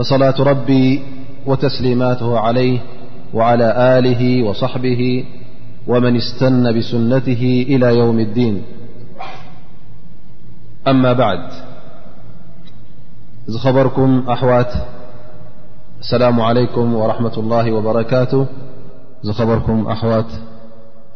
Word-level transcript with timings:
فصلاة 0.00 0.34
ربي 0.40 1.02
وتسليماته 1.46 2.38
عليه 2.38 2.78
وعلى 3.34 3.98
آله 3.98 4.42
وصحبه 4.48 5.24
ومن 5.86 6.16
استن 6.16 6.78
بسنته 6.78 7.42
إلى 7.68 7.98
يوم 7.98 8.18
الدين 8.20 8.62
أما 10.88 11.12
بعد 11.12 11.50
إذ 13.48 13.58
خبركم 13.58 14.24
أحوات 14.28 14.72
السلام 16.00 16.40
عليكم 16.40 16.94
ورحمة 16.94 17.36
الله 17.36 17.72
وبركاته 17.72 18.46
إخبركم 19.28 19.86
أحوات 19.86 20.26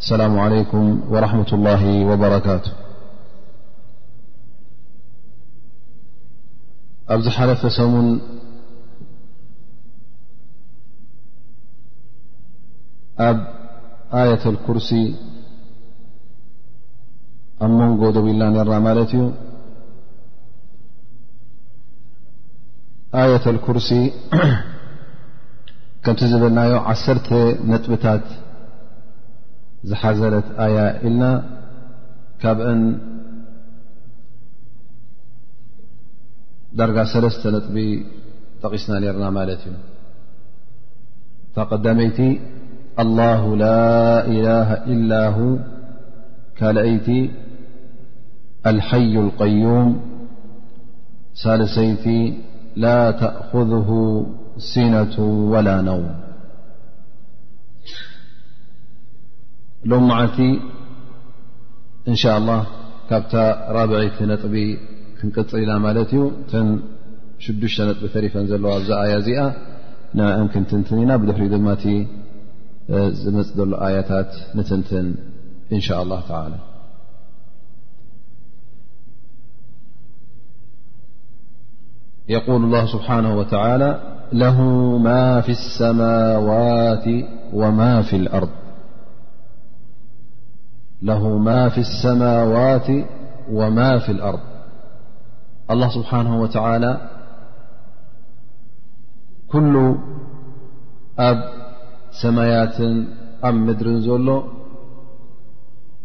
السلام 0.00 0.38
عليكم 0.38 1.00
ورحمة 1.10 1.46
الله 1.52 2.04
وبركاته 2.04 2.72
ኣብ 13.22 13.38
ኣየة 14.20 14.44
ኩርሲ 14.66 14.88
ኣብ 17.64 17.72
መንጎ 17.80 18.00
ደው 18.16 18.24
ልና 18.40 18.44
ርና 18.66 18.76
ማለት 18.86 19.10
እዩ 19.16 19.22
ኣየት 23.22 23.44
ኩርሲ 23.66 23.88
ከምቲ 26.04 26.20
ዝበልናዮ 26.30 26.72
ዓተ 26.92 27.28
ነጥብታት 27.70 28.26
ዝሓዘረት 29.88 30.48
ኣያ 30.64 30.76
ኢልና 31.08 31.22
ካብአን 32.42 32.82
ዳርጋ 36.78 36.96
ሰለተ 37.12 37.42
ነጥቢ 37.54 37.76
ጠቂስና 38.62 38.92
ርና 39.14 39.24
ማለት 39.38 39.60
እዩ 39.70 39.74
ታ 41.56 41.58
ቀዳመይቲ 41.70 42.18
الله 43.02 43.42
لا 43.56 43.90
إله 44.34 44.68
إلا 44.92 45.22
ه 45.38 45.40
لأيت 46.76 47.08
الحي 48.70 49.14
القيوم 49.26 49.88
سلسيت 51.42 52.06
لا 52.84 53.00
تأخذه 53.22 53.90
سنة 54.74 55.16
ولا 55.52 55.76
نوم 55.88 56.06
لو 59.84 60.00
معت 60.00 60.38
إن 62.08 62.14
شاء 62.14 62.38
الله 62.38 62.60
كت 63.10 63.34
رابعت 63.76 64.18
نطب 64.30 64.54
ننا 65.66 66.02
ت 66.10 66.12
شدشت 67.44 67.80
نطب 67.88 68.04
ثرفا 68.14 68.40
ل 68.50 68.50
يا 70.20 70.46
كنتنتنن 70.52 71.10
بحر 71.26 71.42
م 71.68 71.68
ندر 72.88 73.76
اآيتات 73.86 74.34
متنتن 74.56 75.14
إن 75.72 75.80
شاء 75.80 76.02
الله 76.02 76.20
تعالى 76.28 76.56
يقول 82.28 82.64
الله 82.64 82.86
سبحانه 82.92 83.36
وتعالى 83.38 84.00
م 84.32 85.02
في 85.40 85.50
السماوات 85.60 87.04
وما 87.52 88.02
في 93.98 94.10
الأرض 94.10 94.40
الله 95.70 95.88
سبحانه 95.88 96.40
وتعالى 96.40 97.08
كل 99.48 99.96
أب 101.18 101.63
ሰማያትን 102.22 102.96
ኣብ 103.48 103.56
ምድርን 103.66 103.98
ዘሎ 104.06 104.28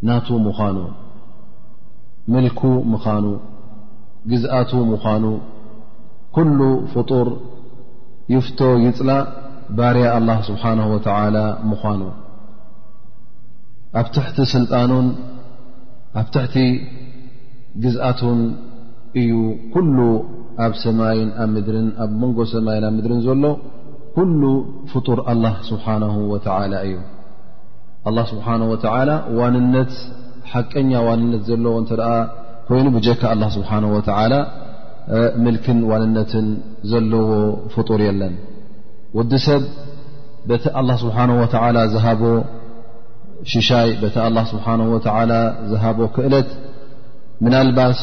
ናቱ 0.08 0.28
ምዃኑ 0.46 0.78
ምልኩ 2.34 2.62
ምዃኑ 2.94 3.26
ግዝኣቱ 4.32 4.72
ምዃኑ 4.92 5.26
ኩሉ 6.36 6.60
ፍጡር 6.94 7.28
ይፍቶ 8.34 8.60
ይፅላ 8.86 9.12
ባርያ 9.78 10.06
ኣላ 10.18 10.30
ስብሓ 10.50 10.64
ወተላ 10.94 11.38
ምዃኑ 11.70 12.02
ኣብትቲ 14.02 14.38
ስልጣኑን 14.56 15.08
ኣብ 16.20 16.28
ትሕቲ 16.34 16.56
ግዝኣቱን 17.84 18.40
እዩ 19.22 19.34
ኩሉ 19.74 19.98
ኣብ 20.66 20.74
ሰማይን 20.86 21.30
ኣብ 21.44 21.50
ምድርን 21.56 21.88
ኣብ 22.04 22.12
መንጎ 22.22 22.38
ሰማይን 22.54 22.84
ኣብ 22.90 22.94
ምድርን 22.98 23.22
ዘሎ 23.28 23.44
ኩሉ 24.20 24.44
ፍጡር 24.92 25.20
ه 25.26 25.50
ስብሓه 25.70 26.02
وላ 26.32 26.74
እዩ 26.86 26.96
ስብሓه 28.32 28.62
و 28.72 28.74
ዋንነት 29.40 29.94
ሓቀኛ 30.52 30.92
ዋንነት 31.08 31.42
ዘለዎ 31.50 31.74
እተ 31.84 31.92
ኮይኑ 32.70 32.86
ብጀካ 32.96 33.24
ስብሓه 33.58 33.78
و 33.94 33.96
ምልክን 35.44 35.80
ዋንነትን 35.92 36.48
ዘለዎ 36.92 37.30
ፍጡር 37.74 38.00
የለን 38.08 38.36
ወዲ 39.18 39.32
ሰብ 39.48 39.64
በተ 40.50 40.64
ስብሓه 41.04 41.30
و 41.42 41.86
ዝሃቦ 41.94 42.22
ሽሻይ 43.52 43.90
ቲ 44.04 44.14
ስብه 44.50 44.76
ዝሃቦ 45.72 46.00
ክእለት 46.16 46.50
ምና 47.44 47.54
ልባሽ 47.68 48.00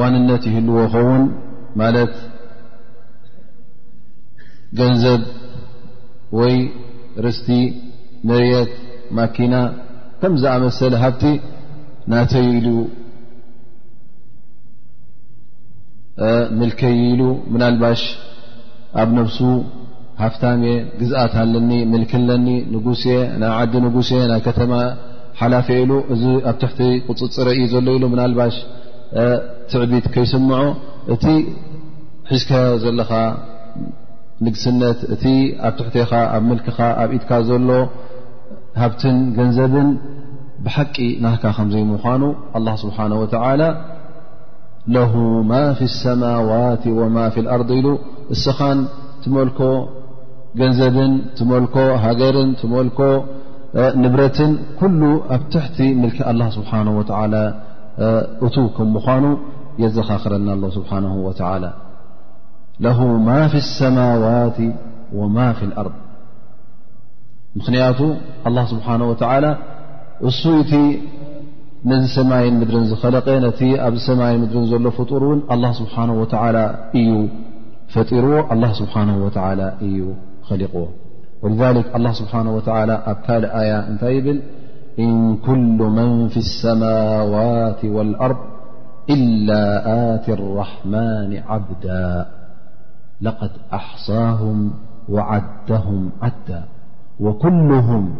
ዋንነት 0.00 0.42
ይህልዎ 0.48 0.78
ኸውን 0.94 1.22
ማ 1.82 1.84
ገንዘብ 4.78 5.20
ወይ 6.38 6.54
ርስቲ 7.26 7.50
መርት 8.30 8.72
ማኪና 9.18 9.54
ከም 10.22 10.34
ዝኣመሰለ 10.42 10.94
ሃብቲ 11.02 11.22
ናተይ 12.12 12.48
ምልክይ 16.60 16.94
ኢሉ 17.10 17.22
ምናልባሽ 17.54 18.00
ኣብ 19.00 19.08
ነብሱ 19.18 19.38
ሃፍታሜየ 20.22 20.74
ግዝኣት 21.00 21.34
ኣለኒ 21.42 21.70
ምልክ 21.90 22.12
ለኒ 22.28 22.46
ንጉ 22.74 22.84
ናይ 23.42 23.50
ዓዲ 23.58 23.72
ንጉ 23.84 23.98
ናይ 24.30 24.40
ከተማ 24.46 24.72
ሓላፍ 25.40 25.66
ኢሉ 25.80 25.92
እዚ 26.14 26.22
ኣብ 26.50 26.56
ትሕቲ 26.62 26.80
ቁፅፅረ 27.08 27.48
እዩ 27.58 27.66
ዘሎ 27.74 27.86
ኢሉ 27.98 28.04
ናባሽ 28.20 28.56
ትዕቢት 29.72 30.06
ከይስምዖ 30.14 30.60
እቲ 31.14 31.24
ሒዝካ 32.30 32.50
ዘለኻ 32.84 33.10
ንግስነት 34.46 34.98
እቲ 35.14 35.24
ኣብ 35.68 35.72
ትሕትኻ 35.78 36.10
ኣብ 36.34 36.42
ምልክኻ 36.48 36.78
ኣብ 37.02 37.10
ኢትካ 37.16 37.30
ዘሎ 37.48 37.70
ሃብትን 38.82 39.16
ገንዘብን 39.38 39.88
ብሓቂ 40.66 40.96
ናህካ 41.24 41.44
ከምዘይምኳኑ 41.56 42.22
ስብሓه 42.82 43.06
و 43.22 43.24
ለ 44.94 44.98
ማ 45.50 45.54
ፊ 45.78 45.88
ሰማዋት 46.02 46.82
ወማ 46.98 47.16
ፊ 47.32 47.36
ኣርض 47.54 47.70
ኢሉ 47.78 47.86
እስኻን 48.34 48.78
ትመልኮ 49.22 49.60
ገንዘብን 50.60 51.12
ትመልኮ 51.38 51.74
ሃገርን 52.04 52.50
ትመልኮ 52.60 52.98
ንብረትን 54.02 54.52
ኩሉ 54.80 55.00
ኣብ 55.36 55.42
ትሕቲ 55.54 55.78
ል 56.38 56.42
ስብሓه 56.56 56.86
እቱ 58.46 58.56
ከምምኑ 58.76 59.24
የዘኻክረና 59.82 60.48
ኣሎ 60.56 60.62
ስብሓ 60.78 60.90
ላ 61.64 61.66
له 62.80 63.06
ما 63.16 63.48
في 63.48 63.56
السماوات 63.56 64.56
وما 65.14 65.52
في 65.52 65.62
الأرض 65.64 65.92
من 67.68 67.80
الله 68.46 68.64
سبحانه 68.66 69.04
وتعالى 69.10 69.56
سو 70.42 70.62
ت 70.70 70.72
نذ 71.88 72.02
سماي 72.16 72.50
مدر 72.50 72.74
خل 73.02 73.16
نت 73.46 73.60
سماي 74.08 74.34
مدر 74.42 74.56
ل 74.84 74.90
فطور 74.98 75.22
ون 75.30 75.40
الله 75.54 75.70
سبحانه 75.80 76.14
وتعالى 76.22 76.64
ي 76.94 77.28
فطرو 77.94 78.34
الله 78.54 78.70
سبحانه 78.80 79.16
وتعالى 79.24 79.66
خلقو 80.48 80.84
ولذلك 81.42 81.86
الله 81.96 82.12
سبحانه 82.20 82.50
وتعلى 82.56 82.94
كال 83.26 83.42
آي 83.60 83.70
نت 83.94 84.02
بل 84.26 84.38
إن 85.04 85.12
كل 85.48 85.78
من 85.98 86.10
في 86.32 86.40
السماوات 86.46 87.80
والأرض 87.96 88.38
إلا 89.16 89.66
أت 90.14 90.26
الرحمن 90.38 91.30
عبدا 91.50 92.08
لقد 93.22 93.50
أحصاهم 93.72 94.70
وعدهم 95.08 96.10
عدا 96.22 96.62
وكلهم 97.20 98.14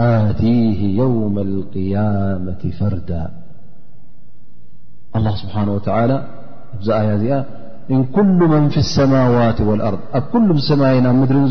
أتيه 0.00 0.98
يوم 0.98 1.38
القيامة 1.38 2.62
فردا 2.80 3.30
الله 5.16 5.34
سبحانه 5.42 5.72
وتعلى 5.74 6.18
آي 6.90 7.44
إن 7.90 8.04
كل 8.04 8.38
من 8.52 8.68
في 8.68 8.76
السماوات 8.76 9.60
والأرض 9.60 9.98
ኣ 10.18 10.20
كلم 10.32 10.56
سماي 10.70 11.00
مدر 11.00 11.36
ሎ 11.44 11.50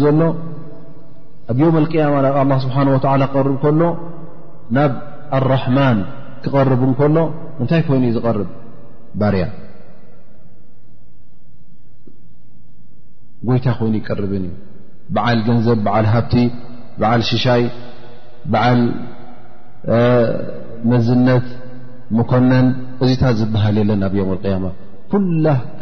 ኣ 1.51 1.51
يوم 1.63 1.75
القيام 1.83 2.11
الله 2.43 2.57
سبحانه 2.65 2.91
وتعلى 2.95 3.25
قرب 3.35 3.53
كل 3.65 3.81
ن 4.75 4.77
الرحمن 5.39 5.97
كقرب 6.43 6.81
كل 6.99 7.15
እنታይ 7.61 7.81
كይن 7.87 8.13
قرب 8.27 8.47
بري 9.21 9.43
ጎይታ 13.47 13.67
ኮይኑ 13.77 13.93
ይቀርብን 13.99 14.43
እዩ 14.49 14.55
በዓል 15.15 15.39
ገንዘብ 15.47 15.79
ብዓል 15.85 16.05
ሃብቲ 16.13 16.33
በዓል 17.01 17.21
ሽሻይ 17.29 17.63
በዓል 18.51 18.81
መዝነት 20.91 21.47
ምኮነን 22.17 22.67
እዚታት 23.05 23.35
ዝበሃል 23.41 23.75
የለን 23.81 23.99
ናብ 24.03 24.13
ዮም 24.19 24.29
ልቅያማ 24.35 24.65
ኩላካ 25.13 25.81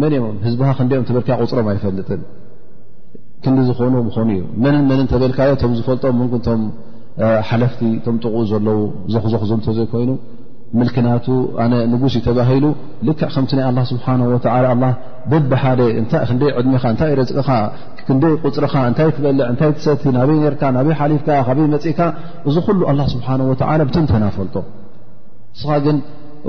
መን 0.00 0.12
እም 0.16 0.34
ህዝብካ 0.46 0.68
ክንደኦም 0.78 1.04
በልካ 1.16 1.28
ቁፅሮም 1.42 1.66
ኣይፈልጥን 1.72 2.20
ክንዲ 3.44 3.58
ዝኾኑ 3.68 3.94
ብኾኑ 4.06 4.28
እዩ 4.36 4.42
መንን 4.64 4.84
መንን 4.90 5.06
ተበልካዮ 5.12 5.50
ቶም 5.62 5.72
ዝፈልጦ 5.78 6.04
ምንቶም 6.18 6.60
ሓለፍቲ 7.48 7.82
ቶም 8.04 8.16
ጥቕኡ 8.22 8.40
ዘለው 8.50 8.80
ዞኽዘኽዝምቶ 9.12 9.66
ዘይኮይኑ 9.78 10.10
ምልክናቱ 10.78 11.26
ኣነ 11.64 11.74
ንጉስ 11.92 12.14
እዩተባሂሉ 12.18 12.64
ልክዕ 13.08 13.28
ከምቲ 13.34 13.52
ይ 13.60 13.66
ኣ 13.68 13.84
ስብሓ 13.90 14.06
በቢሓደ 15.30 15.80
ክደይ 16.30 16.50
ዕድሚካ 16.60 16.84
እታይ 16.94 17.12
ረቅኻ 17.20 17.48
ክንደይ 18.06 18.34
ቁፅርኻ 18.44 18.74
እንታይ 18.90 19.08
ትበልዕ 19.16 19.46
እታይ 19.54 19.70
ትሰቲ 19.76 20.02
ናበይ 20.16 20.42
ርካ 20.54 20.62
ናበይ 20.76 20.94
ሓሊፍካ 21.00 21.28
ካበይ 21.48 21.66
መፅኢካ 21.74 22.00
እዚ 22.48 22.56
ኩሉ 22.66 22.80
ኣላ 22.90 23.00
ስብሓን 23.14 23.40
ወላ 23.50 23.80
ብተምተናፈልጦ 23.88 24.54
ንስኻ 25.54 25.70
ግን 25.86 25.98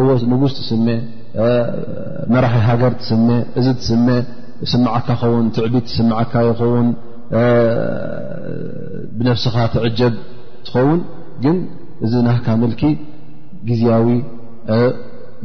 እዎ 0.01 0.07
ንጉስ 0.33 0.53
ትስመ 0.57 0.87
መራሒ 2.33 2.55
ሃገር 2.67 2.93
ትስሜ 3.01 3.27
እዚ 3.59 3.67
ትስሜ 3.79 4.07
ስማዓካ 4.71 5.07
ኸውን 5.21 5.47
ትዕቢት 5.55 5.87
ስመዓካ 5.97 6.33
ይኸውን 6.47 6.87
ብነፍስኻ 9.17 9.55
ትዕጀብ 9.73 10.13
ትኸውን 10.67 11.01
ግን 11.43 11.57
እዚ 12.05 12.13
ናካ 12.27 12.45
ምልኪ 12.61 12.81
ግዜያዊ 13.69 14.07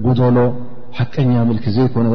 ጉደሎ 0.07 0.39
ሓቀኛ 0.99 1.33
ምልኪ 1.49 1.65
ዘይኮነ 1.77 2.09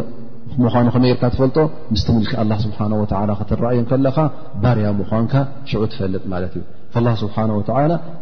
ምዃኑ 0.64 0.86
ከመይ 0.96 1.12
ርካ 1.18 1.24
ትፈልጦ 1.34 1.58
ምስቲ 1.94 2.08
ምልኪ 2.18 2.32
ኣ 2.44 2.58
ስብሓ 2.66 2.80
ወ 3.02 3.04
ክትረኣዮ 3.42 3.80
ከለኻ 3.92 4.18
ባርያ 4.64 4.88
ምኳንካ 5.02 5.34
ሽዑ 5.72 5.84
ትፈልጥ 5.94 6.24
ማለት 6.34 6.54
እዩ 6.62 6.64
ل 7.06 7.08
ስብሓه 7.22 7.46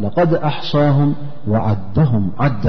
ለቀድ 0.03 0.31
ኣሕሳهም 0.49 1.11
ዓዳهም 1.67 2.25
ዓዳ 2.45 2.65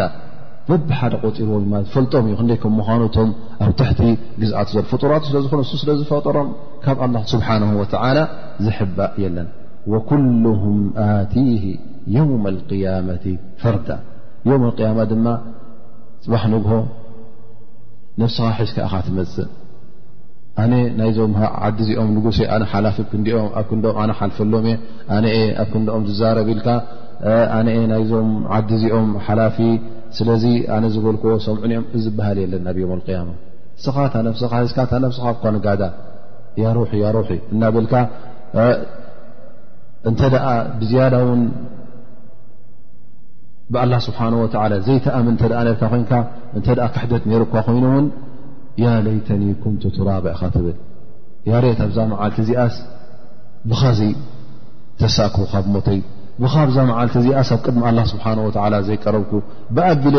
ብሓደ 0.89 1.13
ቆፂርዎም 1.25 1.65
ማለ 1.73 1.83
ፈልጦም 1.95 2.25
እዩ 2.29 2.37
ክንደይ 2.39 2.57
ከም 2.63 2.73
ምዃኖቶም 2.81 3.29
ኣብ 3.65 3.71
ትሕቲ 3.81 4.01
ግዝኣት 4.43 4.69
ዘ 4.75 4.83
ፍጡራቱ 4.93 5.25
ስለዝኑ 5.33 5.53
ንሱ 5.61 5.71
ስለዝፈጠሮም 5.83 6.49
ካብ 6.85 6.99
ኣላ 7.07 7.17
ስብሓን 7.33 7.63
ላ 8.19 8.23
ዝሕባእ 8.67 9.13
የለን 9.25 9.49
ወኩልም 9.93 10.67
ኣቲሂ 11.07 11.65
የውም 12.15 12.45
قያማት 12.71 13.25
ፈርዳ 13.63 13.89
ው 14.51 14.73
ያማ 14.89 14.99
ድማ 15.13 15.27
ፅባሕ 16.25 16.43
ንግሆ 16.55 16.75
ነፍስኻ 18.23 18.51
ሒዝካካ 18.65 18.93
ትመፅእ 19.07 19.49
ኣነ 20.63 20.73
ናይዞምዓዲ 20.99 21.79
እዚኦም 21.85 22.11
ንጉሴ 22.17 22.39
ኣነ 22.55 22.63
ሓላፊ 22.73 22.97
ክምክኦም 23.13 23.81
ነ 24.11 24.13
ሓልፈሎም 24.21 24.67
ኣነ 25.17 25.25
ኣብ 25.65 25.69
ክንዲኦም 25.73 26.05
ዝዛረብ 26.11 26.47
ኢልካ 26.55 26.69
ኣነ 27.59 27.69
ናይዞም 27.93 28.31
ዓዲ 28.57 28.69
እዚኦም 28.77 29.11
ሓላፊ 29.27 29.59
ስለዚ 30.17 30.45
ኣነ 30.75 30.85
ዝበልክዎ 30.95 31.35
ሰምዑኒኦም 31.47 31.87
እዝበሃል 31.99 32.39
የለና 32.43 32.67
ብዮም 32.77 33.01
ያማ 33.15 33.31
ስኻታ 33.85 34.15
ስኻ 34.43 34.53
ዝካታ 34.71 34.93
ነስኻ 35.05 35.25
ኳ 35.43 35.55
ጋዳ 35.67 35.83
እናብልካ 37.55 37.95
እንተ 40.09 40.21
ብዝያዳ 40.81 41.15
ውን 41.29 41.43
ብኣላ 43.75 43.95
ስብሓه 44.07 44.33
ወ 44.43 44.47
ዘይተኣምን 44.87 45.37
እ 45.61 45.77
ኮይ 45.81 46.03
እተ 46.59 46.69
ክሕደት 46.95 47.23
ነሩካ 47.31 47.55
ኮይኑእውን 47.69 48.07
ያ 48.85 48.93
ሌይተኒ 49.07 49.45
ኩንቱ 49.63 49.83
ቱራባ 49.97 50.25
እኻ 50.35 50.43
ትብል 50.55 50.77
ያ 51.51 51.61
ርእት 51.65 51.81
ኣብዛ 51.87 51.99
መዓልቲ 52.13 52.39
እዚኣስ 52.45 52.77
ብካዘይ 53.71 54.13
ተሳእክቡካ 55.01 55.53
ብሞተይ 55.65 56.01
ካብዛ 56.53 56.77
መዓልቲ 56.89 57.15
እዚኣ 57.21 57.39
ሳብ 57.49 57.61
ቅድሚ 57.67 57.83
ኣ 57.89 57.93
ስብሓه 58.13 58.39
ዘይቀረብኩ 58.87 59.31
ብኣብለ 59.77 60.17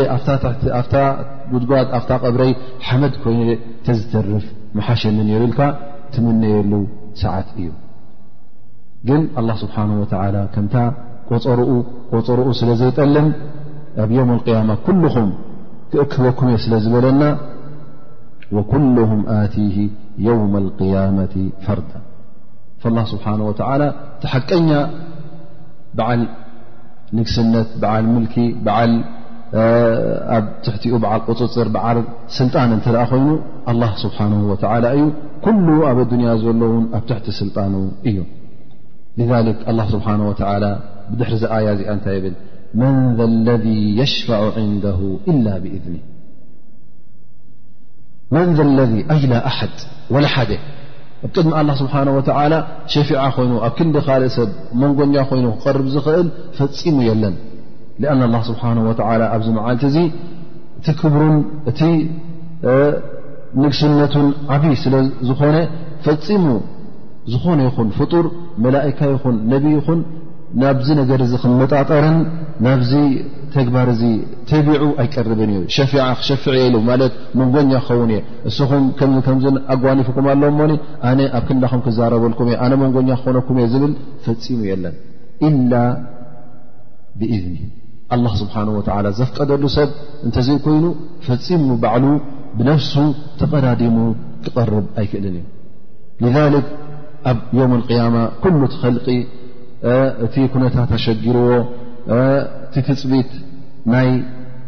ጉድጓድ 1.52 1.90
ኣታ 1.98 2.10
ቅብረይ 2.24 2.52
ሓመድ 2.88 3.14
ኮይኑ 3.24 3.44
ተዝተርፍ 3.86 4.46
መሓሸኒ 4.78 5.18
ነሩ 5.28 5.42
ኢልካ 5.48 5.60
ትምነየሉ 6.14 6.72
ሰዓት 7.22 7.50
እዩ 7.62 7.70
ግን 9.08 9.22
ስብሓه 9.62 9.88
ከምታ 10.56 10.76
ቆርኡ 11.48 11.70
ቆፀርኡ 12.14 12.48
ስለ 12.62 12.70
ዘይጠልም 12.82 13.28
ኣብ 14.04 14.10
የም 14.18 14.30
اያማ 14.38 14.70
ኩልኹም 14.88 15.30
ክእክበኩም 15.92 16.48
እየ 16.52 16.58
ስለ 16.64 16.74
ዝበለና 16.84 17.24
ኩلም 18.72 19.22
ኣቲ 19.38 19.56
የውም 20.26 20.54
القያመة 20.64 21.36
ፈርዳ 21.66 21.90
ስብሓه 23.14 23.40
ተሓቀኛ 24.24 24.70
بعل 25.96 26.28
نقسنت 27.14 27.68
بعل 27.82 28.04
ملك 28.06 28.34
تح 30.64 30.76
بل 30.86 31.06
قፅر 31.40 31.68
بع 31.76 31.84
سلጣن 32.38 32.72
ت 32.86 32.88
ين 32.88 33.40
الله 33.72 33.92
سبحانه 34.04 34.40
وتعلى 34.52 34.92
كل 35.46 35.68
ب 35.96 36.00
الدني 36.06 36.26
لن 36.28 36.86
تحت 37.10 37.26
سلن 37.40 37.76
እي 38.08 38.18
لذلك 39.18 39.58
الله 39.72 39.86
سبحانه 39.96 40.24
وتعلى 40.30 40.72
بدحر 41.10 41.34
آي 41.58 41.66
بل 41.76 42.34
من 42.82 42.94
ذ 43.18 43.22
الذي 43.34 43.80
يشفع 44.02 44.40
عنده 44.58 45.00
إلا 45.32 45.54
بإذنه 45.64 46.04
من 48.36 48.46
ذ 48.58 48.62
لذي 48.80 49.02
أي 49.14 49.22
ل 49.32 49.34
أحد 49.52 49.74
ول 50.14 50.26
ቅድሚ 51.26 51.50
ه 51.58 51.74
ስብሓه 51.82 52.00
ሸፊዓ 52.94 53.22
ኮይኑ 53.36 53.52
ኣብ 53.68 53.74
ክዲ 53.78 53.96
ካልእ 54.08 54.32
ሰብ 54.38 54.50
መንጎኛ 54.82 55.14
ኮይኑ 55.30 55.46
ክቀርብ 55.58 55.86
ዝኽእል 55.96 56.28
ፈፂሙ 56.58 56.98
የለን 57.10 57.36
ኣ 58.38 58.42
ስሓ 58.50 58.62
ኣብዚ 59.36 59.48
መዓልቲ 59.58 59.84
ዙ 59.96 59.98
እቲ 60.80 60.86
ክብሩን 61.00 61.36
እቲ 61.70 61.80
ንግስነቱን 63.62 64.28
ዓብይ 64.56 64.76
ስለ 64.84 64.94
ዝኾነ 65.30 65.56
ፈፂሙ 66.08 66.46
ዝኾነ 67.32 67.60
ይኹን 67.68 67.88
ፍጡር 67.98 68.26
መላئካ 68.66 69.00
ይኹን 69.14 69.36
ነብ 69.52 69.64
ይኹን 69.78 70.00
ናብዚ 70.62 70.88
ነገር 71.02 71.22
ክመጣጠርን 71.42 72.20
ና 72.66 72.76
ግባር 73.68 73.90
ተቢ 74.50 74.68
ኣይቀርብን 75.02 75.50
እዩ 75.56 75.62
ሸፊ 75.76 75.92
ክሸፊ 76.20 76.44
መንጎኛ 77.40 77.72
ክኸውን 77.88 78.12
እ 78.18 78.20
እ 78.50 79.62
ኣጓኒፍኩም 79.76 80.28
ኣሎ 80.34 80.42
እሞ 80.54 80.60
ኣብ 81.38 81.44
ክዳ 81.50 81.64
ክዛረበልኩ 81.88 82.40
መንጎኛ 82.84 83.10
ክኾነኩም 83.22 83.60
ብል 83.84 83.94
ፈፂሙ 84.28 84.60
የለን 84.72 84.96
إ 85.48 85.50
ብእذኒ 87.20 87.58
ل 88.22 88.26
ስሓه 88.40 88.68
ዘፍቀደሉ 89.20 89.64
ሰብ 89.78 89.90
እንተዘይኮይኑ 90.26 90.86
ፈፂሙ 91.28 91.66
ባዕሉ 91.84 92.06
ብነፍ 92.58 92.82
ተቐዳዲሙ 93.40 93.96
ክር 94.46 94.70
ኣይክእል 95.02 95.26
እዩ 95.32 95.40
ذ 96.36 96.38
ኣብ 97.32 97.38
اق 98.90 99.04
እቲ 100.26 100.36
ኩነታት 100.54 100.90
ኣሸጊርዎ 100.98 101.40
ፅ 102.76 103.02
ናይ 103.94 104.10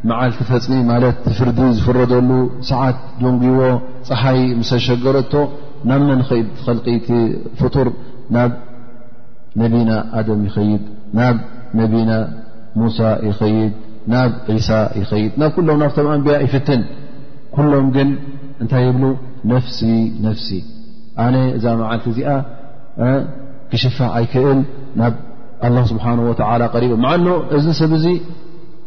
መዓልቲ 0.09 0.39
ፈፅኒ 0.49 0.75
ማለት 0.89 1.17
ፍርዲ 1.37 1.57
ዝፍረደሉ 1.77 2.29
ሰዓት 2.69 2.99
ጆንጉዎ 3.23 3.61
ፀሓይ 4.09 4.39
ምሰሸገረቶ 4.59 5.33
ናብ 5.89 6.01
መን 6.09 6.21
ኸ 6.27 6.37
ኸልቂቲ 6.65 7.07
ፍጡር 7.59 7.87
ናብ 8.35 8.51
ነቢና 9.61 9.91
ኣደም 10.19 10.41
ይኸይድ 10.47 10.83
ናብ 11.19 11.37
ነቢና 11.79 12.11
ሙሳ 12.81 12.99
ይኸይድ 13.29 13.73
ናብ 14.13 14.31
ዒሳ 14.57 14.69
ይኸይድ 15.01 15.33
ናብ 15.41 15.51
ኩሎም 15.57 15.79
ናብቶም 15.83 16.09
ኣንብያ 16.15 16.35
ይፍትን 16.45 16.81
ኩሎም 17.57 17.87
ግን 17.95 18.09
እንታይ 18.63 18.83
የብሉ 18.87 19.05
ነፍሲ 19.51 19.79
ነፍሲ 20.27 20.47
ኣነ 21.25 21.35
እዛ 21.57 21.65
መዓልቲ 21.81 22.05
እዚኣ 22.13 22.31
ክሽፋ 23.73 23.97
ኣይክእል 24.19 24.59
ናብ 25.01 25.15
ኣላه 25.67 25.83
ስብሓን 25.91 26.19
ወ 26.27 26.33
ቀሪቦ 26.75 26.91
ዓኖ 27.13 27.27
እዚ 27.57 27.65
ሰብ 27.79 27.91
ዙ 28.03 28.09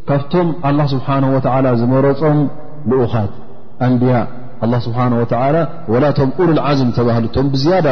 ካብቶም 0.09 0.49
ه 0.82 0.87
ስብሓه 0.92 1.75
ዝመረፆም 1.80 2.38
ልኡኻት 2.90 3.30
ኣንብያ 3.88 4.14
ስሓ 4.85 4.97
ላቶም 6.02 6.28
ሉ 6.49 6.52
ዓዝም 6.71 6.90
ተህ 6.97 7.16
ቶም 7.37 7.47
ብዝዳ 7.52 7.87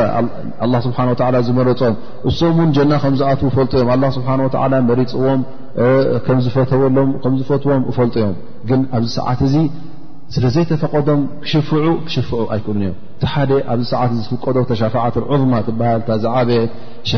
ዝመረፆም 1.48 1.94
እሶም 2.30 2.58
ን 2.66 2.70
ጀና 2.76 2.92
ከ 3.02 3.06
ዝኣት 3.20 3.40
ፈል 3.56 3.68
ዮም 3.84 4.84
መሪፅዎም 4.90 5.40
ዝፈትዎም 7.38 7.82
ፈል 7.98 8.10
ዮም 8.24 8.34
ግ 8.68 8.72
ኣብዚ 8.98 9.08
ሰዓት 9.18 9.40
እ 9.48 9.52
ስለዘይተፈቐዶም 10.34 11.20
ክሽፍ 11.44 11.68
ክሽፍዑ 12.08 12.40
ኣይክ 12.54 12.66
እዮም 12.72 12.92
ቲሓደ 13.20 13.50
ኣብዚ 13.72 13.84
ሰዓት 13.92 14.10
ፍቀዶ 14.32 14.56
ሸዓት 14.82 15.14
ዑማ 15.30 15.52
ሃ 16.08 16.16
ዘዓበየ 16.24 16.60
ሸ 17.10 17.14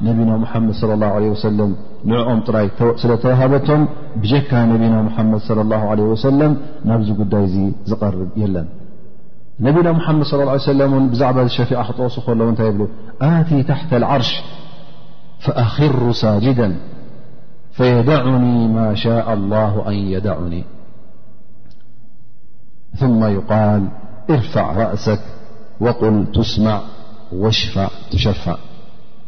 نبينا 0.00 0.36
محمد 0.36 0.72
صلى 0.72 0.94
الله 0.94 1.06
عليه 1.06 1.30
وسلم 1.30 1.76
نعؤم 2.04 2.40
طري 2.40 2.70
سل 2.96 3.18
توهبتم 3.18 3.88
بجك 4.16 4.54
نبينا 4.54 5.02
محمد 5.02 5.40
صلى 5.40 5.60
الله 5.60 5.82
عليه 5.90 6.02
وسلم 6.02 6.56
نبز 6.84 7.08
قدي 7.10 7.66
ي 7.66 7.72
زقرب 7.86 8.28
يلن 8.36 8.66
نبينا 9.60 9.92
محمد 9.92 10.22
صلى 10.24 10.40
الله 10.42 10.52
عليه 10.52 10.62
وسلم 10.70 11.08
بزعب 11.08 11.46
شفيعة 11.46 11.82
خطص 11.82 12.28
لو 12.28 12.50
نت 12.50 12.60
بل 12.60 12.88
أتي 13.22 13.62
تحت 13.62 13.94
العرش 13.94 14.42
فأخر 15.44 16.12
ساجدا 16.12 16.68
فيدعني 17.72 18.68
ما 18.68 18.94
شاء 18.94 19.26
الله 19.32 19.88
أن 19.88 19.94
يدعني 20.14 20.64
ثم 22.96 23.24
يقال 23.24 23.82
ارفع 24.30 24.66
رأسك 24.72 25.20
وقل 25.80 26.26
تسمع 26.36 26.80
واشفع 27.32 27.88
تشفع 28.12 28.56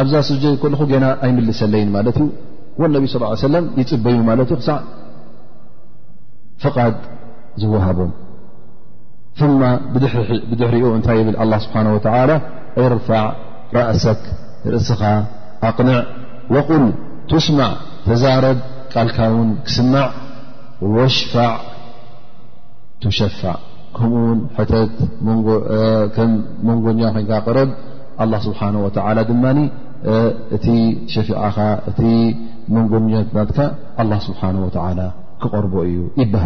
ኣብዛ 0.00 0.14
ስج 0.28 0.44
ና 1.04 1.08
ኣይምልሰለይ 1.26 1.82
ማት 1.94 2.06
እዩ 2.16 2.24
واነቢ 2.80 3.04
صلى 3.12 3.26
ه 3.26 3.32
ይፅበዩ 3.80 4.18
ት 4.60 4.70
فቓ 6.62 6.76
ዝዋሃቦም 7.60 8.10
ث 9.38 9.40
ድሪኡ 10.60 10.84
እታይ 10.98 11.20
ብ 11.26 11.28
لله 11.36 11.58
ስሓه 11.62 11.86
و 11.94 11.98
እርع 12.84 13.12
ራእሰك 13.76 14.22
ርእስኻ 14.74 15.02
ኣቅንዕ 15.68 15.96
وቁል 16.54 16.84
ትስማع 17.30 17.70
ተዛረድ 18.06 18.58
ቃልካ 18.92 19.16
ውን 19.36 19.50
ክስማዕ 19.66 20.08
وሽፋዕ 20.96 21.54
ሸፍዕ 23.18 23.44
ኡ 23.98 24.00
ተት 24.70 24.96
መንጎኛ 26.68 27.00
ኮ 27.14 27.18
قረብ 27.46 27.70
الله 28.20 28.38
سبحانه 28.38 28.84
وتعالى 28.84 29.24
دماني 29.24 29.70
ت 30.64 30.66
شفع 31.14 31.40
ت 31.98 32.00
منقنتك 32.72 33.58
الله 34.00 34.18
سبحانه 34.28 34.60
وتعالى 34.66 35.06
كقرب 35.42 35.74
ي 35.92 36.22
يبه 36.22 36.44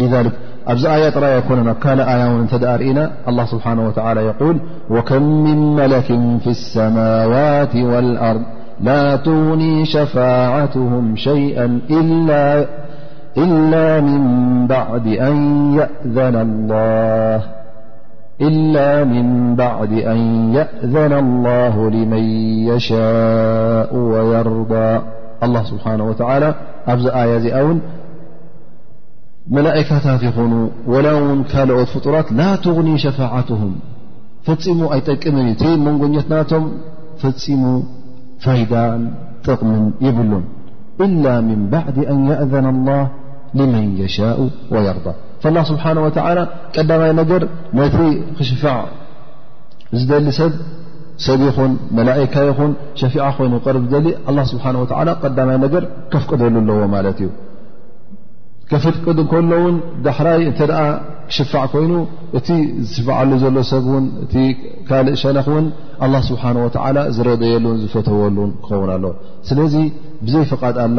لذلك 0.00 0.32
أ 0.68 0.74
آيات 0.96 1.16
ر 1.22 1.24
ككا 1.48 1.92
آياو 2.14 2.32
ت 2.62 2.64
أرئنا 2.74 3.04
الله 3.30 3.44
سبحانه 3.54 3.82
وتعالى 3.88 4.20
يقول 4.30 4.56
وكم 4.94 5.22
من 5.46 5.58
ملك 5.80 6.10
في 6.42 6.50
السماوات 6.58 7.74
والأرض 7.92 8.42
لا 8.88 9.02
تغني 9.26 9.74
شفاعتهم 9.94 11.04
شيئا 11.26 11.66
إلا 13.44 13.84
من 14.08 14.22
بعد 14.74 15.06
أن 15.28 15.36
يأذن 15.78 16.34
الله 16.46 17.36
إلا 18.40 19.04
من 19.04 19.56
بعد 19.56 19.92
أن 19.92 20.18
يأذن 20.54 21.12
الله 21.12 21.90
لمن 21.90 22.22
يشاء 22.68 23.96
ويرضى 23.96 25.00
الله 25.42 25.62
سبحانه 25.64 26.04
وتعالى 26.04 26.54
أز 26.88 27.06
آيا 27.06 27.38
ز 27.38 27.46
أون 27.46 27.80
ملائكتتخنو 29.50 30.68
ولاون 30.86 31.42
كلت 31.44 31.88
فطورات 31.94 32.32
لا 32.32 32.56
تغني 32.56 32.98
شفاعتهم 32.98 33.72
فموا 34.42 34.94
أي 34.94 35.00
طقمن 35.00 35.56
ت 35.56 35.62
منتناتهم 35.86 36.70
فمو 37.22 37.82
فيدا 38.44 38.84
ططمن 39.46 39.82
يبلن 40.00 40.44
إلا 41.00 41.40
من 41.40 41.60
بعد 41.74 41.96
أن 41.98 42.18
يأذن 42.32 42.66
الله 42.74 43.08
لمن 43.54 43.84
يشاء 44.02 44.36
ويرضى 44.72 45.14
ስሓه 45.70 46.44
ቀዳማይ 46.76 47.12
ነገር 47.20 47.42
ነቲ 47.78 47.96
ክሽፋዕ 48.36 48.78
ዝደሊ 49.98 50.26
ሰብ 50.38 50.52
ሰብ 51.26 51.40
ይኹን 51.48 51.72
መላካ 51.98 52.34
ይን 52.48 52.72
ሸፊ 53.00 53.14
ኮይኑ 53.36 53.52
ር 53.76 54.46
ስ 54.50 54.56
ዳማይ 55.38 55.56
ገ 55.74 55.76
ከፍቅደሉ 56.12 56.54
ኣለዎ 56.62 56.80
ማለት 56.94 57.18
እዩ 57.24 57.28
ከፍቅ 58.70 58.96
ከሎውን 59.30 59.76
ዳሕራይ 60.06 60.42
እተ 60.50 60.60
ክሽፋዕ 61.30 61.64
ኮይኑ 61.74 61.92
እቲ 62.38 62.48
ዝሽሉ 62.92 63.32
ዘሎ 63.44 63.56
ሰብን 63.72 64.04
እ 64.42 64.44
ካልእ 64.88 65.16
ሸነክ 65.22 65.48
ን 65.64 65.66
ስ 66.28 66.30
ዝረደየሉን 67.16 67.78
ዝፈተወሉ 67.84 68.36
ክኸውን 68.64 68.90
ኣለ 68.96 69.06
ስለዚ 69.50 69.74
ብዘይ 70.26 70.44
ፈድ 70.62 70.78
ኣላ 70.86 70.98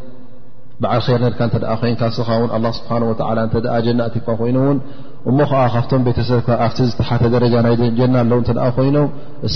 bar 0.81 0.97
خar 1.05 1.19
nerkan 1.21 1.49
tadaa 1.53 1.77
on 1.87 1.95
ka 2.01 2.09
sohaawn 2.17 2.49
allah 2.57 2.73
sbanaه 2.79 3.09
wat 3.13 3.21
antadaa 3.41 3.77
jenatiqa 3.87 4.33
qoynewon 4.41 4.77
እሞ 5.29 5.37
ከዓ 5.49 5.59
ካብቶም 5.73 6.01
ቤተሰብ 6.05 6.45
ኣቲ 6.65 6.77
ዝተሓተ 6.89 7.23
ደጃ 7.33 7.53
ናይ 7.65 7.73
ጀና 7.97 8.15
ለው 8.29 8.39
ኮይኖም 8.77 9.07
እስ 9.47 9.55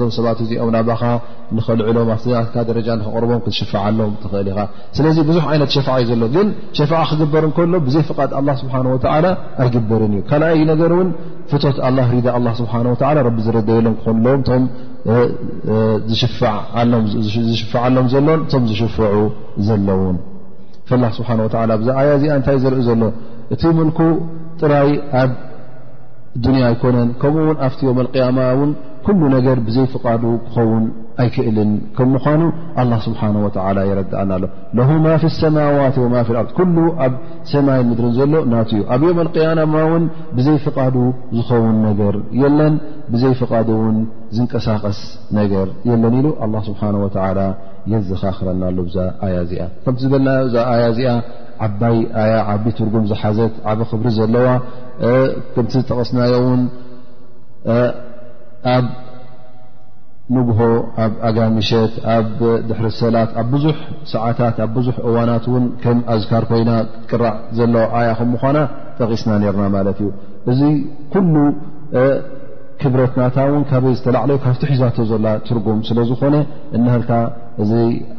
ዞ 0.00 0.08
ሰባት 0.18 0.38
እዚኦም 0.44 0.70
ና 0.76 0.80
ንልዕሎም 1.56 3.04
ርቦም 3.24 3.40
ክሽሎም 3.46 4.12
ትእል 4.22 4.48
ኢ 4.54 4.66
ስለዚ 4.98 5.16
ብዙሕ 5.30 5.44
ይነት 5.56 5.70
ሸ 5.76 5.84
እዩ 6.04 6.08
ዘሎ 6.12 6.22
ግ 6.36 6.46
ሸ 6.78 6.88
ክግበር 7.12 7.44
ከሎ 7.60 7.74
ዘይ 7.96 8.04
ሓ 8.72 9.14
ኣይግበር 9.64 10.02
እዩ 10.08 10.16
ካኣይ 10.32 10.62
ገር 10.82 10.94
ፍት 11.52 11.64
ዝረየሎ 13.44 13.94
ክ 14.04 14.58
ዝሽሎም 17.50 18.06
ሎ 18.28 18.38
ም 18.42 18.66
ዝሽፍ 18.72 18.96
ዘለውን 19.68 20.16
እዚ 22.12 22.28
ንታ 22.40 22.50
ርኢ 22.72 22.82
ዘሎ 22.88 23.02
እቲ 23.54 23.62
ሙልኩ 23.78 23.98
ጥራይ 24.60 24.90
ኣብ 25.22 25.32
ዱንያ 26.44 26.64
ይኮነን 26.72 27.08
ከምኡውን 27.20 27.58
ኣብቲ 27.66 27.80
ዮ 27.90 28.10
ያማ 28.22 28.40
ን 28.68 28.72
ሉ 29.20 29.28
ነገር 29.34 29.58
ብዘይፍቃዱ 29.66 30.22
ክኸውን 30.44 30.82
ኣይክእልን 31.22 31.70
ከም 31.98 32.08
ምኳኑ 32.14 32.40
ስሓ 33.04 33.20
የረዳአና 33.90 34.30
ኣሎ 34.38 34.44
ማ 35.04 35.12
ፊ 35.22 35.30
ሰማዋት 35.38 35.96
ወማ 36.02 36.16
ኣር 36.32 36.36
ኣብ 37.04 37.12
ሰማይን 37.52 37.86
ምድርን 37.90 38.12
ዘሎ 38.18 38.34
ና 38.52 38.60
ዩ 38.78 38.82
ኣብ 38.96 39.02
ያማ 39.44 39.74
ውን 39.92 40.04
ብዘይፈቃዱ 40.38 40.96
ዝኸውን 41.36 41.78
ነገር 41.88 42.16
የለን 42.42 42.76
ብዘይፍቃ 43.14 43.52
ውን 43.80 43.96
ዝንቀሳቀስ 44.36 45.00
ነገር 45.38 45.68
የለን 45.90 46.16
ሉ 46.26 46.36
ስሓ 46.68 46.82
የዘኻክረና 47.96 48.62
ሎ 48.78 48.80
እዛ 48.90 48.98
ኣያ 49.28 49.36
እዚያ 49.46 49.62
ከም 49.86 49.94
ዝለናእዛ 50.02 50.54
ያ 50.80 50.86
ዚ 50.98 51.02
ዓባይ 51.66 51.96
ኣያ 52.22 52.34
ዓብ 52.54 52.64
ትርጉም 52.78 53.04
ዝሓዘት 53.10 53.54
ዓበ 53.70 53.80
ክብሪ 53.90 54.08
ዘለዋ 54.18 54.46
ከምቲ 55.54 55.70
ዝጠቐስናዮ 55.78 56.32
እውን 56.42 56.62
ኣብ 58.74 58.86
ንጉሆ 60.36 60.60
ኣብ 61.04 61.12
ኣጋሚሸት 61.28 61.94
ኣብ 62.14 62.32
ድሕር 62.68 62.86
ሰላት 63.02 63.30
ኣብ 63.42 63.46
ብዙሕ 63.54 63.76
ሰዓታት 64.14 64.56
ኣብ 64.64 64.70
ብዙሕ 64.78 64.96
እዋናት 65.08 65.44
እውን 65.50 65.64
ከም 65.84 65.98
ኣዝካር 66.14 66.44
ኮይና 66.50 66.70
ቅራዕ 67.10 67.34
ዘለዋ 67.58 67.82
ኣያ 68.00 68.10
ከምኳና 68.18 68.58
ጠቂስና 69.00 69.32
ነርና 69.44 69.66
ማለት 69.76 69.98
እዩ 70.04 70.08
እዚ 70.52 70.60
ኩሉ 71.14 71.34
ክብረትናታ 72.82 73.36
እውን 73.50 73.64
ካበይ 73.70 73.94
ዝተላዕለዩ 73.98 74.36
ካብቲ 74.44 74.62
ሒዛቶ 74.72 74.96
ዘላ 75.12 75.26
ትርጉም 75.46 75.78
ስለ 75.88 75.98
ዝኾነ 76.10 76.36
እናሃልካ 76.76 77.10
እዚ 77.62 77.70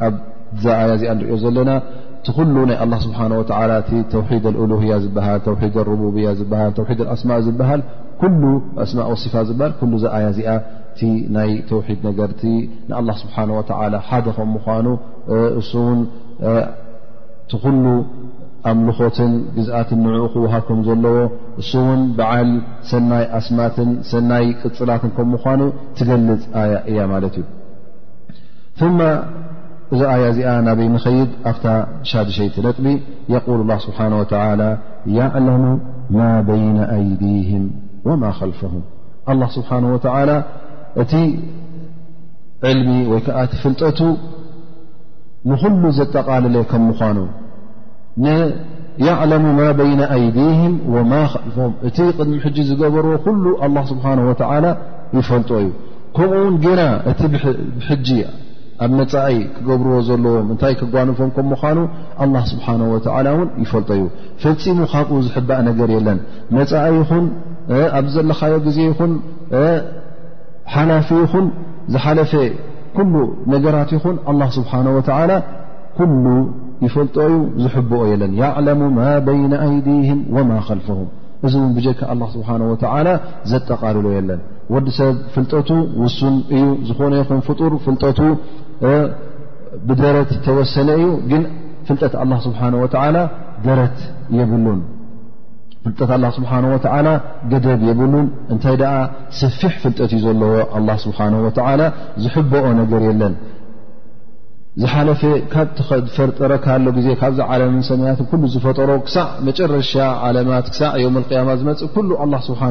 ኣብ 0.08 0.15
ዛ 0.63 0.67
ኣያ 0.79 0.89
እዚኣ 0.98 1.12
ንሪዮ 1.17 1.36
ዘለና 1.43 1.69
ይ 2.38 2.45
له 2.91 2.98
ስه 3.03 3.25
ተድ 4.29 4.45
لهያ 4.71 4.93
رያ 6.15 6.29
ስማ 7.21 7.29
ሃል 7.69 7.81
ኣስማ 8.83 8.91
صፋ 9.24 9.33
ዚ 9.48 9.51
ናይ 11.36 11.51
ተድ 11.69 12.00
ነገርቲ 12.07 12.43
ل 13.07 13.12
ስ 13.19 13.24
ደ 13.69 14.33
ም 14.51 14.51
ምኑ 14.55 14.88
እ 17.53 17.65
ل 17.79 17.88
ኣምልኾት 18.69 19.17
ግት 19.55 19.69
ን 20.01 20.05
ክወሃከም 20.31 20.79
ዘለዎ 20.88 21.17
እ 21.59 21.63
ን 21.98 22.00
ዓል 22.31 22.50
ሰናይ 22.89 23.25
ኣስማት 23.38 23.77
ናይ 24.31 24.45
ቅፅላት 24.62 25.03
ም 25.09 25.25
ምኑ 25.29 25.62
ትገልፅ 25.98 26.41
እያ 26.91 27.00
እዩ 28.81 28.89
እዚ 29.93 30.01
آي 30.13 30.24
ዚኣ 30.38 30.50
ናበ 30.67 30.79
نخيድ 30.96 31.29
ኣ 31.50 31.51
ሻدሸيቲ 32.10 32.55
نጥب 32.67 32.86
يقول 33.36 33.58
الله 33.63 33.77
سبحنه 33.88 34.15
وتعلى 34.22 34.69
يعلم 35.19 35.63
ما 36.19 36.29
بين 36.51 36.77
أيዲهم 36.98 37.63
وما 38.08 38.29
خلفهم 38.39 38.81
الله 39.31 39.48
سبحنه 39.58 39.88
وتعلى 39.96 40.36
እቲ 41.01 41.13
علሚ 42.69 42.89
ወይ 43.12 43.19
ዓ 43.43 43.46
ፍلጠቱ 43.63 44.00
ንل 45.50 45.74
ዘጠቃልለ 46.00 46.55
مኑ 46.75 48.27
يعلم 49.10 49.43
م 49.60 49.62
بين 49.81 50.00
ኣيዲهم 50.15 50.74
وم 50.93 51.12
لفه 51.46 51.67
እቲ 51.88 51.98
ቅድሚ 52.17 52.34
ዝገበርዎ 52.69 53.13
ل 53.43 53.46
الله 53.65 53.84
سبحنه 53.91 54.24
وتى 54.29 54.46
يፈلጦ 55.17 55.50
እዩ 55.63 55.69
كمኡ 56.17 56.34
ና 56.77 56.81
እ 57.12 57.96
ج 58.08 58.10
ኣብ 58.83 58.91
መፃእይ 59.00 59.38
ክገብርዎ 59.55 59.98
ዘለዎም 60.07 60.48
እንታይ 60.53 60.74
ክጓንፎም 60.79 61.29
ከም 61.36 61.48
ምኳኑ 61.53 61.77
ኣላ 62.24 62.36
ስብሓ 62.51 62.65
ወላ 62.91 63.25
እውን 63.36 63.50
ይፈልጦ 63.63 63.89
እዩ 63.98 64.03
ፈፂሙ 64.57 64.79
ካብኡ 64.93 65.15
ዝሕባእ 65.25 65.59
ነገር 65.69 65.89
የለን 65.95 66.19
መፃእይ 66.57 66.95
ይኹን 67.00 67.25
ኣብ 68.00 68.05
ዘለካዮ 68.15 68.53
ግዜ 68.67 68.77
ይኹን 68.89 69.12
ሓላፊ 70.75 71.07
ይኹን 71.24 71.45
ዝሓለፈ 71.95 72.33
ኩሉ 72.98 73.13
ነገራት 73.53 73.89
ይኹን 73.98 74.15
ኣላ 74.33 74.41
ስብሓ 74.57 74.71
ወላ 74.98 75.31
ኩሉ 76.00 76.25
ይፈልጦ 76.86 77.15
እዩ 77.29 77.36
ዝሕብኦ 77.63 78.01
የለን 78.12 78.31
ያዕለሙ 78.41 78.81
ማ 78.98 79.07
በይነ 79.25 79.53
ኣይዲህም 79.65 80.19
ወማ 80.36 80.51
ከልፍሁም 80.67 81.09
እዚ 81.45 81.53
እውን 81.62 81.74
ብጀካ 81.77 82.00
ኣላ 82.13 82.21
ስብሓ 82.36 82.50
ወላ 82.69 83.09
ዘጠቃልሎ 83.51 84.07
የለን 84.17 84.39
ወዲ 84.74 84.88
ሰብ 84.98 85.15
ፍልጠቱ 85.33 85.69
ውሱን 86.03 86.36
እዩ 86.55 86.63
ዝኾነ 86.88 87.13
ይኹን 87.21 87.39
ፍጡር 87.48 87.71
ፍልጠቱ 87.86 88.19
ብደረት 89.88 90.30
ተወሰነ 90.45 90.89
እዩ 90.99 91.06
ግን 91.32 91.43
ፍልጠት 91.88 92.13
ስብሓ 92.47 92.62
ደረት 93.67 93.97
የብሉን 94.39 94.80
ፍጠት 95.84 96.12
ስብሓ 96.38 96.51
ወ 96.71 96.75
ገደብ 97.51 97.82
የብሉን 97.89 98.27
እንታይ 98.54 98.75
ደ 98.82 98.86
ሰፊሕ 99.41 99.73
ፍልጠት 99.84 100.12
እዩ 100.17 100.19
ዘለዎ 100.25 100.97
ስብሓ 101.06 101.19
ዝሕበኦ 102.23 102.67
ነገር 102.82 103.04
የለን 103.10 103.36
ዝሓለፈ 104.82 105.21
ካብተፈርጠረካሎ 105.54 106.86
ዜ 107.06 107.15
ካብዚ 107.21 107.39
ዓለም 107.54 107.77
ሰማያት 107.88 108.19
ሉ 108.41 108.51
ዝፈጠሮ 108.54 108.91
ክሳዕ 109.06 109.27
መጨረሻ 109.47 109.93
ዓለማት 110.27 110.65
ክሳዕ 110.73 110.93
ዮም 111.04 111.15
ያማ 111.38 111.49
ዝመፅ 111.62 111.82
ኩሉ 111.95 112.10
ስብሓ 112.47 112.62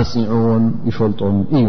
ኣፅኒዕዎን 0.00 0.64
ይፈልጦም 0.88 1.36
እዩ 1.58 1.68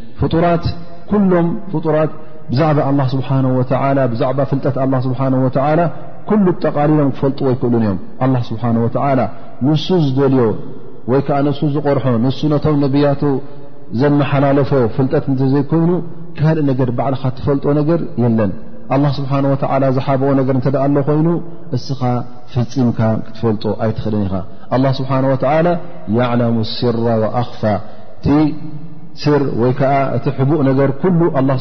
ፍጡራት 0.21 0.63
ኩሎም 1.09 1.47
ፍጡራት 1.73 2.11
ብዛዕባ 2.51 2.79
ኣ 2.89 2.93
ስብሓ 3.13 3.29
ብዛዕባ 4.13 4.39
ፍልጠት 4.51 4.77
ስብሓ 5.07 5.21
ላ 5.79 5.83
ኩሉ 6.29 6.45
ጠቓሊሎም 6.65 7.07
ክፈልጡ 7.15 7.37
ወይክእሉን 7.47 7.79
እዮም 7.83 7.97
ኣላ 8.23 8.35
ስብሓንه 8.49 8.79
ወላ 8.85 9.21
ንሱ 9.67 9.87
ዝደልዮ 10.03 10.43
ወይ 11.11 11.21
ከዓ 11.27 11.37
ንሱ 11.47 11.59
ዝቆርሖ 11.75 12.05
ንሱ 12.25 12.39
ነቶም 12.53 12.75
ነብያቱ 12.83 13.21
ዘመሓላለፎ 14.01 14.71
ፍልጠት 14.95 15.25
እንተ 15.31 15.41
ዘይኮይኑ 15.53 15.91
ካልእ 16.39 16.65
ነገር 16.69 16.89
ባዕልኻ 16.97 17.23
እትፈልጦ 17.33 17.65
ነገር 17.79 18.01
የለን 18.25 18.51
ኣ 18.95 18.99
ስብሓ 19.17 19.33
ዝሓብኦ 19.97 20.29
ነገር 20.41 20.55
እንተ 20.59 20.67
ደኣ 20.75 20.85
ሎ 20.97 21.03
ኮይኑ 21.09 21.27
እስኻ 21.77 22.01
ፍፂምካ 22.53 22.99
ክትፈልጡ 23.25 23.63
ኣይትክእልን 23.85 24.23
ኢኻ 24.27 24.91
ስብሓ 24.99 25.11
ዕለሙ 26.33 26.55
ስራ 26.77 27.07
ኣኽፋ 27.41 27.61
ስር 29.23 29.41
ወይከዓ 29.61 29.93
እቲ 30.17 30.25
ቡእ 30.49 30.61
ነገር 30.69 30.89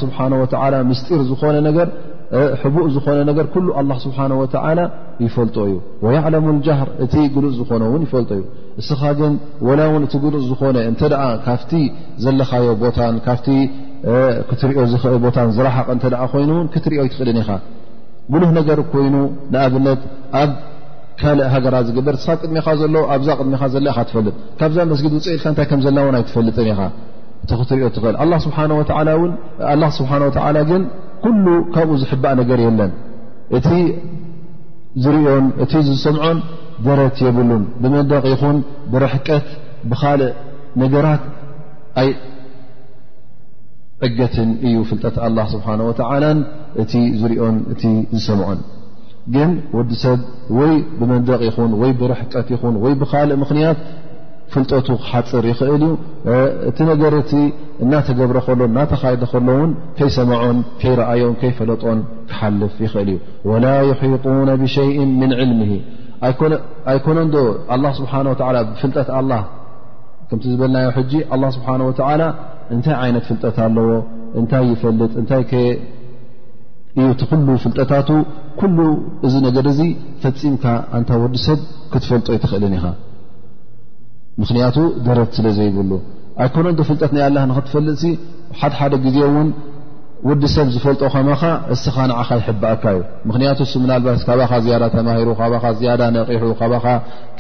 ስሓ 0.01 0.19
ስጢር 2.95 3.25
እ 3.61 3.71
ዝነ 3.73 3.97
ስብሓ 4.05 4.27
ይፈልጦ 5.25 5.57
እዩ 5.71 5.81
ለሙ 6.35 6.45
ጃር 6.67 6.89
እቲ 7.05 7.15
ጉሉፅ 7.35 7.53
ዝኾነን 7.61 8.03
ይፈልጦ 8.07 8.31
እዩ 8.41 8.45
እስኻ 8.81 9.03
ግን 9.19 9.33
ላ 9.79 9.89
ውን 9.95 10.05
እቲ 10.09 10.15
ሉፅ 10.37 10.63
ዝነ 10.77 11.27
እ 11.33 11.37
ካፍ 11.47 11.63
ዘለካዮ 12.25 12.69
ትኦ 15.05 15.15
ቦታ 15.27 15.39
ዝራሓቕ 15.59 16.35
ይኑ 16.45 16.53
ክትኦ 16.75 17.01
ይትኽእል 17.09 17.39
ኢኻ 17.43 17.51
ጉሉህ 18.33 18.51
ነገር 18.59 18.79
ኮይኑ 18.93 19.15
ንኣብነት 19.53 20.01
ኣብ 20.43 20.51
ካልእ 21.21 21.47
ሃገራ 21.55 21.75
ዝግበር 21.87 22.17
ቅድሚኻ 22.43 22.67
ሎ 22.97 23.01
ኣብዛ 23.15 23.29
ቅሚ 23.41 23.53
ዘ 23.73 23.87
ትፈልጥ 24.11 24.35
ካብዛ 24.61 24.79
ስጊ 25.01 25.07
ፅኢልካ 25.15 25.47
እታይ 25.55 25.79
ዘና 25.87 25.99
ይትፈልጥን 26.21 26.69
ኻ 26.79 26.91
እ 27.49 27.55
ክትሪኦ 27.61 27.87
እል 28.23 29.83
ስብሓه 29.97 30.21
ግን 30.71 30.83
ኩሉ 31.25 31.45
ካብኡ 31.75 31.95
ዝሕባእ 32.03 32.35
ነገር 32.41 32.59
የለን 32.67 32.91
እቲ 33.59 33.69
ዝርኦን 35.05 35.47
እቲ 35.65 35.73
ዝሰምዖን 35.89 36.39
ደረት 36.87 37.17
የብሉን 37.27 37.65
ብመንደቕ 37.83 38.23
ይኹን 38.33 38.59
ብረሕቀት 38.93 39.47
ብካልእ 39.91 40.31
ነገራት 40.83 41.23
ኣይ 42.03 42.09
ዕገትን 44.09 44.51
እዩ 44.67 44.77
ፍልጠት 44.91 45.17
ስብሓه 45.55 45.75
ወላ 45.89 46.25
እቲ 46.85 46.93
ዝርኦን 47.21 47.57
እቲ 47.73 47.83
ዝሰምዖን 48.17 48.61
ግን 49.35 49.51
ወዲ 49.77 49.91
ሰብ 50.05 50.21
ወይ 50.59 50.73
ብመንደቕ 51.01 51.41
ይኹን 51.49 51.73
ወይ 51.83 51.93
ብረሕቀት 52.01 52.47
ይኹን 52.55 52.77
ወይ 52.85 52.95
ብካልእ 53.01 53.37
ምኽንያት 53.43 53.79
ፍልጠቱ 54.53 54.87
ክሓፅር 55.03 55.45
ይኽእል 55.51 55.73
እዩ 55.77 55.87
እቲ 56.69 56.79
ነገርቲ 56.91 57.31
እናተገብረ 57.85 58.39
ከሎ 58.47 58.61
ናተኻደ 58.77 59.21
ከሎውን 59.33 59.71
ከይሰምዖን 59.99 60.59
ከይረኣዮን 60.81 61.35
ከይፈለጦን 61.41 61.99
ክሓልፍ 62.31 62.75
ይኽእል 62.87 63.11
እዩ 63.13 63.19
ወላ 63.51 63.67
ይሒطነ 63.91 64.49
ብሸይ 64.63 64.91
ምን 65.21 65.33
ዕልምሂ 65.43 65.73
ኣይኮነዶ 66.93 67.37
ኣ 67.75 67.77
ስብሓ 67.99 68.13
ብፍልጠት 68.71 69.09
ኣላ 69.21 69.33
ከምቲ 70.31 70.45
ዝበልናዮ 70.55 70.89
ሕጂ 70.99 71.13
ኣ 71.35 71.37
ስብሓን 71.57 71.83
ወላ 71.89 72.23
እንታይ 72.75 72.95
ዓይነት 73.05 73.25
ፍልጠት 73.29 73.57
ኣለዎ 73.67 73.89
እንታይ 74.41 74.65
ይፈልጥ 74.73 75.13
እታይ 75.23 75.43
ከየ 75.51 75.71
እዩ 77.01 77.09
ቲ 77.21 77.27
ኩሉ 77.31 77.49
ፍልጠታቱ 77.65 78.09
ኩሉ 78.61 78.79
እዚ 79.27 79.35
ነገር 79.47 79.67
እዚ 79.73 79.81
ፈፂምካ 80.23 80.65
ኣንታ 80.97 81.11
ወዲ 81.23 81.37
ሰብ 81.49 81.59
ክትፈልጦ 81.93 82.27
ይትኽእልን 82.37 82.75
ኢኻ 82.79 82.87
ምክንያቱ 84.43 84.77
ደረት 85.09 85.31
ስለ 85.37 85.47
ዘይብሉ 85.59 85.91
ኣይኮነ 86.45 86.67
ፍልጠት 86.91 87.11
ላ 87.37 87.43
ንክትፈልጥ 87.51 88.01
ሓደ 88.61 88.73
ሓደ 88.81 88.95
ግዜውን 89.07 89.49
ወዲ 90.29 90.43
ሰብ 90.55 90.67
ዝፈልጦ 90.73 91.03
ከመኻ 91.13 91.43
እስኻ 91.75 91.95
ንኻ 92.11 92.29
ይሕበአካእዩ 92.41 92.99
ምክቱ 93.29 94.33
ካ 94.51 94.59
ያዳ 94.71 94.83
ተማሂሩ 94.95 95.29
ካ 95.65 95.71
ያዳ 95.91 96.03
ነቂሑ 96.17 96.43
ካ 96.61 96.87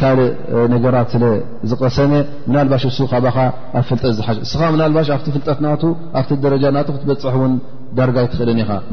ካልእ 0.00 0.30
ነገራት 0.74 1.08
ስለዝቀሰመ 1.16 2.12
ናባሽ 2.54 2.84
ካ 3.10 3.14
ኣብ 3.78 3.84
ፍጠት 3.90 4.06
ዝ 4.50 4.54
ኣ 5.16 5.18
ፍጠት 6.30 6.38
ደጃ 6.46 6.64
ና 6.76 6.86
ክትበፅ 6.88 7.26
ው 7.42 7.44
ሱ 7.96 8.00
ርክቦ 8.22 8.87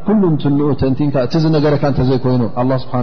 ኩሉም 0.07 0.33
ትንኡ 0.43 0.67
ተንቲንካ 0.81 1.15
እቲ 1.27 1.33
ነገረካ 1.55 1.83
እተዘይኮይኑ 1.93 2.43
ኣ 2.61 2.63
ስብሓ 2.83 2.93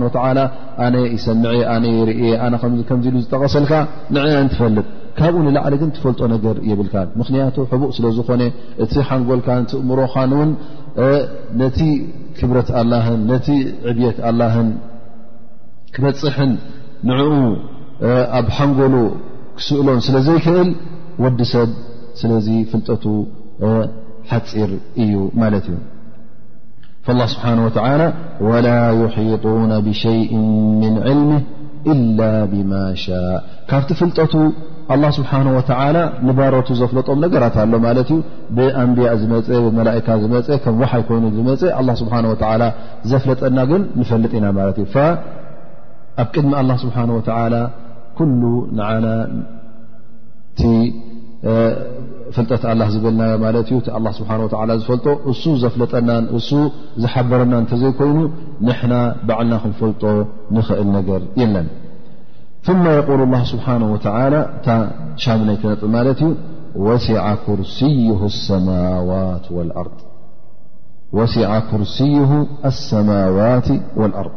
ኣነ 0.86 0.94
ይሰምዐ 1.16 1.72
ነ 1.82 1.92
የርእየ 1.98 2.56
ከም 2.88 3.00
ኢሉ 3.08 3.14
ዝጠቐሰልካ 3.24 3.72
ንዕን 4.16 4.48
ትፈልጥ 4.54 4.86
ካብኡ 5.18 5.36
ንላዕሊ 5.46 5.74
ግን 5.82 5.90
ትፈልጦ 5.96 6.20
ነገር 6.34 6.56
የብልካ 6.70 6.94
ምክንያቱ 7.20 7.56
ሕቡቅ 7.70 7.90
ስለዝኾነ 7.98 8.42
እቲ 8.84 8.92
ሓንጎልካ 9.08 9.48
ቲ 9.70 9.74
እምሮካን 9.84 10.32
ውን 10.40 10.50
ነቲ 11.62 11.78
ክብረት 12.40 12.68
ኣላን 12.80 13.20
ነቲ 13.32 13.48
ዕብየት 13.92 14.18
ኣላን 14.30 14.68
ክበፅሕን 15.94 16.50
ንኡ 17.06 17.20
ኣብ 18.38 18.46
ሓንጎሉ 18.56 18.94
ክስእሎም 19.58 19.98
ስለዘይክእል 20.06 20.68
ወዲ 21.24 21.40
ሰብ 21.52 21.70
ስለዚ 22.20 22.48
ፍልጠቱ 22.70 23.04
ሓፂር 24.30 24.70
እዩ 25.02 25.14
ማለት 25.42 25.66
እዩ 25.70 25.76
ስብሓ 27.32 27.44
ወተ 27.66 27.78
ወላ 28.48 28.68
ሒطነ 29.14 29.70
ብሸይ 29.86 30.18
ምን 30.80 30.94
ዕልሚህ 31.10 31.42
ኢላ 31.92 32.20
ብማ 32.52 32.72
ሻ 33.04 33.20
ካብቲ 33.70 33.90
ፍልጠቱ 34.00 34.34
ኣላ 34.94 35.04
ስብሓን 35.18 35.48
ወተላ 35.56 35.96
ንባሮቱ 36.26 36.68
ዘፍለጦም 36.80 37.18
ነገራት 37.24 37.56
ኣሎ 37.62 37.72
ማለት 37.86 38.08
እዩ 38.14 38.20
ብኣንብያ 38.56 39.08
ዝመ 39.22 39.32
መላእካ 39.78 40.08
ዝመ 40.22 40.34
ከም 40.64 40.76
ዋ 40.82 40.86
ይኮይኑ 41.02 41.24
ዝመ 41.36 41.48
ስብሓ 42.02 42.14
ዘፍለጠና 43.12 43.58
ግን 43.72 43.82
ንፈልጥ 44.00 44.32
ኢና 44.38 44.46
ማለት 44.60 44.78
እዩ 44.84 44.86
ኣብ 46.22 46.28
ቅድሚ 46.34 46.52
لله 46.62 46.76
ስብሓه 46.84 47.08
و 47.16 47.18
ኩሉ 48.18 48.42
ና 48.78 48.80
ቲ 50.58 50.60
ፍልጠት 52.36 52.62
ዝበልና 52.94 53.22
ማለ 53.42 53.56
እዩ 53.64 53.70
ስه 54.16 54.24
ዝፈልጦ 54.46 55.06
እሱ 55.32 55.44
ዘፍለጠናን 55.62 56.24
እሱ 56.38 56.48
ዝሓበረና 57.02 57.52
እተዘይኮይኑ 57.64 58.18
ንና 58.70 58.92
ባዕልና 59.28 59.54
ክንፈልጦ 59.64 60.02
ንኽእል 60.56 60.88
ነገር 60.96 61.20
የለን 61.42 61.66
ث 62.66 62.68
ل 62.84 63.34
ስብሓه 63.52 63.74
እ 63.88 63.90
ሻሙ 65.24 65.40
ነይ 65.48 65.56
ተነጥ 65.62 65.82
ማለት 65.96 66.20
እዩ 66.28 66.32
ወሲ 66.88 67.06
ኩርሲይ 67.44 67.98
لሰማዋት 68.24 69.46
والኣርض 73.98 74.36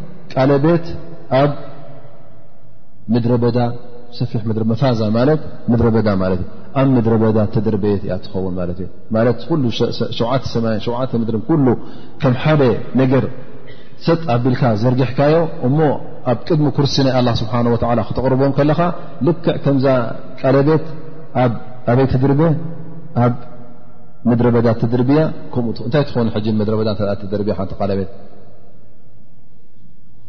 ቃቤት 0.33 0.85
ኣብ 1.41 1.51
ምድረ 3.13 3.33
በዳ 3.43 3.59
ፊ 4.17 4.39
ፋዛ 4.81 4.99
ድ 5.11 5.17
በ 5.95 5.97
ኣብ 6.79 6.89
ድ 7.05 7.15
በ 7.21 7.27
ድያ 7.35 7.43
ትን 11.11 11.21
ምድ 11.27 11.33
ከም 12.23 12.35
ሓበ 12.43 12.61
ነገር 13.01 13.25
ሰ 14.05 14.13
ቢልካ 14.43 14.61
ዘርጊሕካዮ 14.83 15.35
እሞ 15.67 15.79
ኣብ 16.31 16.37
ቅድሚ 16.47 16.67
ኩርሲ 16.77 16.95
ናይ 17.05 17.13
ه 17.25 17.33
ስብሓه 17.41 17.99
ክተقርቦም 18.07 18.51
ከለካ 18.57 18.79
ልክዕ 19.27 19.53
ከዛ 19.65 19.85
ቃቤት 20.41 20.85
ኣበይ 21.91 22.07
ትድርቤ 22.13 22.41
ኣ 23.23 23.29
ድ 23.31 23.37
በ 24.27 24.31
ድርያ 24.39 24.59
ታይ 24.67 24.75
ት 27.21 27.33
ድ 27.39 27.49
ያ 27.51 27.93
ቤ 27.99 28.01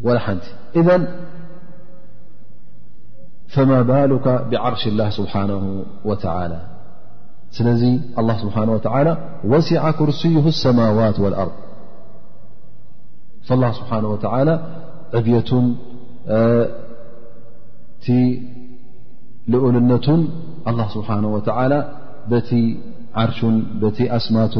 ولنت 0.02 0.42
إذ 0.76 1.06
فما 3.48 3.82
بالك 3.82 4.28
بعرش 4.50 4.86
الله 4.86 5.10
سبحانه 5.10 5.84
وتعالى 6.04 6.60
ل 7.60 7.68
الله 8.18 8.36
سبحانه 8.42 8.72
وتعالى 8.72 9.12
وسع 9.44 9.90
كرسيه 9.98 10.44
السماوات 10.54 11.16
والأرض 11.20 11.52
فالله 13.48 13.72
سبحانه 13.72 14.08
وتعالى 14.14 14.54
عذية 15.14 15.50
لقلنة 19.52 20.06
الله 20.70 20.88
سبحانه 20.96 21.28
وتعالى 21.36 21.78
بت 22.30 22.50
عرش 23.18 23.40
ت 23.96 24.00
أسماة 24.18 24.56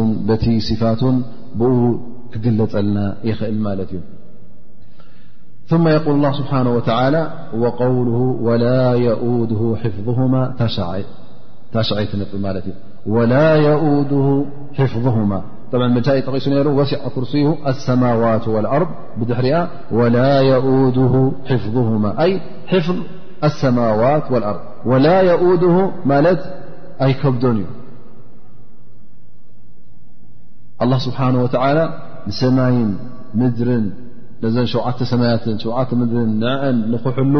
صفاة 0.70 1.02
ب 1.58 1.62
للن 2.44 2.96
يل 3.28 3.58
مت 3.66 3.90
ي 3.96 4.00
ثم 5.72 5.88
يقول 5.88 6.14
الله 6.14 6.32
سبحانه 6.32 6.70
وتعالى 6.70 7.32
وقوله 7.56 8.36
ولا 8.40 8.92
يؤوده 8.92 9.76
حفظهماتشعتن 9.84 11.06
ولا 13.06 13.56
يؤوده 13.56 14.44
حفظهما 14.74 15.42
عوسع 16.76 17.08
كرسيه 17.14 17.56
السماوات 17.66 18.48
والأرض 18.48 18.88
بر 19.16 19.68
ولا 19.92 20.40
يؤوده 20.40 21.32
حفظهما 21.46 22.22
أي 22.24 22.40
حفظ 22.66 22.96
السماوات 23.44 24.32
والأرض 24.32 24.60
ولا 24.86 25.20
يوده 25.20 25.90
ما 26.04 26.36
كبدني 27.00 27.64
الله 30.82 30.98
سبحانه 30.98 31.42
وتعالى 31.42 31.98
سماين 32.28 32.96
مذر 33.34 33.82
ነዘን 34.44 34.66
ሸዓተ 34.72 34.98
ሰማያትን 35.10 35.56
ሸዓተ 35.64 35.90
ምድርን 35.98 36.30
ንኣአን 36.42 36.76
ንክሕሉ 36.92 37.34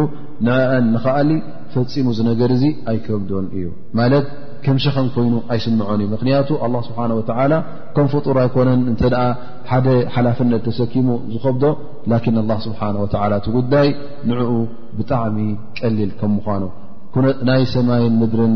ንኣአን 0.47 0.85
ንክኣሊ 0.95 1.31
ፈፂሙ 1.75 2.07
ዝነገር 2.19 2.51
እዚ 2.57 2.65
ኣይከብዶን 2.91 3.47
እዩ 3.59 3.67
ማለት 3.99 4.27
ከምሸከን 4.65 5.07
ኮይኑ 5.15 5.35
ኣይስምዖን 5.53 6.01
እዩ 6.03 6.09
ምክንያቱ 6.15 6.49
ኣ 6.65 6.69
ስብሓን 6.89 7.13
ወላ 7.21 7.55
ከም 7.95 8.07
ፍጡር 8.13 8.37
ኣይኮነን 8.45 8.83
እንተ 8.91 9.03
ኣ 9.23 9.25
ሓደ 9.71 9.87
ሓላፍነት 10.17 10.63
ተሰኪሙ 10.69 11.09
ዝከብዶ 11.33 11.65
ላኪን 12.13 12.37
ላ 12.51 12.57
ስብሓ 12.67 12.81
ላ 13.33 13.41
እቲ 13.41 13.47
ጉዳይ 13.57 13.89
ንዕኡ 14.33 14.53
ብጣዕሚ 14.99 15.39
ቀሊል 15.81 16.13
ከም 16.21 16.33
ምኳኑ 16.39 16.63
ናይ 17.49 17.63
ሰማይን 17.75 18.15
ምድርን 18.23 18.55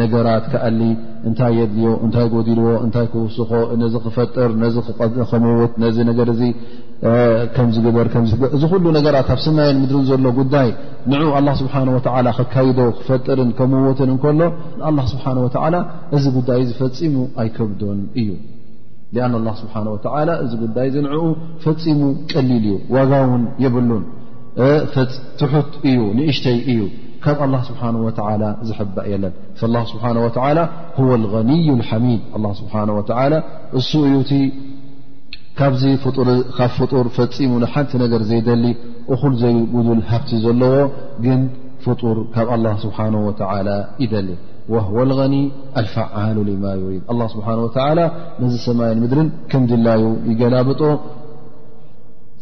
ነገራት 0.00 0.44
ክኣሊ 0.52 0.80
እንታይ 1.28 1.52
የድልዮ 1.60 1.88
እንታይ 2.04 2.26
ጎዲልዎ 2.34 2.68
እንታይ 2.84 3.06
ክውስኮ 3.12 3.50
ነዚ 3.82 3.94
ክፈጥር 4.06 4.50
ነ 4.62 4.66
ከምውት 5.32 5.72
ነዚ 5.82 5.96
ነገር 6.10 6.28
እዚ 6.34 6.40
እዚ 8.56 8.64
ሉ 8.82 8.90
ነገራት 8.96 9.28
ኣብ 9.34 9.40
ሰናይ 9.44 9.70
ምድር 9.78 9.96
ዘሎ 10.10 10.26
ጉዳይ 10.38 10.68
ን 11.10 11.46
ስሓ 11.60 11.74
ከካዶ 12.36 12.78
ክፈጥርን 12.98 13.50
ከምወትን 13.58 14.10
እከሎ 14.16 14.40
ስ 15.12 15.14
እዚ 16.16 16.24
ጉዳይ 16.36 16.62
ፈፂሙ 16.80 17.14
ኣይከብዶን 17.42 18.00
እዩ 18.22 18.28
ስ 19.60 19.64
እዚ 20.46 20.52
ዳይ 20.78 20.88
ንኡ 21.06 21.14
ፈፂሙ 21.66 22.00
ቀሊል 22.32 22.56
እዩ 22.60 22.76
ዋጋውን 22.96 23.44
የብሉን 23.64 24.04
ትሑት 25.40 25.72
እዩ 25.90 25.98
ንእሽተይ 26.18 26.58
እዩ 26.74 26.80
ካብ 27.24 27.40
ስሓ 27.70 27.82
ዝባእ 28.68 29.06
የለን 29.12 29.34
ኒዩ 31.50 31.68
ሚድ 32.06 32.22
እሱ 33.80 33.90
እዩ 34.10 34.14
እ 34.42 34.44
ካብ 35.58 35.72
ፍጡር 36.78 37.06
ፈፂሙ 37.16 37.50
ንሓንቲ 37.62 37.92
ነገር 38.02 38.20
ዘይደሊ 38.30 38.64
እኹ 39.14 39.20
ዘይጉድል 39.42 40.00
ሃፍቲ 40.10 40.30
ዘለዎ 40.44 40.74
ግን 41.24 41.40
ፍጡር 41.84 42.16
ካብ 42.34 42.46
لله 42.58 42.74
ስብሓنه 42.84 43.20
و 43.28 43.30
ይደሊ 44.02 44.28
هወ 44.86 44.96
الغኒ 45.08 45.34
ኣልفዓሉ 45.80 46.36
ማ 46.64 46.66
ዩሪድ 46.80 47.02
له 47.18 47.26
ስሓه 47.34 47.56
و 47.66 47.70
ነዚ 48.42 48.54
ሰማይ 48.68 48.92
ምድርን 49.02 49.28
ከም 49.50 49.62
ድላዩ 49.70 50.02
ይገላብጦ 50.30 50.80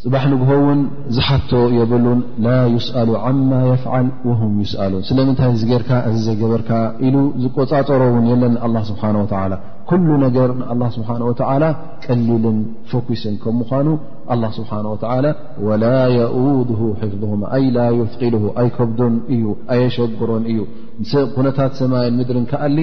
ፅባሕ 0.03 0.23
ንግሆውን 0.33 0.79
ዝሓቶ 1.15 1.51
የበሉን 1.79 2.21
ላ 2.45 2.53
ይስኣሉ 2.75 3.09
ዓማ 3.31 3.51
የፍዓል 3.71 4.07
ወም 4.29 4.55
ይስኣሉን 4.63 5.03
ስለምንታይ 5.09 5.51
እዚ 5.57 5.63
ጌርካ 5.71 5.91
እዚ 6.11 6.15
ዘይገበርካ 6.29 6.71
ኢሉ 7.07 7.17
ዝቆፃፀሮ 7.43 8.01
ውን 8.15 8.25
የለን 8.31 8.55
ኣ 8.69 8.83
ስብሓ 8.91 9.03
ወላ 9.43 9.57
ኩሉ 9.91 10.09
ነገር 10.25 10.49
ንኣላ 10.61 10.83
ስብሓ 10.97 11.11
ወላ 11.27 11.65
ቀሊልን 12.07 12.59
ፈኩስን 12.93 13.35
ከምኳኑ 13.43 13.89
ስብሓه 14.59 14.87
ወላ 15.69 15.85
የኡድ 16.17 16.71
ሒፍظ 17.03 17.23
ኣይ 17.59 17.65
ላ 17.77 17.81
ይፍቅል 18.01 18.35
ኣይ 18.65 18.69
ከብዶን 18.79 19.15
እዩ 19.37 19.45
ኣየሸግሮን 19.77 20.45
እዩ 20.55 20.61
ኩነታት 21.37 21.73
ሰማይን 21.83 22.17
ምድርን 22.23 22.47
ክኣሊ 22.55 22.79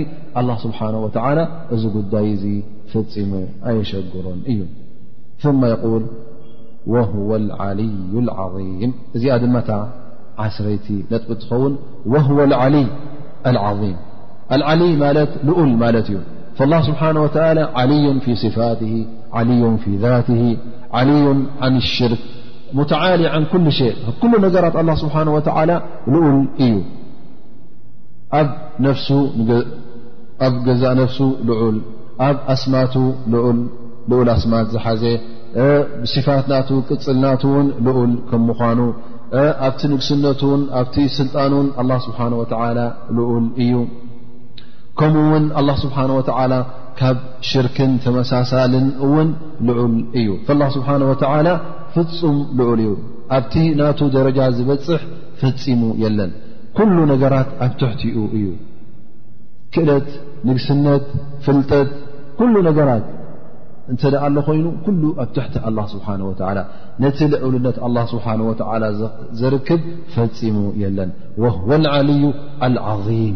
ስብሓه 0.66 0.94
ወተላ 1.08 1.38
እዚ 1.78 1.84
ጉዳይ 1.98 2.28
እዙ 2.36 2.46
ፈፂሙ 2.94 3.32
ኣየሸግሮን 3.72 4.40
እዩ 4.54 4.60
ል 6.02 6.06
وهو 6.88 7.36
العلي 7.36 7.90
العظيم 8.16 8.94
دم 9.16 9.62
عسريت 10.40 10.92
نطب 11.12 11.34
تخون 11.40 11.78
وهو 12.06 12.44
العلي 12.44 12.88
العظيم 13.46 13.96
العلي 14.52 15.26
ت 15.26 15.30
لؤل 15.46 15.78
مت 15.84 16.10
ي 16.14 16.16
فالله 16.58 16.82
سبحانه 16.90 17.22
وتالى 17.24 17.62
علي 17.80 18.06
في 18.26 18.32
صفاته 18.36 18.94
علي 19.34 19.78
في 19.84 19.92
ذاته 19.98 20.44
علي 20.94 21.26
عن 21.64 21.76
الشرك 21.84 22.20
متعالي 22.74 23.28
عن 23.28 23.46
كل 23.54 23.72
شيء 23.72 23.94
كل 24.22 24.32
نجرت 24.46 24.76
الله 24.82 24.96
سبحانه 25.04 25.32
وتعالى 25.36 25.76
لقل 26.14 26.38
ي 26.70 26.72
جزء 30.70 30.90
نفس 31.02 31.20
لقل 31.48 31.78
ب 32.20 32.22
أسما 32.54 32.84
ل 33.32 33.34
لل 34.12 34.30
أثما 34.36 34.60
زح 34.74 34.86
صፋት 36.14 36.46
ና 36.52 36.56
ቅፅልናን 36.88 37.68
ልዑል 37.86 38.12
ም 38.40 38.42
ምኳኑ 38.50 38.80
ኣብቲ 39.68 39.80
ንግስነቱን 39.94 40.62
ኣብ 40.82 40.90
ስልጣን 41.20 41.54
ስሓ 42.06 42.20
ልዑል 42.34 43.46
እዩ 43.64 43.74
ከምኡ 45.00 45.24
ውን 45.32 45.46
ስሓ 45.82 45.98
ካብ 47.00 47.18
ሽርክን 47.50 47.92
ተመሳሳልን 48.04 48.88
ውን 49.14 49.30
ልዑል 49.70 49.96
እዩ 50.20 50.30
ل 50.60 50.64
ስሓه 50.76 51.58
ፍፁም 51.96 52.38
ልዑል 52.60 52.80
እዩ 52.86 52.94
ኣብቲ 53.38 53.54
ና 53.82 53.92
ደረጃ 54.16 54.40
ዝበፅሕ 54.58 55.02
ፈፂሙ 55.42 55.82
የለን 56.04 56.32
ኩل 56.78 56.96
ነገራት 57.14 57.50
ኣብ 57.66 57.72
ትሕትኡ 57.82 58.16
እዩ 58.38 58.46
ክእለት 59.76 60.10
ንግስነት 60.48 61.06
ፍልጠት 61.46 61.92
ራት 62.90 63.06
እ 63.94 63.96
ኮይኑ 64.48 64.66
ኣብ 65.22 65.30
ትحቲ 65.36 65.56
لله 65.72 65.86
ስه 65.94 66.08
و 66.30 66.32
ነቲ 67.04 67.20
لዕልነት 67.34 67.76
ስه 68.12 69.06
ዘርክብ 69.40 69.82
ፈፂሙ 70.14 70.58
የለን 70.82 71.10
ه 71.66 71.70
العልዩ 71.80 72.22
عظም 72.88 73.36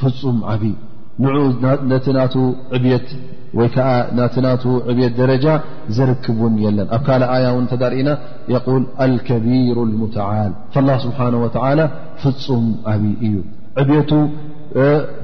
ፍፁም 0.00 0.36
ዓብ 0.52 0.62
ን 1.90 1.92
ት 2.14 2.34
ወ 3.58 3.60
ዕብት 4.90 5.12
ደረጃ 5.20 5.46
ዘርክብን 5.96 6.54
ለን 6.76 6.88
ኣብ 6.96 7.02
ካ 7.06 7.10
ኣያ 7.36 7.46
ተርእና 7.72 8.08
ከቢሩ 9.28 9.78
لል 9.92 10.02
ل 10.88 10.90
ስه 11.04 11.18
و 11.44 11.46
ፍፁም 12.32 12.66
ዓብይ 12.92 13.14
እዩ 13.26 13.34
ዕብቱ 13.82 14.10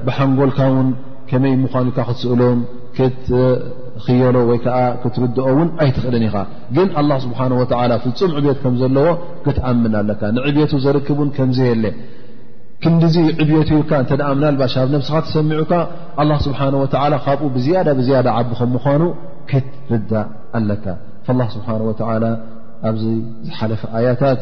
ብሓንጎልካ 0.07 0.59
ን 0.85 0.89
መይ 1.43 1.53
ምኑ 1.61 1.87
ክስእሎም 1.97 2.59
ኽየሎ 4.03 4.35
ወይ 4.49 4.57
ከዓ 4.65 4.77
ክትርድኦእውን 5.01 5.69
ኣይትኽእልን 5.83 6.23
ኢኻ 6.27 6.35
ግን 6.75 6.87
ኣላ 7.01 7.11
ስብሓ 7.25 7.39
ወ 7.59 7.63
ፍፁም 8.05 8.31
ዕብየት 8.39 8.59
ከም 8.63 8.75
ዘለዎ 8.81 9.07
ክትኣምን 9.45 9.93
ኣለካ 10.01 10.21
ንዕብቱ 10.35 10.71
ዘርክቡን 10.85 11.29
ከምዘየለ 11.37 11.85
ክንዲዙ 12.83 13.15
ዕብየት 13.43 13.69
እዩካ 13.75 13.91
እንተ 14.03 14.11
ኣ 14.27 14.29
ምናልባሽ 14.39 14.73
ኣብ 14.81 14.89
ነብስኻ 14.95 15.15
ትሰሚዑካ 15.25 15.71
ኣላ 16.23 16.31
ስብሓን 16.45 16.75
ወላ 16.83 17.13
ካብኡ 17.25 17.47
ብዝያዳ 17.55 17.87
ብዝያዳ 17.99 18.27
ዓቢ 18.39 18.49
ኸም 18.59 18.69
ምኳኑ 18.77 19.03
ክትርዳእ 19.51 20.27
ኣለካ 20.59 20.85
ላ 21.41 21.43
ስብሓን 21.57 21.81
ወላ 21.89 22.23
ኣብዚ 22.89 23.03
ዝሓለፈ 23.47 23.81
ኣያታት 23.97 24.39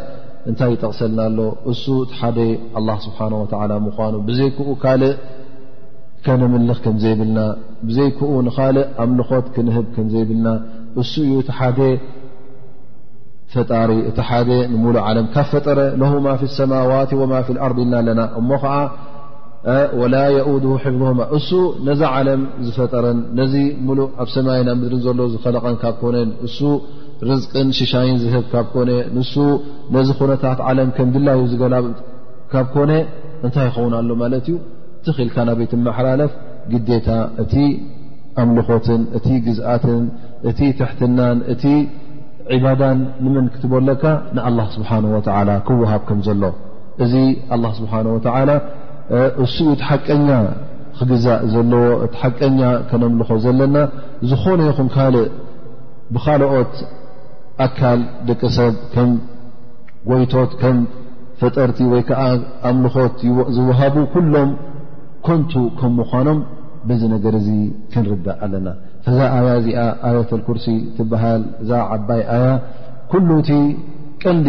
እንታይ 0.50 0.70
ይጠቕሰልና 0.76 1.20
ኣሎ 1.30 1.40
እሱ 1.72 1.86
ሓደ 2.20 2.38
ስብሓ 3.06 3.20
ላ 3.72 3.76
ምኳኑ 3.88 4.14
ብዘይክኡ 4.28 4.68
ካልእ 4.84 5.16
ምኽ 6.54 6.76
ከ 6.84 6.88
ዘይብልና 7.04 7.40
ዘይክ 7.96 8.20
ካእ 8.58 8.78
ኣምልኾት 9.06 9.46
ክ 9.56 9.66
ከ 9.96 10.06
ዘይብልና 10.14 10.48
እ 11.02 11.04
እዩ 11.24 11.42
ፈሪ 11.60 11.90
እቲ 14.12 14.20
ሉ 14.74 14.86
ለ 14.98 15.00
ካ 15.36 15.46
ፈጠረ 15.52 15.80
ማዋት 16.72 17.12
ር 17.72 17.76
ኢልና 17.84 18.10
ና 18.20 18.26
እሞ 18.42 18.50
ዓ 18.74 18.78
ላ 20.16 20.24
ድ 20.64 20.76
ፍظ 20.84 21.24
እሱ 21.38 21.50
ነዛ 21.88 22.02
ለም 22.28 22.42
ዝፈጠረን 22.66 23.20
ዚ 23.54 23.64
ሙሉ 23.88 24.00
ኣብ 24.24 24.28
ሰይ 24.36 24.62
ምድሪ 24.82 24.96
ዘ 25.08 25.30
ዝከለቀን 25.36 25.76
ካ 25.84 25.94
እ 26.08 27.36
ቅን 27.54 27.70
ሽሻይን 27.78 28.18
ዝብ 28.24 28.46
ካ 28.52 28.56
ዚ 29.34 29.46
ነታት 30.32 30.60
ለ 30.80 30.88
ም 31.06 31.10
ድላዩ 31.16 31.42
ዝገላ 31.54 31.76
ካብ 32.52 32.68
ኮነ 32.74 32.92
እንታይ 33.46 33.66
ይኸውን 33.70 33.94
ኣሎ 34.00 34.10
እዩ 34.40 34.48
ዝኢልካ 35.08 35.38
ና 35.48 35.52
ቤት 35.60 35.72
መሓላለፍ 35.88 36.32
ግዴታ 36.72 37.08
እቲ 37.44 37.54
ኣምልኾትን 38.42 39.02
እቲ 39.18 39.28
ግዝኣትን 39.46 40.02
እቲ 40.50 40.60
ትሕትናን 40.80 41.38
እቲ 41.54 41.64
ዕባዳን 42.56 43.00
ንምን 43.24 43.46
ክትበለካ 43.54 44.04
ንኣ 44.38 44.46
ስብሓ 44.76 44.90
ላ 45.50 45.56
ክወሃብ 45.68 46.02
ከም 46.10 46.20
ዘሎ 46.28 46.44
እዚ 47.06 47.14
ስብሓ 47.80 47.94
ላ 48.50 48.54
እሱኡት 49.44 49.82
ሓቀኛ 49.90 50.30
ክግዛእ 51.00 51.42
ዘለዎ 51.54 51.86
እቲሓቀኛ 52.06 52.60
ከነምልኾ 52.90 53.30
ዘለና 53.46 53.76
ዝኾነ 54.30 54.60
ይኹን 54.70 54.88
ካልእ 54.96 55.28
ብካልኦት 56.14 56.74
ኣካል 57.66 58.00
ደቂ 58.28 58.42
ሰብ 58.58 58.74
ከም 58.94 59.10
ጎይቶት 60.10 60.52
ከም 60.62 60.78
ፈጠርቲ 61.42 61.80
ወይ 61.94 62.02
ከዓ 62.10 62.22
ኣምልኾት 62.70 63.16
ዝወሃቡ 63.58 63.96
ሎም 64.34 64.50
ከንቱ 65.28 65.54
ከም 65.80 65.92
ምኳኖም 66.00 66.38
ብዚ 66.90 67.02
ነገር 67.14 67.34
እ 67.40 67.54
ክንርዳእ 67.94 68.38
ኣለና 68.46 68.68
ፈዛ 69.06 69.18
ኣያ 69.38 69.48
እዚኣ 69.60 69.80
ኣያት 70.10 70.30
ክርሲ 70.48 70.68
ትበሃል 70.98 71.42
እዛ 71.64 71.72
ዓባይ 71.96 72.22
ኣያ 72.36 72.46
ኩሉ 73.12 73.30
እቲ 73.42 73.50
ቀንዲ 74.24 74.46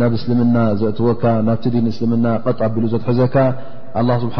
ናብ 0.00 0.14
እስልምና 0.18 0.56
ዘእትወካ 0.80 1.24
ናብቲ 1.48 1.64
ዲን 1.74 1.86
እስልምና 1.92 2.26
ቐጣ 2.46 2.58
ኣቢሉ 2.68 2.84
ዘትሕዘካ 2.94 3.36
ኣ 4.00 4.04
ስብሓ 4.22 4.38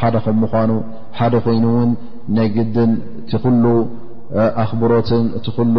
ሓደ 0.00 0.16
ከም 0.26 0.36
ምኳኑ 0.44 0.70
ሓደ 1.18 1.34
ኮይኑውን 1.46 1.90
ናይ 2.36 2.48
ግድን 2.56 2.92
እቲ 3.22 3.32
ኩሉ 3.44 3.64
ኣኽብሮትን 4.62 5.24
እቲ 5.38 5.46
ሉ 5.74 5.78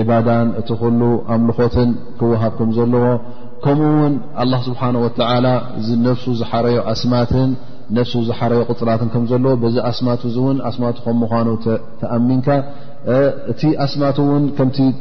ዕባዳን 0.00 0.48
እቲ 0.60 0.68
ሉ 1.00 1.04
ኣምልኾትን 1.34 1.90
ክወሃብ 2.20 2.52
ከም 2.60 2.70
ዘለዎ 2.78 3.06
ከምኡ 3.64 3.90
ውን 4.00 4.14
ኣላ 4.42 4.52
ስብሓን 4.68 4.96
ወ 5.02 5.08
ዝነፍሱ 5.88 6.24
ዝሓረዮ 6.40 6.78
ኣስማትን 6.92 7.50
ነفሱ 7.96 8.12
ዝሓረዊ 8.28 8.60
قፅላት 8.70 9.02
ዘለ 9.30 9.44
ዚ 9.74 9.78
ኣስማ 9.90 10.08
ን 10.54 10.58
ኣስ 10.68 10.76
ኑ 10.82 10.92
ተኣሚንካ 12.02 12.46
እቲ 13.52 13.60
ኣስማ 13.84 14.02
ም 14.42 14.44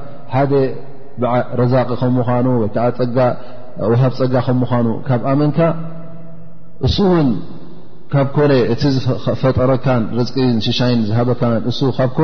ፈጠ 11.99 12.21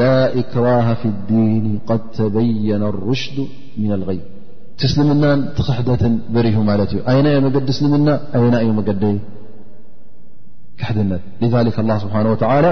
لا 0.00 0.14
إكراه 0.40 0.88
في 1.00 1.06
الدين 1.14 1.64
قد 1.90 2.02
تبين 2.20 2.82
الرشد 2.92 3.38
من 3.82 3.90
الغيب 3.98 4.24
تسلمና 4.80 5.24
تخحدة 5.58 6.02
بره 6.34 6.56
ي 6.58 6.60
ዲ 7.68 7.70
سلم 7.80 8.04
أي 8.62 8.68
مج 8.78 8.88
ك 10.80 10.82
لذلك 11.42 11.76
الله 11.82 11.96
سبحانه 12.04 12.30
وتعلى 12.34 12.70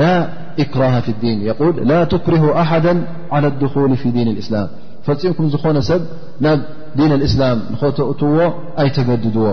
لا 0.00 0.14
إكراه 0.62 0.94
في 1.04 1.10
الدين 1.14 1.38
يول 1.48 1.74
لا 1.90 2.00
تكره 2.14 2.44
أحدا 2.62 2.92
على 3.34 3.46
الدخول 3.52 3.92
في 4.02 4.08
دين 4.16 4.28
الإسلم 4.34 4.66
فك 5.06 5.20
ن 6.44 6.46
ዲን 6.98 7.12
እስላም 7.28 7.58
ንኸተእትዎ 7.72 8.36
ኣይተገድድዎ 8.82 9.46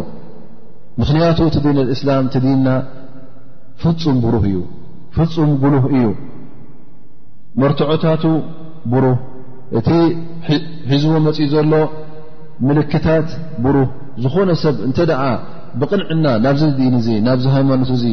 ምኽንያቱ 0.99 1.39
እቲ 1.49 1.55
ዲን 1.65 1.77
እስላም 1.95 2.23
ቲ 2.33 2.41
ዲንና 2.45 2.67
ፍም 3.83 4.17
ሩህ 4.33 4.43
እዩ 4.49 4.57
ፍፁም 5.15 5.51
ጉሉህ 5.61 5.85
እዩ 5.97 6.05
መርትዖታቱ 7.61 8.23
ብሩህ 8.91 9.17
እቲ 9.79 9.89
ሒዝዎ 10.91 11.13
መፅኡ 11.27 11.45
ዘሎ 11.53 11.73
ምልክታት 12.67 13.29
ብሩህ 13.63 13.89
ዝኾነ 14.25 14.49
ሰብ 14.63 14.77
እንተ 14.87 14.97
ደዓ 15.11 15.21
ብቕንዕና 15.81 16.25
ናብዚ 16.45 16.63
ዲን 16.79 16.95
ዚ 17.05 17.17
ናብዚ 17.27 17.45
ሃይማኖት 17.57 17.91
እዚ 17.97 18.03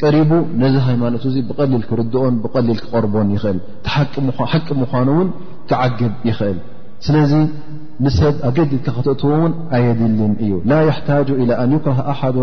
ቀሪቡ 0.00 0.30
ነዚ 0.62 0.76
ሃይማኖት 0.88 1.24
እዚ 1.30 1.36
ብቐሊል 1.48 1.82
ክርድኦን 1.88 2.34
ብቀሊል 2.44 2.78
ክቐርቦን 2.84 3.28
ይኽእል 3.36 3.58
ሓቂ 4.54 4.68
ምዃኑ 4.82 5.08
እውን 5.16 5.28
ክዓግብ 5.70 6.14
ይኽእል 6.30 6.58
ስለ 7.06 7.14
ንሰብ 8.04 8.34
ኣገዲድካ 8.48 8.86
ክተእትዎ 8.96 9.32
ውን 9.42 9.52
ኣየድልን 9.76 10.32
እዩ 10.44 10.52
ላ 10.70 10.76
يሕታጅ 10.88 11.28
إى 11.42 11.44
ኣን 11.62 11.70
ይክራ 11.76 11.98
ኣሓዱ 12.12 12.36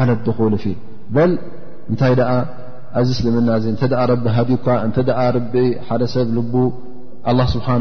عለ 0.00 0.08
ድኮል 0.26 0.54
ፊ 0.62 0.64
በ 1.14 1.18
እንታይ 1.90 2.14
ኣዚ 3.00 3.08
እስልምና 3.16 3.48
እ 3.60 3.70
እተ 3.84 3.92
ረቢ 4.12 4.24
ሃዲካ 4.36 4.66
እተ 4.88 4.96
ቢ 5.52 5.54
ሓደ 5.86 6.02
ሰብ 6.14 6.28
ል 6.36 6.40
ه 7.38 7.46
ስብሓه 7.52 7.76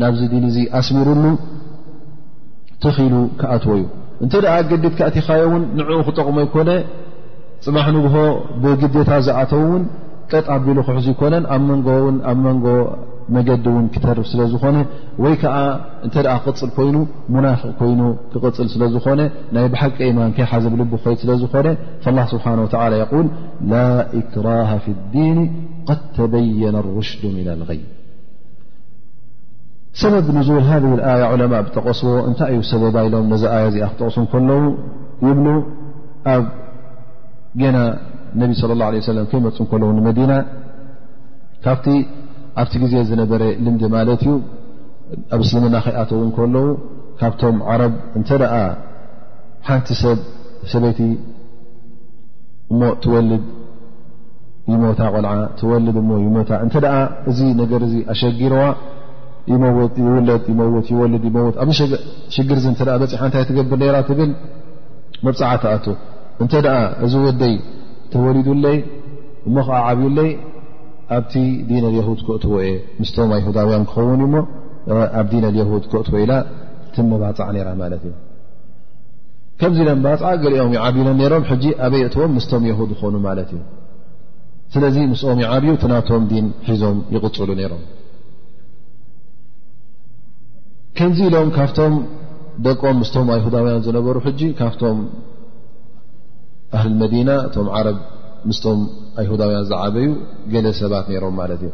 ናብዚ 0.00 0.20
ድን 0.32 0.44
እ 0.48 0.62
ኣስሚሩሉ 0.78 1.24
ትኺሉ 2.82 3.14
ክኣትዎ 3.40 3.74
ዩ 3.80 3.84
እንተ 4.24 4.34
ገዲድካእቲኻዮ 4.70 5.42
እውን 5.48 5.62
ንኡ 5.78 5.88
ክጠቕሞ 6.06 6.36
ይኮነ 6.46 6.70
ፅማሕ 7.64 7.86
ንግሆ 7.96 8.14
ብግዴታ 8.62 9.10
ዝኣተው 9.26 9.62
ውን 9.70 9.84
ጠጥ 10.30 10.44
ኣቢሉ 10.56 10.78
ክሑዙ 10.88 11.06
ይኮነን 11.14 11.44
ኣብ 11.54 11.62
መንጎ 11.70 11.88
ኣብ 12.30 12.38
መንጎ 12.46 12.66
ዲ 13.46 13.54
ክተ 13.94 14.06
ዝኾ 14.52 14.64
ይ 14.72 14.74
ክፅ 15.20 15.24
ይ 15.30 15.34
ق 15.36 15.38
ይ 15.38 15.38
ክፅ 18.34 18.44
ዝኾ 18.94 19.06
ይ 19.20 19.22
ብቂ 19.72 19.98
ማ 20.16 20.18
ከዘል 20.38 20.82
ኮ 20.92 20.94
ዝኾ 21.42 21.54
ل 21.64 21.66
ክر 24.32 24.46
ف 24.84 24.86
اዲን 24.90 25.38
ين 26.62 26.76
لرሽ 26.76 27.10
غ 30.68 30.70
ብ 30.82 30.84
ذ 31.52 31.54
ء 31.62 31.64
ቀስዎ 31.86 32.10
እታይ 32.30 32.52
ዩ 32.58 32.60
ሎም 33.14 33.32
ዚ 33.42 33.44
ዚ 33.74 33.76
ክቕሱ 33.98 34.16
ኣብ 36.28 36.44
ና 37.74 37.76
ص 38.58 38.60
ه 39.58 39.60
ه 41.66 41.68
ፁ 41.84 41.86
ኣብቲ 42.60 42.74
ግዜ 42.82 42.94
ዝነበረ 43.10 43.42
ልምዲ 43.64 43.82
ማለት 43.94 44.22
እዩ 44.24 44.32
ኣብ 45.34 45.40
እስልምና 45.46 45.76
ከይኣተው 45.84 46.20
ከለዉ 46.36 46.66
ካብቶም 47.20 47.56
ዓረብ 47.70 47.92
እንተ 48.18 48.28
ደኣ 48.42 48.54
ሓንቲ 49.66 49.88
ሰብ 50.02 50.18
ሰበይቲ 50.72 51.00
እሞ 52.72 52.80
ትወልድ 53.04 53.44
ይሞታ 54.72 55.00
ቆልዓ 55.14 55.32
ትወልድ 55.60 55.96
እሞ 56.02 56.10
ይሞታ 56.26 56.50
እንተ 56.64 56.74
ደ 56.84 56.88
እዚ 57.30 57.40
ነገር 57.62 57.80
እዚ 57.88 57.94
ኣሸጊርዋ 58.12 58.64
ይመውት 59.52 59.94
ይውለ 60.04 60.30
ይመውት 60.52 60.86
ይወልድ 60.92 61.24
ይመውት 61.30 61.56
ኣብዚ 61.64 61.80
ሽግር 62.34 62.58
ዚ 62.62 62.66
እተ 62.74 62.80
በፅሓ 63.02 63.20
እንታይ 63.28 63.44
ትገብር 63.50 63.78
ነራ 63.82 63.98
ትብል 64.08 64.30
መብፅዕትኣቶ 65.26 65.86
እንተደኣ 66.44 66.78
እዚ 67.04 67.12
ወደይ 67.26 67.54
ተወሊዱለይ 68.14 68.78
እሞ 69.48 69.56
ከዓ 69.66 69.78
ዓብዩለይ 69.90 70.30
ኣብቲ 71.14 71.32
ዲን 71.70 71.84
ኣየሁድ 71.88 72.20
ክእትዎ 72.26 72.54
እየ 72.66 72.70
ምስቶም 73.00 73.30
ኣይሁዳውያን 73.36 73.84
ክኸውን 73.90 74.20
እዩሞ 74.22 74.34
ኣብ 75.20 75.26
ዲን 75.32 75.44
የድ 75.58 75.84
ክእትዎ 75.92 76.16
ኢላ 76.24 76.32
ቲ 76.94 77.04
መባፅዕ 77.10 77.48
ነራ 77.56 77.68
ማለት 77.82 78.02
እዩ 78.08 78.14
ከምዚ 79.60 79.78
ለ 79.88 79.90
መባፅ 79.98 80.22
ገሊኦም 80.44 80.72
ይዓቢሎን 80.76 81.20
ሮም 81.32 81.44
ሕጂ 81.50 81.64
ኣበይ 81.84 82.02
እትዎም 82.06 82.32
ምስቶም 82.38 82.64
የድ 82.70 82.90
ዝኮኑ 82.92 83.14
ማለት 83.28 83.50
እዩ 83.56 83.62
ስለዚ 84.74 84.96
ምስኦም 85.12 85.38
ይዓብዩ 85.44 85.70
ቲናቶም 85.82 86.22
ዲን 86.32 86.46
ሒዞም 86.68 86.98
ይቕፅሉ 87.14 87.48
ነይሮም 87.60 87.82
ከንዚ 90.98 91.18
ኢሎም 91.28 91.48
ካብቶም 91.56 91.94
ደቆም 92.66 92.96
ምስቶም 93.02 93.30
ኣይሁዳውያን 93.34 93.80
ዝነበሩ 93.86 94.16
ሕጂ 94.26 94.40
ካብቶም 94.60 94.98
ኣህል 96.76 96.92
መዲና 97.02 97.30
እቶም 97.46 97.66
ዓረብ 97.78 97.98
ምስቶም 98.48 98.80
ኣይሁዳውያን 99.20 99.64
ዝዓበዩ 99.70 100.06
ገለ 100.52 100.66
ሰባት 100.80 101.04
ነይሮም 101.12 101.34
ማለት 101.40 101.60
እዩ 101.66 101.72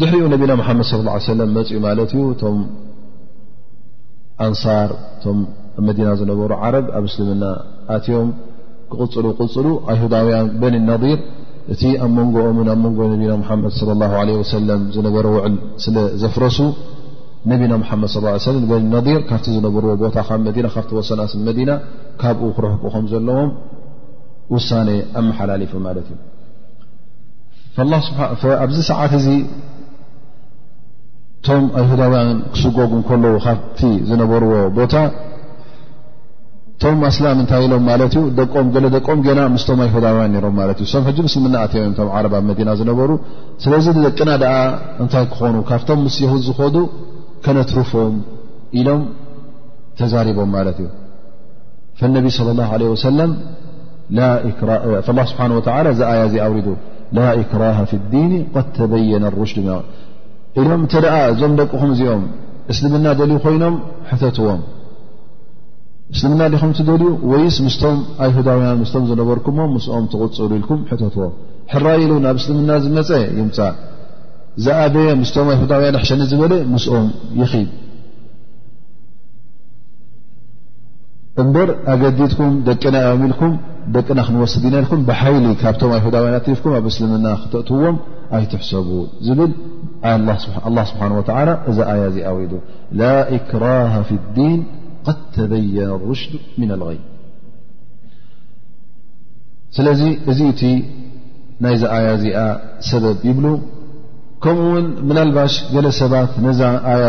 ድሕሪኡ 0.00 0.24
ነቢና 0.34 0.52
ሓመድ 0.68 0.88
ለም 1.40 1.52
መፅኡ 1.58 1.76
ማለት 1.86 2.12
እዩ 2.16 2.22
እቶም 2.36 2.56
ኣንሳር 4.46 4.90
እቶም 5.16 5.38
ኣመዲና 5.80 6.08
ዝነበሩ 6.20 6.50
ዓረብ 6.64 6.86
ኣብ 6.98 7.04
እስልምና 7.10 7.44
ኣትዮም 7.96 8.28
ክቕፅሉ 8.90 9.26
ቅፅሉ 9.40 9.66
ኣይሁዳውያን 9.92 10.48
በኒ 10.62 10.76
ነር 10.88 11.04
እቲ 11.72 11.82
ኣብ 12.04 12.10
መንጎኦምን 12.18 12.68
ኣብ 12.72 12.78
መንጎ 12.86 12.98
ነብና 13.12 13.38
ሓመድ 13.50 13.72
ላ 14.00 14.08
ለ 14.28 14.34
ወሰለም 14.42 14.82
ዝነበረ 14.96 15.26
ውዕል 15.36 15.54
ስለዘፍረሱ 15.84 16.58
ነቢና 17.52 17.72
ሓመድ 17.90 18.12
ለ 18.24 18.56
በኒ 18.72 18.82
ነር 18.94 19.22
ካብቲ 19.30 19.46
ዝነበርዎ 19.56 19.90
ቦታ 20.02 20.16
ካብ 20.28 20.40
መና 20.48 20.66
ካብቲ 20.76 20.90
ወሰናት 21.00 21.32
መዲና 21.48 21.70
ካብኡ 22.22 22.46
ክረሕቁ 22.56 22.82
ኹም 22.94 23.06
ዘለዎም 23.12 23.50
ውሳ 24.54 24.68
ኣመሓላሊፉ 25.20 25.72
ማለት 25.86 26.06
እዩ 27.82 27.86
ኣብዚ 28.64 28.78
ሰዓት 28.90 29.12
እዚ 29.18 29.26
ቶም 31.46 31.64
ኣይሁዳውያን 31.80 32.36
ክስጎጉ 32.52 32.92
ከለዉ 33.08 33.34
ካብቲ 33.46 33.80
ዝነበርዎ 34.08 34.52
ቦታ 34.76 34.94
ቶም 36.82 37.00
ኣስላም 37.08 37.38
እንታይ 37.42 37.62
ኢሎም 37.66 37.82
ማለት 37.90 38.12
እዩ 38.18 38.22
ደቆም 38.38 38.68
ገለ 38.74 38.86
ደቆም 38.96 39.18
ገና 39.26 39.40
ምስቶም 39.54 39.80
ኣይሁዳውያን 39.86 40.34
ሮም 40.44 40.54
ማለት 40.60 40.78
እዩ 40.82 40.86
ሶም 40.92 41.02
ሕዚ 41.08 41.18
ምስልምና 41.26 41.56
ኣትም 41.66 41.80
እዮም 41.84 41.94
ቶም 41.98 42.08
ዓረብ 42.18 42.32
ኣብ 42.38 42.44
መዲና 42.50 42.70
ዝነበሩ 42.80 43.10
ስለዚ 43.64 43.86
ደቅና 44.06 44.30
ደኣ 44.42 44.56
እንታይ 45.04 45.26
ክኾኑ 45.32 45.56
ካብቶም 45.70 46.00
ምስ 46.06 46.16
የሁድ 46.24 46.42
ዝኮዱ 46.48 46.76
ከነትሩፎም 47.46 48.14
ኢሎም 48.80 49.02
ተዛሪቦም 49.98 50.50
ማለት 50.56 50.78
እዩ 50.84 50.90
ፈነቢ 51.98 52.28
ስለ 52.38 52.48
ላ 52.60 52.64
ለ 52.80 52.84
ወሰለም 52.92 53.32
ስብሓه 54.10 55.52
ወ 55.56 55.62
ዘ 55.98 56.00
ኣያ 56.12 56.20
እዚ 56.28 56.34
ኣውሪዱ 56.46 56.68
ላ 57.16 57.20
ክራه 57.50 57.78
ፍ 57.90 57.92
ዲን 58.12 58.32
ተበየነ 58.76 59.24
ሩሽድ 59.40 59.66
ኢሎም 60.60 60.80
እተ 60.86 60.94
ኣ 61.16 61.16
እዞም 61.32 61.52
ደቅኹም 61.60 61.90
እዚኦም 61.94 62.24
እስልምና 62.72 63.06
ደልዩ 63.20 63.36
ኮይኖም 63.44 63.74
ተትዎም 64.22 64.60
እስልምና 66.14 66.42
ዲኹም 66.54 66.70
ደልዩ 66.88 67.02
ወይስ 67.30 67.56
ምስቶም 67.66 67.96
ኣይሁዳውያን 68.24 68.80
ስም 68.92 69.04
ዝነበርኩሞ 69.10 69.58
ስኦም 69.86 70.04
ትቕፅሉ 70.12 70.50
ኢልኩም 70.58 70.80
ተትዎም 70.90 71.32
ሕራይ 71.72 71.98
ኢሉ 72.04 72.12
ናብ 72.26 72.36
እስልምና 72.40 72.70
ዝመፀ 72.84 73.10
ይምፃእ 73.40 73.74
ዝኣበየ 74.64 75.08
ምስቶም 75.22 75.46
ኣይሁዳውያን 75.54 75.96
ኣሕሸኒ 76.00 76.22
ዝበለ 76.30 76.52
ምስኦም 76.74 77.08
የኽብ 77.40 77.68
እበር 81.42 81.68
ኣገዲድኩም 81.92 82.52
ደቅና 82.66 82.96
ዮ 83.04 83.08
ኢል 83.28 83.54
ደቂና 83.94 84.18
ክንወስድ 84.26 84.64
ኢና 84.68 84.74
ኢኩ 84.84 84.90
ብሓይሊ 85.08 85.46
ካብቶም 85.60 85.92
ሁዳ 86.04 86.16
ትፍኩ 86.46 86.64
ኣብ 86.76 86.84
እስልምና 86.90 87.26
ክተأትውዎም 87.42 87.96
ኣይትحሰቡ 88.38 88.88
ብ 89.40 89.52
ه 90.04 90.38
ስሓ 90.44 91.66
እዛ 91.70 92.08
ዚ 92.16 92.20
ይ 92.28 92.44
ላ 93.00 93.10
ክራه 93.50 93.94
ف 94.08 94.10
الዲን 94.20 94.60
ተበين 95.34 95.76
الرሽ 95.98 96.22
ن 96.60 96.70
الغይ 96.78 96.98
ስለዚ 99.76 100.00
እዚ 100.30 100.40
ቲ 100.60 100.62
ናይዚ 101.62 101.82
ያ 102.02 102.08
እዚኣ 102.16 102.36
በብ 103.04 103.18
ይብሉ 103.28 103.46
ከምኡ 104.42 104.60
ውን 104.74 104.86
ናባሽ 105.16 105.54
ገለ 105.74 105.86
ሰባት 106.00 106.32
ነዛ 106.44 106.60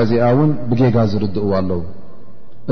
ዚኣ 0.10 0.28
ን 0.48 0.52
ብጌጋ 0.70 0.96
ዝርድእዎ 1.12 1.50
ኣለዉ 1.60 1.82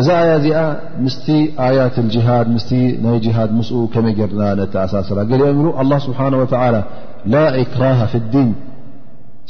እዛ 0.01 0.07
ኣያ 0.19 0.29
እዚኣ 0.39 0.59
ምስቲ 1.05 1.25
ኣያት 1.65 1.97
ጅሃድ 2.13 2.47
ምስ 2.55 2.63
ናይ 3.03 3.17
ሃድ 3.35 3.51
ምስ 3.57 3.69
ከመይ 3.93 4.13
ጌርና 4.19 4.43
ነተኣሳስራ 4.59 5.19
ገሊኦም 5.31 5.57
ብሉ 5.59 5.67
ስብሓ 6.05 6.19
ወላ 6.43 6.77
ላ 7.33 7.41
እክራ 7.63 7.83
ፍ 8.13 8.21
ዲን 8.35 8.49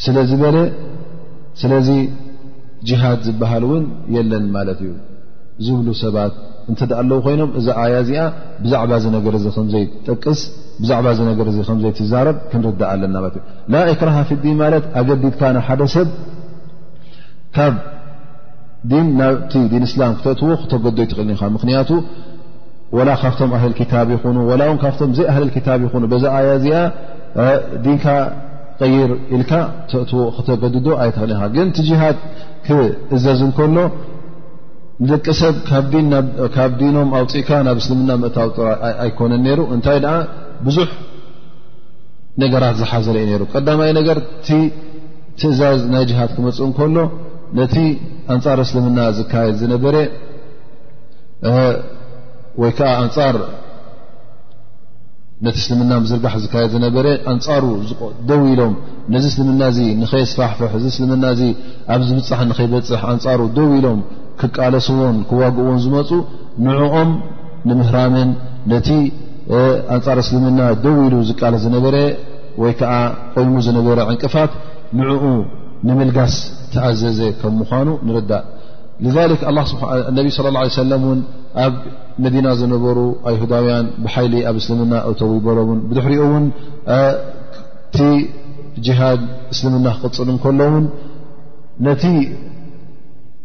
ስለዝበለ 0.06 0.58
ስለዚ 1.62 1.90
ጅሃድ 2.90 3.20
ዝበሃል 3.28 3.64
እውን 3.68 3.86
የለን 4.16 4.46
ማለት 4.58 4.80
እዩ 4.86 4.92
ዝብሉ 5.66 5.88
ሰባት 6.04 6.36
እንተደ 6.72 6.92
ኣለዉ 7.02 7.20
ኮይኖም 7.26 7.50
እዛ 7.60 7.68
ኣያ 7.84 7.96
እዚኣ 8.04 8.22
ብዛዕባ 8.64 8.92
ዚ 9.04 9.08
ነገር 9.18 9.34
እዚ 9.40 9.46
ከምዘይጠቅስ 9.56 10.40
ብዛዕባ 10.82 11.08
ነገር 11.32 11.48
ከምዘይትዛረብ 11.70 12.38
ክንርዳእ 12.52 12.90
ኣለና 12.96 13.16
ለት 13.24 13.36
እ 13.40 13.44
ላ 13.74 13.84
ክራ 14.02 14.12
ፍ 14.30 14.40
ዲን 14.44 14.58
ማለት 14.64 14.86
ኣገዲድካ 15.02 15.42
ሓደ 15.70 15.82
ሰብ 15.96 16.10
ካ 17.58 17.68
ናብቲ 19.20 19.52
ዲንእስላም 19.72 20.14
ክተትዎ 20.20 20.50
ክተገዶ 20.62 20.98
ኣይትኽል 21.04 21.26
ኒካ 21.32 21.42
ምክንያቱ 21.58 21.90
ወላ 22.98 23.10
ካብቶም 23.22 23.52
ኣህልል 23.58 23.78
ታብ 23.92 24.08
ይኹኑ 24.16 24.38
ወላ 24.50 24.62
እው 24.72 24.76
ካብቶም 24.84 25.12
ዘይ 25.18 25.28
ኣልታብ 25.34 25.80
ይ 25.86 25.90
ዛ 26.24 26.26
ያ 26.48 26.50
እዚኣ 26.58 26.82
ዲንካ 27.86 28.06
ቀይር 28.82 29.12
ኢልካ 29.36 29.52
ተዎ 30.10 30.20
ክተገድዶ 30.38 30.88
ኣይትኽል 31.06 31.32
ግን 31.56 31.68
ቲ 31.78 31.88
ሃድ 32.02 32.20
ክእዘዝ 32.66 33.40
እንከሎ 33.48 33.78
ንደቂ 35.04 35.26
ሰብ 35.42 35.56
ካብ 36.56 36.74
ዲኖም 36.80 37.10
ኣውፅእካ 37.20 37.50
ናብ 37.68 37.78
እስልምና 37.84 38.12
ምእታውጥኣይኮነን 38.24 39.46
ይሩ 39.52 39.62
እንታይ 39.76 39.98
ደ 40.06 40.10
ብዙሕ 40.66 40.90
ነገራት 42.42 42.76
ዝሓዘለኢ 42.82 43.24
ነሩ 43.32 43.44
ቀዳማይ 43.54 43.92
ነገር 44.00 44.18
ቲ 44.48 44.58
ትእዛዝ 45.42 45.82
ናይ 45.96 46.06
ሃድ 46.20 46.32
ክመፁ 46.38 46.58
ንከሎ 46.72 46.96
ነቲ 47.60 47.76
ኣንጻር 48.34 48.60
እስልምና 48.66 49.00
ዝካየድ 49.18 49.56
ዝነበረ 49.62 49.96
ወይ 52.62 52.72
ከዓ 52.78 52.90
ኣንፃር 53.04 53.36
ነቲ 55.46 55.56
እስልምና 55.64 55.92
ዝርጋሕ 56.12 56.34
ዝካየድ 56.46 56.72
ዝነበረ 56.76 57.08
ኣንፃሩ 57.34 57.64
ደው 58.30 58.42
ኢሎም 58.54 58.74
ነዚ 59.14 59.26
እስልምና 59.32 59.62
እ 59.86 59.88
ንኸይስፋሕፍሕ 60.02 60.72
እዚ 60.80 60.86
እስልምና 60.94 61.26
እ 61.46 61.48
ኣብ 61.94 62.02
ዚብፃሓ 62.10 62.40
ንከይበፅሕ 62.50 63.02
ኣንፃሩ 63.14 63.40
ደው 63.58 63.70
ኢሎም 63.80 64.00
ክቃለስዎን 64.42 65.18
ክዋግእዎን 65.30 65.80
ዝመፁ 65.86 66.10
ንዕኦም 66.68 67.12
ንምህራምን 67.70 68.30
ነቲ 68.74 68.90
ኣንፃር 69.96 70.18
እስልምና 70.24 70.60
ደው 70.86 70.96
ኢሉ 71.08 71.16
ዝቃለስ 71.32 71.62
ዝነበረ 71.68 71.96
ወይከዓ 72.64 72.94
ቆይሙ 73.36 73.54
ዝነበረ 73.68 74.00
ዕንቅፋት 74.14 74.52
ንኡ 74.98 75.20
نምلጋስ 75.88 76.36
ተኣዘዘ 76.74 77.20
ምኑ 77.60 77.88
ንርእ 78.08 78.28
لذ 79.04 79.18
صى 79.40 79.50
الله 80.50 80.62
عليه 80.64 80.76
س 80.82 80.86
ኣብ 81.64 81.74
መዲና 82.24 82.48
ዝነበሩ 82.60 82.98
يهዳውያ 83.34 83.74
بحل 84.04 84.34
ኣብ 84.50 84.56
እسልምና 84.62 84.94
እተው 85.10 85.32
ይሎ 85.48 85.58
ድሪኡ 85.98 86.22
እسልምና 89.54 89.88
ክቅፅل 89.98 90.58
ሎ 90.60 90.72
ን 91.86 91.96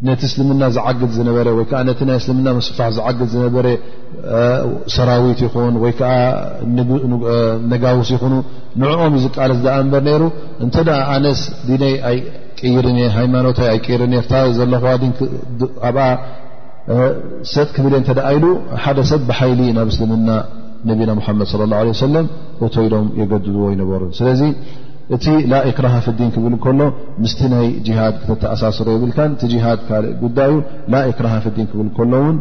ነቲ 0.06 0.20
እስልምና 0.30 0.64
ዝዓግድ 0.74 1.10
ዝነበረ 1.16 1.46
ወይከዓ 1.58 1.78
ነቲ 1.88 2.00
ናይ 2.08 2.16
እስልምና 2.20 2.48
መስፋሕ 2.56 2.88
ዝዓግድ 2.98 3.28
ዝነበረ 3.32 3.66
ሰራዊት 4.94 5.40
ይኹን 5.44 5.76
ወይ 5.82 5.92
ከዓ 5.98 6.10
ነጋውስ 7.72 8.10
ይኹኑ 8.14 8.34
ንዕኦም 8.82 9.14
እዩ 9.20 9.22
ዝቃለስ 9.24 9.58
ዳ 9.64 9.68
እንበር 9.84 10.02
ነይሩ 10.08 10.22
እንተ 10.64 10.76
ኣነስ 11.14 11.40
ድነይ 11.70 11.94
ኣይ 12.10 12.18
ቅይርንእ 12.60 13.08
ሃይማኖታይ 13.16 13.68
ኣይቅይርን 13.74 14.14
እ 14.18 14.22
ርታ 14.24 14.32
ዘለዋ 14.58 14.84
ኣብኣ 15.88 16.04
ሰጥ 17.54 17.68
ክብል 17.76 17.94
እንተደ 18.00 18.18
ኢሉ 18.36 18.46
ሓደ 18.84 18.98
ሰብ 19.10 19.22
ብሓይሊ 19.30 19.60
ናብ 19.78 19.88
እስልምና 19.94 20.28
ነቢና 20.88 21.10
ሙሓመድ 21.18 21.48
ለ 21.60 21.66
ላ 21.72 21.80
ለ 21.86 21.90
ሰለም 22.06 22.26
እቶኢሎም 22.66 23.06
የገድድዎ 23.20 23.64
ይነበሩ 23.74 24.02
ስለዚ 24.18 24.42
ت 25.16 25.26
لا 25.52 25.60
إكره 25.70 25.92
في 26.04 26.10
ادين 26.14 26.30
كبل 26.34 26.54
كل 26.66 26.80
مست 27.22 27.40
ي 27.64 27.68
جهاد 27.86 28.14
كتت 28.20 28.42
أساسر 28.54 28.86
يبلك 28.94 29.18
ت 29.40 29.42
جهاد 29.52 29.78
ل 30.22 30.24
د 30.38 30.40
لا 30.92 31.00
إكره 31.10 31.34
ف 31.44 31.46
ادن 31.50 31.66
ل 31.86 31.88
كلون 31.98 32.34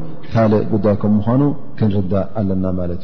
ل 0.51 0.53
دا 0.85 0.91
كمانو 1.01 1.47
كنرد 1.77 2.13
علنا 2.37 2.69
مت 2.77 3.03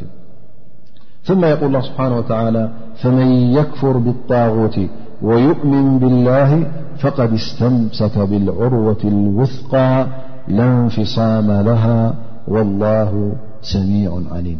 ثم 1.28 1.42
يقول 1.54 1.68
الله 1.70 1.84
سبحانه 1.90 2.16
وتعالى 2.22 2.64
فمن 3.02 3.28
يكفر 3.60 3.96
بالطاغوت 4.06 4.78
ويؤمن 5.28 5.86
بالله 6.02 6.50
فقد 7.02 7.30
استمسك 7.42 8.16
بالعروة 8.30 9.02
الوثقى 9.14 9.90
لانفصام 10.58 11.48
لها 11.70 12.00
والله 12.54 13.12
سميع 13.72 14.12
عليم 14.36 14.60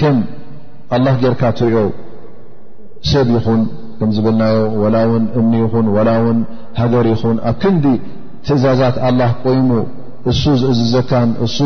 ከም 0.00 0.16
لله 0.92 1.14
ጌርካ 1.22 1.42
ትሪኦ 1.58 1.82
ሰብ 3.10 3.26
ይኹን 3.36 3.60
ብልናዮ 4.24 4.58
وላ 4.82 4.96
ውን 5.10 5.24
እምኒ 5.38 5.52
ይኹን 5.64 5.86
ላ 6.08 6.12
ውን 6.24 6.38
ሃገር 6.80 7.04
ይኹን 7.14 7.36
ኣብ 7.50 7.56
ክንዲ 7.62 7.84
ትእዛዛት 8.46 8.96
ላ 9.20 9.28
ቆይሙ 9.44 9.70
እሱ 10.30 10.42
ዝእዝዘካን 10.62 11.28
እሱ 11.46 11.56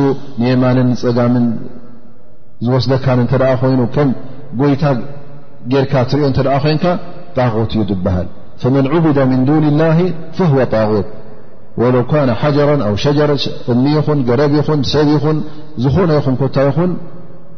የማንን 0.46 0.88
ፀጋምን 1.02 1.46
ዝወስደካን 2.64 3.18
እተ 3.24 3.32
ኮይኑ 3.62 3.80
ከም 3.94 4.10
ጎይታ 4.60 4.82
ጌርካ 5.72 5.92
ትሪኦ 6.10 6.26
እተ 6.32 6.38
ኮንካ 6.64 6.84
ጣغት 7.38 7.72
እዩ 7.82 7.90
በሃል 8.06 8.28
فመن 8.62 8.84
ዑبዳ 8.94 9.18
من 9.32 9.40
ዱن 9.48 9.64
اላه 9.72 9.98
فهو 10.36 10.58
طغት 10.74 11.06
ለو 11.94 12.00
ካ 12.10 12.12
ሓجራ 12.40 12.70
ሸረ 13.04 13.30
እኒ 13.72 13.84
ይኹን 13.98 14.18
ገረብ 14.28 14.52
ይኹን 14.60 14.80
ሰብ 14.92 15.06
ይኹን 15.16 15.36
ዝኾነ 15.84 16.10
ይኹን 16.18 16.34
ታ 16.54 16.58
ይኹን 16.68 16.90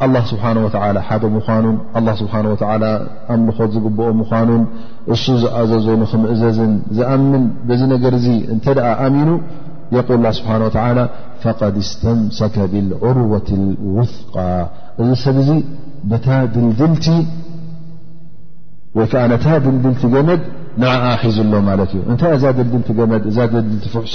ه 0.00 0.04
ስብሓ 0.30 0.40
ሓደ 1.08 1.22
ምኳኑን 1.34 1.76
ስብሓ 2.20 2.32
ኣምልኾት 3.34 3.70
ዝግብኦ 3.74 4.08
ምኳኑን 4.18 4.62
እሱ 5.14 5.24
ዝእዘዘን 5.42 6.02
ክምእዘዝን 6.10 6.72
ዝኣምን 6.96 7.44
ዚ 7.80 7.82
ነገር 7.92 8.14
እንተ 8.54 8.64
ኣሚኑ 9.06 9.30
ል 10.24 10.32
ስብሓ 10.38 10.50
فድ 11.44 11.76
ስተምሰከ 11.90 12.56
ብዑርወة 12.72 13.48
ውثቃ 13.96 14.34
እዚ 15.00 15.08
ሰብ 15.24 15.36
ዚ 15.48 15.50
ታ 16.26 16.42
ድልድልቲ 16.54 17.06
ወይከዓ 18.98 19.22
ነታ 19.32 19.46
ድልድልቲ 19.64 20.02
ገመድ 20.14 20.42
ንዓ 20.82 20.92
ሒዙሎ 21.22 21.54
ማለት 21.70 21.90
እዩ 21.96 22.00
እታ 22.12 22.22
እዛ 22.36 22.44
ድልድልቲ 22.58 22.90
ገመድ 23.00 23.22
እዛ 23.30 23.38
ድልድልቲ 23.52 23.86
ፍሕሶ 23.94 24.14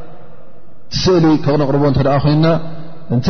ስእሊ 0.99 1.25
ካቕ 1.45 1.55
ነቕርቦ 1.61 1.83
እተደ 1.93 2.09
ኮይና 2.23 2.47
እንተ 3.15 3.27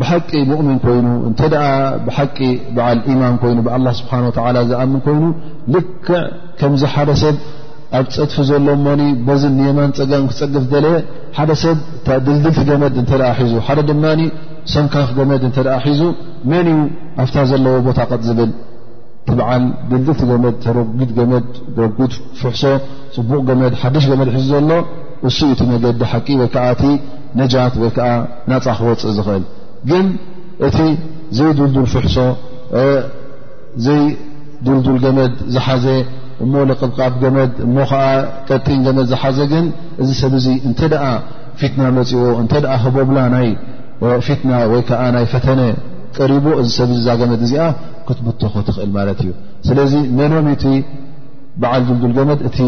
ብሓቂ 0.00 0.30
ሙእሚን 0.50 0.78
ኮይኑ 0.84 1.06
እተ 1.28 1.42
ብሓቂ 2.06 2.36
በዓል 2.76 2.98
ኢማን 3.12 3.36
ኮይኑ 3.42 3.58
ብ 3.66 3.92
ስብሓ 4.00 4.14
ዝኣምን 4.70 5.00
ኮይኑ 5.06 5.24
ልክዕ 5.74 6.08
ከምዚ 6.60 6.82
ሓደ 6.94 7.10
ሰብ 7.22 7.36
ኣብ 7.98 8.06
ፀድፊ 8.14 8.34
ዘሎ 8.50 8.66
ማ 8.86 8.94
የማን 9.68 9.90
ፀጋም 9.98 10.24
ክፀገፍ 10.30 10.64
ደለ 10.74 10.86
ሓደ 11.38 11.50
ሰብድልድልቲ 11.62 12.58
ገመድ 12.70 12.96
እ 13.02 13.04
ሒዙ 13.40 13.54
ደ 13.78 13.82
ድማ 13.90 14.04
ሰምካክ 14.74 15.10
ገመድ 15.18 15.42
እተ 15.48 15.58
ሒዙ 15.86 16.00
መን 16.52 16.66
እዩ 16.72 16.80
ኣፍታ 17.22 17.36
ዘለዎ 17.50 17.74
ቦታ 17.86 17.98
ቐጥ 18.10 18.22
ዝብል 18.28 18.50
ቲ 19.28 19.32
በዓል 19.38 19.64
ድልድልቲ 19.90 20.22
ገመድ 20.30 20.56
ተረጊት 20.64 21.10
ገመድ 21.18 21.46
ጉ 21.98 22.08
ፍሕሶ 22.40 22.62
ፅቡቕ 23.14 23.40
ገመድ 23.50 23.74
ሓድሽ 23.82 24.04
ገመድ 24.12 24.30
ሒዙ 24.36 24.46
ዘሎ 24.56 24.70
እሱ 25.28 25.38
እቲ 25.52 25.60
መገዲ 25.70 26.02
ሓቂ 26.10 26.26
ወይ 26.40 26.48
ከዓ 26.54 26.64
እቲ 26.74 26.82
ነጃት 27.38 27.74
ወይ 27.82 27.90
ከዓ 27.96 28.08
ናፃክ 28.50 28.78
ወፅእ 28.88 29.12
ዝኽእል 29.16 29.44
ግን 29.90 30.06
እቲ 30.66 30.76
ዘይ 31.36 31.50
ዱልዱል 31.58 31.86
ፍሕሶ 31.94 32.16
ዘይ 33.84 34.02
ዱልዱል 34.66 34.96
ገመድ 35.04 35.34
ዝሓዘ 35.54 35.86
እሞ 36.44 36.52
ለቅብቃብ 36.70 37.12
ገመድ 37.22 37.52
እሞ 37.66 37.76
ከዓ 37.90 38.02
ቀጢን 38.48 38.80
ገመድ 38.86 39.06
ዝሓዘ 39.12 39.38
ግን 39.52 39.66
እዚ 40.02 40.08
ሰብ 40.20 40.32
እዚ 40.40 40.46
እንተ 40.68 40.80
ደኣ 40.92 41.04
ፊትና 41.60 41.80
መፅዎ 41.96 42.24
እንተ 42.42 42.52
ኣ 42.72 42.76
ህቦብላ 42.84 43.18
ናይ 43.34 43.48
ፊትና 44.26 44.50
ወይ 44.72 44.82
ከዓ 44.88 45.00
ናይ 45.16 45.26
ፈተነ 45.32 45.60
ቀሪቦ 46.18 46.44
እዚ 46.60 46.68
ሰብ 46.78 46.90
ዚ 46.94 46.98
እዛ 47.00 47.08
ገመድ 47.22 47.40
እዚኣ 47.46 47.64
ክትብተኾ 48.08 48.54
ትኽእል 48.68 48.90
ማለት 48.98 49.18
እዩ 49.24 49.30
ስለዚ 49.68 49.94
መኖም 50.18 50.46
ቲ 50.62 50.66
ብዓል 51.62 51.80
ልዱል 51.90 52.12
ገመድ 52.16 52.40
እቲ 52.48 52.58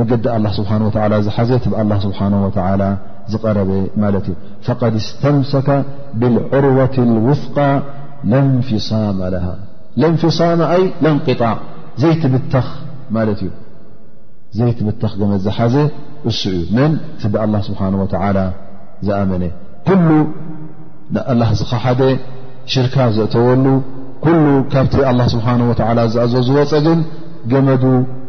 ምዲ 0.00 0.10
ስሓه 0.58 0.80
ዝሓዘ 1.26 1.50
ብ 1.70 1.72
ስብሓه 2.04 2.30
ዝረበ 3.32 3.70
ማ 4.02 4.04
እዩ 4.18 4.26
فقድ 4.66 4.94
اስተምሰከ 5.02 5.68
ብلዑርወة 6.20 6.96
الውثቃ 7.08 7.56
ንፍصማ 8.32 10.62
ንጣ 11.16 11.40
ዘይትብተ 12.02 12.54
ማ 13.16 13.18
እዩ 13.34 13.42
ዘይትብተኽ 14.58 15.12
ገመ 15.20 15.32
ዝሓዘ 15.46 15.74
እሱ 16.30 16.42
ን 16.76 16.78
ብل 17.32 17.54
ስብሓه 17.68 17.88
و 18.02 18.04
ዝኣመነ 19.06 19.42
ኩሉ 19.86 20.08
ሓደ 21.82 22.00
ሽርካ 22.72 22.96
ዘእተወሉ 23.16 23.64
ካብቲ 24.72 24.94
ه 25.10 25.12
ዝዘ 26.14 26.34
ዝወፀግን 26.48 27.00
ገመዱ 27.52 27.82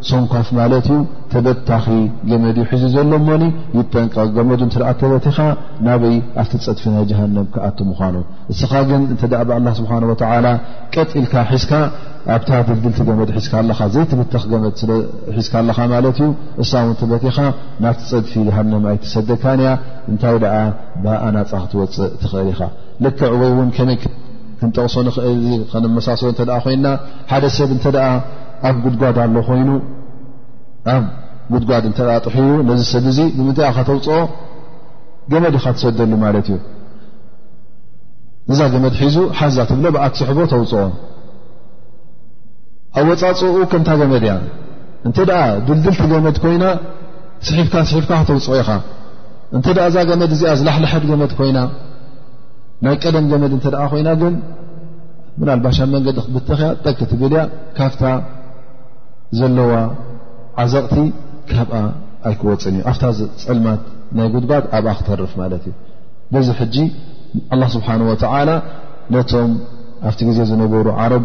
ሶንኳፍ 0.07 0.47
ማለት 0.57 0.85
እዩ 0.89 0.97
ተበታኺ 1.31 1.85
ገመድእ 2.29 2.67
ሒዙ 2.73 2.83
ዘሎ 2.93 3.11
ሞኒ 3.27 3.43
ይጠንቀ 3.77 4.15
ገመዱ 4.35 4.61
እትኣ 4.67 4.87
በቲ 5.13 5.25
ኻ 5.37 5.47
ናበይ 5.85 6.15
ኣብቲ 6.41 6.51
ፀድፊ 6.65 6.83
ናይ 6.93 7.03
ጃሃንም 7.09 7.47
ክኣቱ 7.53 7.77
ምኳኑ 7.89 8.15
እስኻ 8.53 8.71
ግን 8.89 9.01
እተ 9.15 9.23
ብላ 9.49 9.67
ስብሓንወላ 9.79 10.47
ቀጥ 10.95 11.09
ኢልካ 11.21 11.35
ሒዝካ 11.51 11.73
ኣብታ 12.35 12.51
ድልድልቲ 12.67 12.99
ገመድ 13.09 13.29
ሒዝካኻ 13.37 13.79
ዘይትብተኽ 13.95 14.43
ገመ 14.53 14.65
ሒዝካ 15.37 15.53
ኣለኻ 15.63 15.77
ማለት 15.95 16.17
እዩ 16.23 16.29
እሳ 16.63 16.71
እውን 16.85 16.97
ትበቲ 17.01 17.25
ኻ 17.37 17.47
ናብቲ 17.83 18.01
ፀድፊ 18.13 18.33
ሃም 18.55 18.71
ኣይትሰደካንያ 18.93 19.69
እንታይ 20.11 20.35
ብኣናፃኽ 21.05 21.63
ትወፅእ 21.73 22.11
ትኽእል 22.23 22.49
ኢኻ 22.55 22.61
ልክዕወይ 23.05 23.49
እውን 23.55 23.69
ከመይ 23.77 23.97
ክንጠቕሶ 24.61 24.95
ንኽእል 25.07 25.61
ከነመሳሰ 25.73 26.21
ኮይና 26.67 26.85
ሓደ 27.33 27.45
ሰብ 27.57 27.71
ኣብ 28.67 28.75
ጉድጓድ 28.83 29.17
ኣሎ 29.23 29.35
ኮይኑ 29.49 29.69
ኣብ 30.95 31.03
ጉድጓድ 31.53 31.85
እተ 31.89 32.01
ጥሑዩ 32.33 32.49
ነዚ 32.69 32.81
ሰብ 32.91 33.05
እዙ 33.11 33.19
ብምታይ 33.37 33.69
ካ 33.75 33.79
ተውፅኦ 33.89 34.17
ገመድ 35.31 35.55
ኢኻ 35.59 35.65
ትሰደሉ 35.75 36.11
ማለት 36.25 36.47
እዩ 36.51 36.57
እዛ 38.53 38.59
ገመድ 38.73 38.93
ሒዙ 39.01 39.15
ሓዛ 39.39 39.57
ትብሎ 39.69 39.85
ብዓት 39.95 40.13
ስሕቦ 40.19 40.37
ተውፅኦ 40.53 40.83
ኣብ 42.99 43.07
ወፃፅኡ 43.13 43.51
ከምታ 43.73 43.89
ገመድ 44.01 44.23
እያ 44.27 44.33
እንተ 45.07 45.17
ኣ 45.41 45.41
ድልድልቲ 45.67 45.99
ገመድ 46.13 46.37
ኮይና 46.45 46.63
ስሒፍካ 47.49 47.75
ስሒፍካ 47.91 48.11
ተውፅኦ 48.29 48.53
ኢኻ 48.61 48.69
እንተ 49.57 49.65
እዛ 49.89 49.97
ገመድ 50.11 50.31
እዚኣ 50.37 50.51
ዝላሕልሐት 50.61 51.03
ገመድ 51.11 51.31
ኮይና 51.39 51.59
ናይ 52.85 52.95
ቀደም 53.03 53.25
ገመድ 53.33 53.53
እተ 53.59 53.65
ኮይና 53.93 54.09
ግን 54.23 54.35
ብናልባሽ 55.39 55.77
ኣብ 55.83 55.89
መንገዲ 55.95 56.17
ክትብትኽያ 56.23 56.67
ጠቲ 56.85 56.99
ትብልያ 57.11 57.41
ካፍታ 57.77 58.01
ዘለዋ 59.37 59.71
ዓዘቕቲ 60.63 60.95
ካብኣ 61.51 61.75
ኣይክወፅን 62.29 62.73
እዩ 62.77 62.83
ኣብታ 62.91 63.03
ፅልማት 63.43 63.81
ናይ 64.17 64.27
ጉድጓድ 64.33 64.63
ኣብኣ 64.77 64.89
ክተርፍ 64.99 65.33
ማለት 65.41 65.63
እዩ 65.69 65.73
በዚ 66.33 66.47
ሕጂ 66.59 66.75
ኣላ 67.53 67.63
ስብሓን 67.75 68.01
ወተላ 68.09 68.49
ነቶም 69.15 69.51
ኣብቲ 70.07 70.19
ግዜ 70.29 70.39
ዝነበሩ 70.49 70.87
ዓረብ 71.03 71.23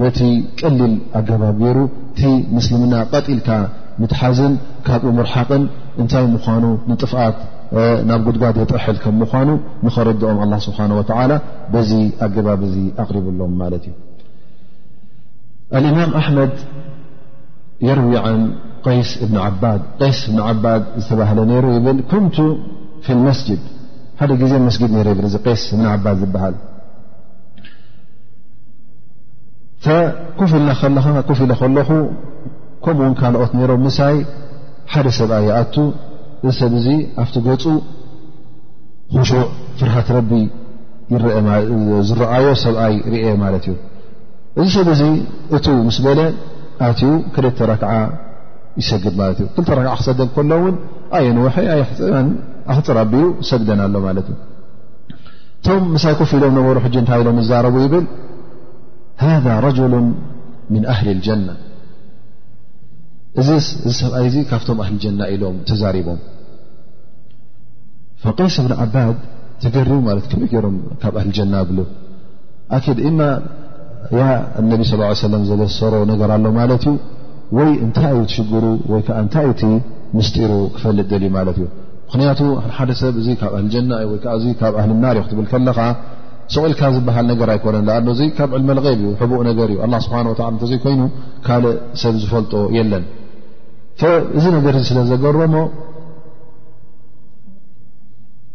በቲ 0.00 0.20
ቀሊል 0.60 0.94
ኣገባብ 1.18 1.56
ገይሩ 1.64 1.78
እቲ 2.10 2.20
ምስልምና 2.56 2.94
ቐጢልካ 3.12 3.48
ምትሓዝን 4.00 4.54
ካብኡ 4.86 5.10
ምርሓቕን 5.18 5.62
እንታይ 6.02 6.24
ምኳኑ 6.34 6.64
ንጥፍኣት 6.90 7.38
ናብ 8.08 8.20
ጉድጓድ 8.26 8.56
የጠሐል 8.62 8.96
ከም 9.04 9.14
ምኳኑ 9.22 9.48
ንኸረድኦም 9.86 10.38
ኣ 10.44 10.58
ስብሓን 10.66 10.92
ላ 11.30 11.38
በዚ 11.72 11.90
ኣገባብ 12.26 12.60
እዙ 12.68 12.74
ኣቕሪቡሎም 13.04 13.54
ማለት 13.62 13.86
እዩ 13.90 13.94
ልእማም 15.84 16.12
ኣሕመድ 16.20 16.54
የርዊ 17.86 18.14
ን 18.36 18.42
ቀይስ 18.86 19.10
እብ 19.24 19.32
ዓባ 19.46 19.62
ቀይስ 20.00 20.18
እብን 20.28 20.38
ዓባ 20.50 20.64
ዝተባህለ 21.00 21.38
ነይሩ 21.50 21.64
ይብል 21.76 21.98
ኩምቱ 22.10 22.36
ፊ 23.06 23.16
መስጅድ 23.26 23.62
ሓደ 24.20 24.30
ጊዜ 24.42 24.52
መስጊድ 24.66 24.90
ነሮ 24.96 25.08
ብ 25.18 25.24
እዚ 25.28 25.34
ቀይስ 25.46 25.64
እብን 25.74 25.88
ዓባ 25.94 26.06
ዝበሃል 26.20 26.56
ኮፍ 30.38 30.52
ኢልናኮፍ 30.58 31.40
ኢለ 31.44 31.52
ከለኹ 31.62 31.90
ከምኡውን 32.84 33.14
ካልኦት 33.20 33.52
ነሮም 33.58 33.82
ምሳይ 33.88 34.16
ሓደ 34.92 35.06
ሰብኣይ 35.20 35.44
ይኣቱ 35.50 35.74
እዚ 36.48 36.54
ሰብ 36.60 36.72
እዚ 36.80 36.86
ኣብቲ 37.22 37.34
ገፁ 37.46 37.64
ክሹዕ 39.12 39.42
ፍርሃት 39.78 40.08
ረቢ 40.16 40.30
ዝረአዮ 42.08 42.46
ሰብኣይ 42.64 42.94
ርእ 43.12 43.26
ማለት 43.44 43.64
እዩ 43.70 43.74
እዚ 44.62 44.68
ሰብ 44.76 44.88
ዚ 45.00 45.04
እ 45.56 45.80
ምስ 45.86 45.98
በለ 46.04 46.18
ክል 47.34 47.46
ክ 47.58 47.92
ይሰግ 48.80 49.04
ክ 49.04 49.12
ክሰ 49.58 49.74
ሎ 49.76 49.86
ኣክፅራ 52.72 53.00
ሰግደ 53.48 53.84
ኣሎ 53.86 54.22
ቶ 55.66 55.76
ፍ 56.30 56.32
ኢሎም 56.38 56.56
ሩ 56.66 57.02
ታ 57.08 57.18
ኢሎም 57.22 57.38
ይብ 57.84 57.94
ذ 59.44 59.46
رج 59.66 59.78
من 60.74 60.82
هሊ 60.98 61.06
الج 61.16 61.28
ሰብ 64.00 64.12
ካ 64.50 64.60
ቦም 64.68 65.68
ብ 68.28 68.40
ዓባ 68.84 68.94
ቡ 71.78 71.86
ያ 74.20 74.24
እነቢ 74.60 74.80
ስ 74.90 74.98
ሰለም 75.22 75.42
ዘለሰሮ 75.50 75.94
ነገር 76.10 76.30
ኣሎ 76.36 76.44
ማለት 76.60 76.84
እዩ 76.90 76.94
ወይ 77.58 77.70
እንታይ 77.84 78.12
እዩ 78.16 78.22
ትሽግሩ 78.30 78.64
ወይከዓ 78.92 79.16
እንታይ 79.24 79.44
እዩ 79.46 79.52
እቲ 79.54 79.62
ምስጢሩ 80.18 80.52
ክፈልጥ 80.74 81.06
ደል 81.12 81.24
ማለት 81.38 81.56
እዩ 81.60 81.66
ምክንያቱ 82.08 82.40
ሓደ 82.76 82.90
ሰብ 83.00 83.14
እዚ 83.22 83.28
ካብ 83.40 83.52
ኣህል 83.58 83.68
ጀና 83.74 83.90
እዩ 84.02 84.08
ወይከዓ 84.14 84.34
ዚ 84.44 84.52
ካብ 84.60 84.74
ኣህል 84.80 84.92
ናር 85.04 85.16
እዮ 85.20 85.24
ክትብል 85.26 85.46
ከለካ 85.52 85.80
ሰቂኢልካ 86.54 86.82
ዝበሃል 86.96 87.24
ነገር 87.32 87.48
ኣይኮነን 87.54 87.88
ኣ 87.96 87.98
እዚ 88.14 88.20
ካብ 88.38 88.50
ዕልመልቀብ 88.58 88.92
እዩ 88.98 89.06
ሕቡእ 89.22 89.42
ነገር 89.50 89.68
እዩ 89.74 89.78
ኣላ 89.86 89.94
ስብሓ 90.06 90.18
ወ 90.32 90.36
እተዘይኮይኑ 90.58 91.02
ካልእ 91.48 91.76
ሰብ 92.02 92.14
ዝፈልጦ 92.22 92.52
የለን 92.76 93.04
እዚ 94.38 94.44
ነገር 94.58 94.74
ስለ 94.90 94.98
ዘገረሞ 95.12 95.56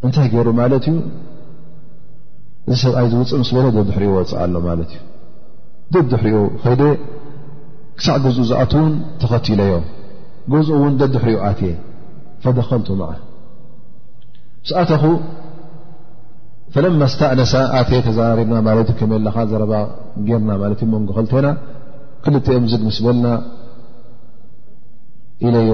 እንታይ 0.07 0.27
ገይሩ 0.33 0.47
ማለት 0.61 0.85
እዩ 0.93 0.97
እዚ 2.69 2.75
ሰብኣይ 2.85 3.07
ዝውፅእ 3.11 3.39
ምስ 3.41 3.49
በለ 3.57 3.67
ዘብሕሪ 3.75 4.03
ወፅእ 4.17 4.37
ኣሎ 4.43 4.55
ማለት 4.69 4.91
እዩ 4.95 4.99
ደዱሕሪኡ 5.95 6.41
ይ 6.91 6.93
ክሳዕ 7.99 8.15
ዝኡ 8.35 8.43
ዝኣትን 8.49 8.87
ተኸት 9.21 9.45
ዮ 9.51 9.57
ኡውን 10.75 10.93
ደድሕሪኡ 10.99 11.39
ኣትየ 11.47 11.73
ደخልቱ 12.59 12.87
ኣተኹ 14.81 15.03
ለ 16.83 17.03
ስተእነሳ 17.13 17.53
ኣ 17.77 17.81
ተሪና 17.89 18.51
መ 18.67 18.75
ዘ 19.51 19.63
እ 20.21 20.37
ንተና 20.45 21.47
ክኦም 22.25 22.65
ዝግ 22.71 22.81
ምስ 22.89 22.97
በልና 23.05 23.27
ኢዮ 25.47 25.73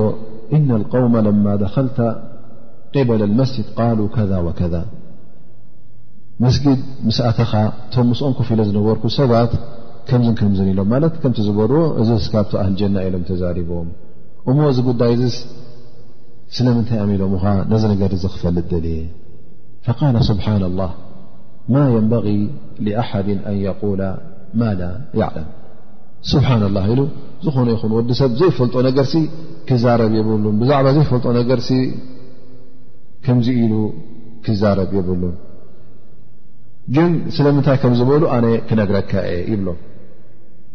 እن 0.55 0.69
القو 0.79 1.05
ማ 1.45 1.47
ደخተ 1.63 1.97
قب 2.93 3.09
الመስجድ 3.29 3.67
ከذ 4.15 4.31
وከذ 4.47 4.73
ስጊ 6.55 6.65
ስኣተኻ 7.17 7.51
ቶ 7.93 7.93
ስኦም 8.19 8.33
كፍ 8.37 8.49
ኢ 8.53 8.55
ዝነበር 8.69 8.97
ት 9.51 9.53
ከምዝን 10.09 10.35
ከምዝን 10.39 10.67
ኢሎም 10.71 10.87
ማለት 10.93 11.13
ከምቲ 11.21 11.37
ዝበርዎ 11.47 11.79
እዚስ 12.01 12.25
ካብቲ 12.33 12.51
ኣህል 12.61 12.73
ጀና 12.79 12.95
ኢሎም 13.07 13.23
ተዛሪቦም 13.29 13.87
እሞ 14.51 14.59
እዚ 14.71 14.79
ጉዳይ 14.89 15.13
ስ 15.35 15.37
ስለምንታይ 16.57 16.99
ኣሚሎም 17.05 17.33
ኸ 17.43 17.53
ነዚ 17.71 17.83
ነገር 17.93 18.11
ዝክፈልጥ 18.23 18.65
ደልየ 18.73 18.99
ፈቃ 19.87 19.99
ስብሓና 20.29 20.63
ላ 20.79 20.85
ማ 21.73 21.75
يንበغ 21.95 22.25
ኣሓድ 23.01 23.27
ኣን 23.49 23.57
የቁላ 23.65 24.01
ማላ 24.61 24.81
ያዕለም 25.21 25.49
ስብሓና 26.31 26.63
ላ 26.75 26.85
ኢሉ 26.93 27.01
ዝኾነ 27.45 27.67
ይኹን 27.75 27.91
ወዲ 27.97 28.09
ሰብ 28.21 28.31
ዘይፈልጦ 28.41 28.75
ነገርሲ 28.89 29.13
ክዛረብ 29.69 30.11
የብሉን 30.19 30.55
ብዛዕባ 30.61 30.87
ዘይፈልጦ 30.99 31.25
ነገር 31.39 31.59
ከምዚ 33.25 33.47
ኢሉ 33.65 33.73
ክዛረብ 34.45 34.91
የብሉን 34.99 35.35
ግን 36.95 37.11
ስለምንታይ 37.35 37.77
ከምዝበሉ 37.83 38.23
ኣነ 38.35 38.45
ክነግረካ 38.67 39.11
የ 39.31 39.39
ይብሎ 39.53 39.67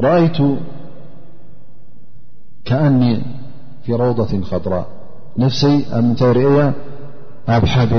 رأيቱ 0.00 0.40
كأن 2.64 3.22
في 3.84 3.92
روضة 3.94 4.40
خضرا 4.50 4.86
نفس 5.44 5.62
ኣብ 5.96 6.04
ምታይ 6.08 6.32
رአያ 6.42 6.62
ኣብ 7.54 7.64
حደ 7.72 7.92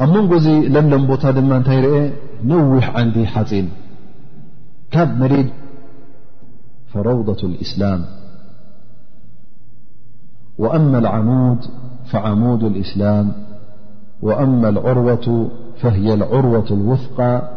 ኣ 0.02 0.06
መንጎ 0.14 0.34
ለ 0.76 0.78
ቦታ 1.12 1.24
ድ 1.36 1.46
ታይ 1.68 1.80
አ 2.00 2.02
ነوح 2.50 2.86
نዲ 3.08 3.18
ሓፂን 3.34 3.68
ካ 4.94 4.96
መلድ 5.22 5.50
فروضة 6.92 7.42
الإسلم 7.52 8.00
وأما 10.62 10.97
العمود 10.97 11.57
فعمود 12.12 12.64
الإسلام 12.64 13.32
وأما 14.22 14.70
العروة 14.70 15.49
فهي 15.82 16.14
العروة 16.14 16.66
الوثقى 16.72 17.49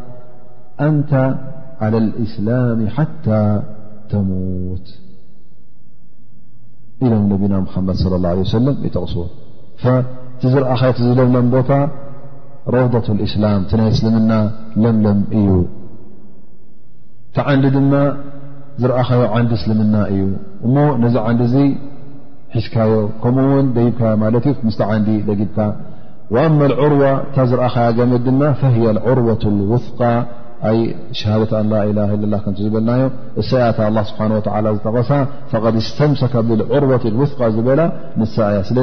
أنت 0.80 1.34
على 1.80 1.98
الإسلام 1.98 2.88
حتى 2.88 3.62
تموت 4.11 4.94
إل 7.02 7.28
نبينا 7.28 7.61
محمد 7.61 7.94
صلى 7.94 8.16
الله 8.16 8.28
علي 8.28 8.40
وسلم 8.40 8.88
تغص 8.88 9.16
رأ 10.44 10.92
ملم 11.00 11.64
روضة 12.68 13.07
الإسلام 13.12 13.61
سلمن 14.00 14.30
لملم 14.76 15.18
እ 15.32 15.38
تعن 17.36 17.62
رأ 18.82 19.02
عن 19.36 19.46
اسلمن 19.57 19.94
እዩ 20.11 21.61
ሒዝካዮ 22.59 22.92
ከምኡውን 23.22 23.66
ደይብካ 23.76 24.02
ማለት 24.22 24.44
እዩ 24.50 24.55
ምስ 24.68 24.76
ንዲ 25.00 25.09
ደጊካ 25.28 25.57
ኣ 26.44 26.46
ዑርዋ 26.84 27.02
እታ 27.26 27.36
ዝረአኸ 27.50 27.76
ገመ 27.98 28.12
ድማ 28.26 28.40
ዑርዋة 29.11 29.42
ውثቃ 29.72 30.00
ሻሃደ 31.20 31.50
ላ 31.94 32.36
ከ 32.44 32.52
ዝበልናዮ 32.64 33.02
እሳያታ 33.40 33.78
ስብሓ 34.11 34.20
ዝጠቀሳ 34.76 35.11
ስተምሰከ 35.88 36.34
ብዑርወ 36.48 36.90
ውثቃ 37.22 37.40
ዝበላ 37.57 37.80
ንሳ 38.20 38.36
እያ 38.52 38.61
ስለ 38.68 38.78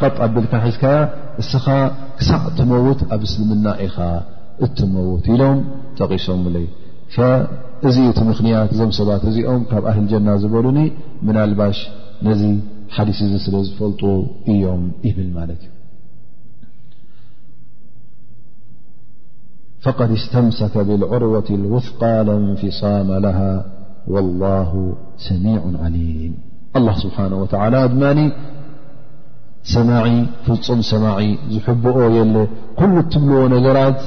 ጥ 0.00 0.14
ኣብልካ 0.28 0.52
ሒዝካያ 0.66 0.98
እስኻ 1.42 1.66
ክሳዕ 2.18 2.42
ትመውት 2.58 3.00
ኣብ 3.14 3.22
እስልምና 3.28 3.66
ኢኻ 3.86 3.96
እትመውት 4.66 5.24
ኢሎም 5.34 5.58
ጠቂሶም 6.00 6.42
እዚ 7.88 7.96
ቲ 8.18 8.20
ምኽንያት 8.28 8.70
እዞም 8.74 8.92
ሰባት 9.00 9.22
እዚኦም 9.30 9.62
ካብ 9.72 9.84
ኣህ 9.92 9.98
ጀና 10.12 10.28
ዝበሉኒ 10.42 10.78
ኣባሽ 11.46 11.78
حدث 12.88 13.18
سل 13.44 13.64
فلط 13.78 14.02
يم 14.48 14.92
بل 15.04 15.34
لك 15.48 15.62
فقد 19.80 20.10
استمسك 20.10 20.78
بالعروة 20.78 21.44
الوثقى 21.50 22.24
لانفصام 22.24 23.12
لها 23.12 23.64
والله 24.08 24.72
سميع 25.28 25.60
عليم 25.84 26.32
الله 26.76 26.92
سبحانه 27.04 27.36
وتعالى 27.42 27.84
ان 27.84 27.92
ماع 28.02 28.16
فلم 29.74 29.90
ماع 31.04 31.16
حب 31.66 31.84
ي 32.18 32.24
كل 32.80 32.92
بل 33.14 33.54
نرت 33.66 34.02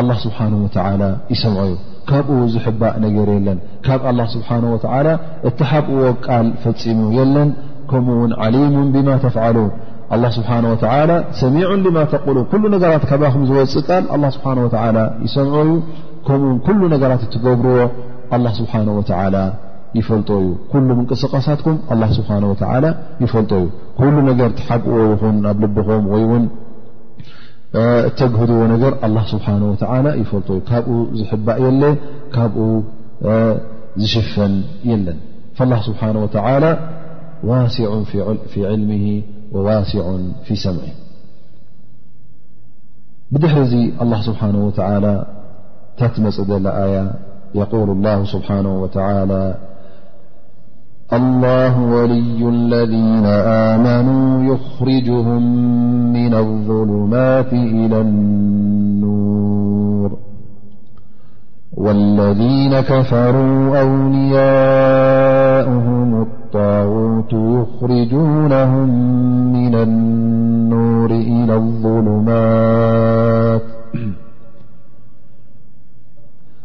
الله 0.00 0.16
سبحانه 0.26 0.58
وتعالى 0.64 1.10
يسمع 1.32 1.60
ካብኡ 2.10 2.36
ዝሕባእ 2.54 2.94
ነገር 3.04 3.28
የለን 3.36 3.58
ካብ 3.86 4.00
ኣላ 4.10 4.20
ስብሓ 4.34 4.48
ወላ 4.74 5.08
እትሓብእዎ 5.48 6.04
ቃል 6.26 6.46
ፈፂሙ 6.62 7.00
የለን 7.18 7.50
ከምኡውን 7.90 8.32
ዓሊሙ 8.44 8.74
ብማ 8.94 9.08
ተፍዓሉ 9.24 9.58
ኣ 10.14 10.16
ስብሓነ 10.38 10.64
ወላ 10.72 11.12
ሰሚዑ 11.42 11.68
ማ 11.96 12.00
ተቁሉ 12.14 12.36
ኩሉ 12.52 12.62
ነገራት 12.74 13.04
ካብኹም 13.10 13.44
ዝወፅእ 13.50 13.84
ቃል 13.88 14.04
ኣ 14.14 14.30
ስብሓ 14.36 14.46
ወ 14.62 14.70
ይሰምዖ 15.26 15.54
እዩ 15.66 15.72
ከምኡውን 16.26 16.58
ኩሉ 16.66 16.80
ነገራት 16.94 17.22
እትገብርዎ 17.28 17.76
ኣላ 18.36 18.46
ስብሓ 18.58 18.72
ወ 18.98 19.02
ይፈልጦ 19.98 20.28
እዩ 20.42 20.50
ኩሉም 20.72 20.98
እንቅስቃሳትኩም 21.02 21.74
ስብሓ 22.18 22.30
ይፈልጦ 23.24 23.50
እዩ 23.62 23.64
ኩሉ 24.00 24.14
ነገር 24.30 24.50
ትሓብዎ 24.58 24.94
ይኹን 25.12 25.38
ኣብ 25.50 25.58
ልብኾም 25.64 26.04
ወይእውን 26.12 26.44
هد 27.74 28.22
نر 28.22 28.96
الله 29.06 29.24
سبحانه 29.32 29.66
وتعلى 29.72 30.10
يل 30.20 30.24
ب 30.28 30.38
زحب 31.20 31.46
ي 31.66 31.68
ب 32.32 33.30
شفن 34.14 34.52
ين 34.90 35.00
فالله 35.56 35.80
سبحانه 35.88 36.20
وتعالى 36.24 36.70
واسع 37.50 37.90
في 38.52 38.58
علمه 38.70 39.06
وواسع 39.54 40.04
في 40.46 40.54
سمعه 40.66 40.94
بدحر 43.32 43.58
الله 44.04 44.20
سبحانه 44.28 44.60
وتعالى 44.68 45.14
تمس 45.98 46.36
دي 46.50 46.56
يقول 47.62 47.88
الله 47.96 48.18
سبحانه 48.34 48.72
وتعالى 48.82 49.42
الله 51.14 51.80
ولي 51.80 52.48
الذين 52.48 53.26
آمنوا 53.46 54.54
يخرجهم 54.54 55.42
من 56.12 56.34
الظلمت 56.34 57.52
إلىلنور 57.52 60.12
والذين 61.76 62.80
كفروا 62.80 63.80
أونياءهم 63.80 66.22
الطاغوت 66.22 67.32
يخرجونهم 67.32 68.88
من 69.52 69.74
النور 69.74 71.10
إلى 71.10 71.54
الظلمات 71.54 73.81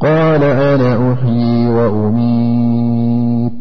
قال 0.00 0.42
أنا 0.44 1.12
أحيي 1.12 1.68
وأميت 1.68 3.52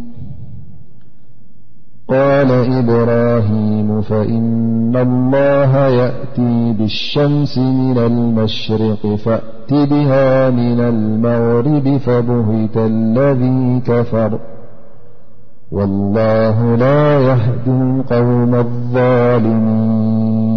قال 2.09 2.51
إبراهيم 2.73 4.01
فإن 4.01 4.95
الله 4.95 5.87
يأتي 5.87 6.73
بالشمس 6.79 7.57
من 7.57 7.97
المشرق 7.97 9.15
فاأت 9.25 9.71
بها 9.89 10.49
من 10.49 10.79
المغرب 10.79 11.97
فبهت 11.97 12.77
الذي 12.77 13.79
كفر 13.87 14.39
والله 15.71 16.75
لا 16.75 17.19
يهد 17.19 18.01
قوم 18.11 18.55
الظالمين 18.55 20.56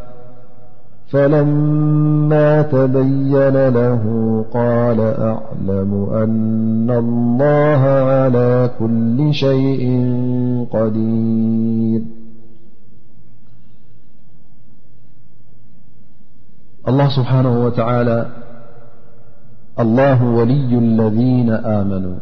فلما 1.11 2.61
تبين 2.61 3.67
له 3.67 4.03
قال 4.53 4.99
أعلم 5.01 6.09
أن 6.23 6.91
الله 6.91 7.81
على 8.15 8.69
كل 8.79 9.33
شيء 9.33 9.83
قدير 10.71 12.01
الله 16.87 17.07
سبحانه 17.15 17.63
وتعالى 17.65 18.25
الله 19.79 20.23
ولي 20.25 20.77
الذين 20.77 21.49
آمنوا 21.51 22.17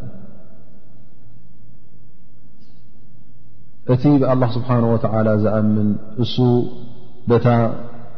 أتي 3.89 4.17
بالله 4.17 4.49
سبحانه 4.55 4.93
وتعالى 4.93 5.37
زأم 5.39 5.65
من 5.75 5.95
أسوء 6.21 6.65
ب 7.27 7.33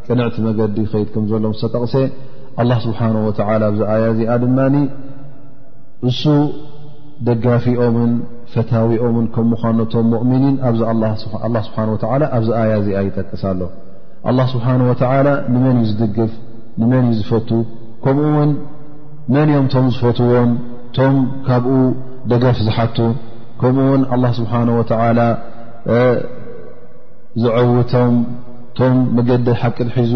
ቅንዕቲ 0.08 0.36
መገዲ 0.48 0.76
ከይድ 0.92 1.10
ከምዘሎ 1.14 1.44
ምስተጠቕሰ 1.54 1.94
ኣላ 2.62 2.72
ስብሓه 2.86 3.10
ወ 3.28 3.32
ኣብዚ 3.68 3.82
ኣያ 3.94 4.04
እዚኣ 4.14 4.32
ድማ 4.44 4.58
እሱ 6.10 6.22
ደጋፊኦምን 7.28 8.12
ፈታዊኦምን 8.54 9.26
ከም 9.34 9.48
ምኳኖቶም 9.54 10.06
ሞእሚኒን 10.14 10.56
ኣ 10.70 11.14
ስብሓ 11.24 11.36
ኣብዚ 12.36 12.50
ኣያ 12.62 12.72
እዚኣ 12.82 13.00
ይጠቅስ 13.10 13.44
ኣሎ 13.52 13.62
ኣላ 14.30 14.40
ስብሓه 14.54 14.74
ወ 14.90 14.92
ንመን 15.54 15.78
እዩ 15.84 15.88
ዝድግፍ 15.92 16.32
ንመን 16.82 17.06
እዩ 17.12 17.16
ዝፈቱ 17.22 17.50
ከምኡ 18.04 18.26
ውን 18.38 18.52
መን 19.34 19.48
እዮም 19.54 19.66
ቶም 19.74 19.86
ዝፈትዎን 19.96 20.52
ቶም 20.98 21.16
ካብኡ 21.48 21.74
ደገፊ 22.32 22.58
ዝሓቱ 22.68 22.98
ከምኡውን 23.62 24.04
ኣ 24.14 24.34
ስብሓ 24.40 24.54
ወ 24.78 24.82
ዝዐውቶም 27.42 28.14
ቶም 28.78 28.96
መገዲ 29.18 29.48
ሓቂ 29.62 29.78
ዝሒዙ 29.90 30.14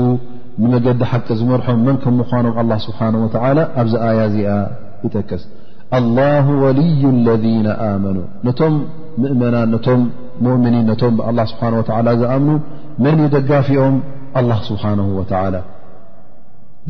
ንመገዲ 0.64 1.01
ሓቂ 1.12 1.28
ዝመርሖም 1.39 1.80
መን 1.86 1.95
ከም 2.03 2.14
ምኳኖም 2.22 2.53
ኣ 2.60 2.64
ስብሓه 2.86 3.14
وላ 3.24 3.60
ኣብዚ 3.82 3.93
ኣያ 4.10 4.20
እዚኣ 4.30 4.47
ይጠከስ 5.06 5.43
الላه 5.97 6.45
ወልዩ 6.64 7.01
اለذነ 7.16 7.68
ኣመኑ 7.88 8.18
ነቶም 8.47 8.74
ምእመናን 9.22 9.68
ነቶም 9.74 10.01
ሞؤምኒን 10.45 10.86
ነቶም 10.91 11.14
ብ 11.20 11.22
ስብሓه 11.51 11.74
ዝኣምኑ 12.22 12.56
መን 13.03 13.18
እዩ 13.22 13.28
ደጋፊኦም 13.36 13.95
ኣ 14.39 14.41
ስብሓነه 14.70 15.08
وላ 15.20 15.43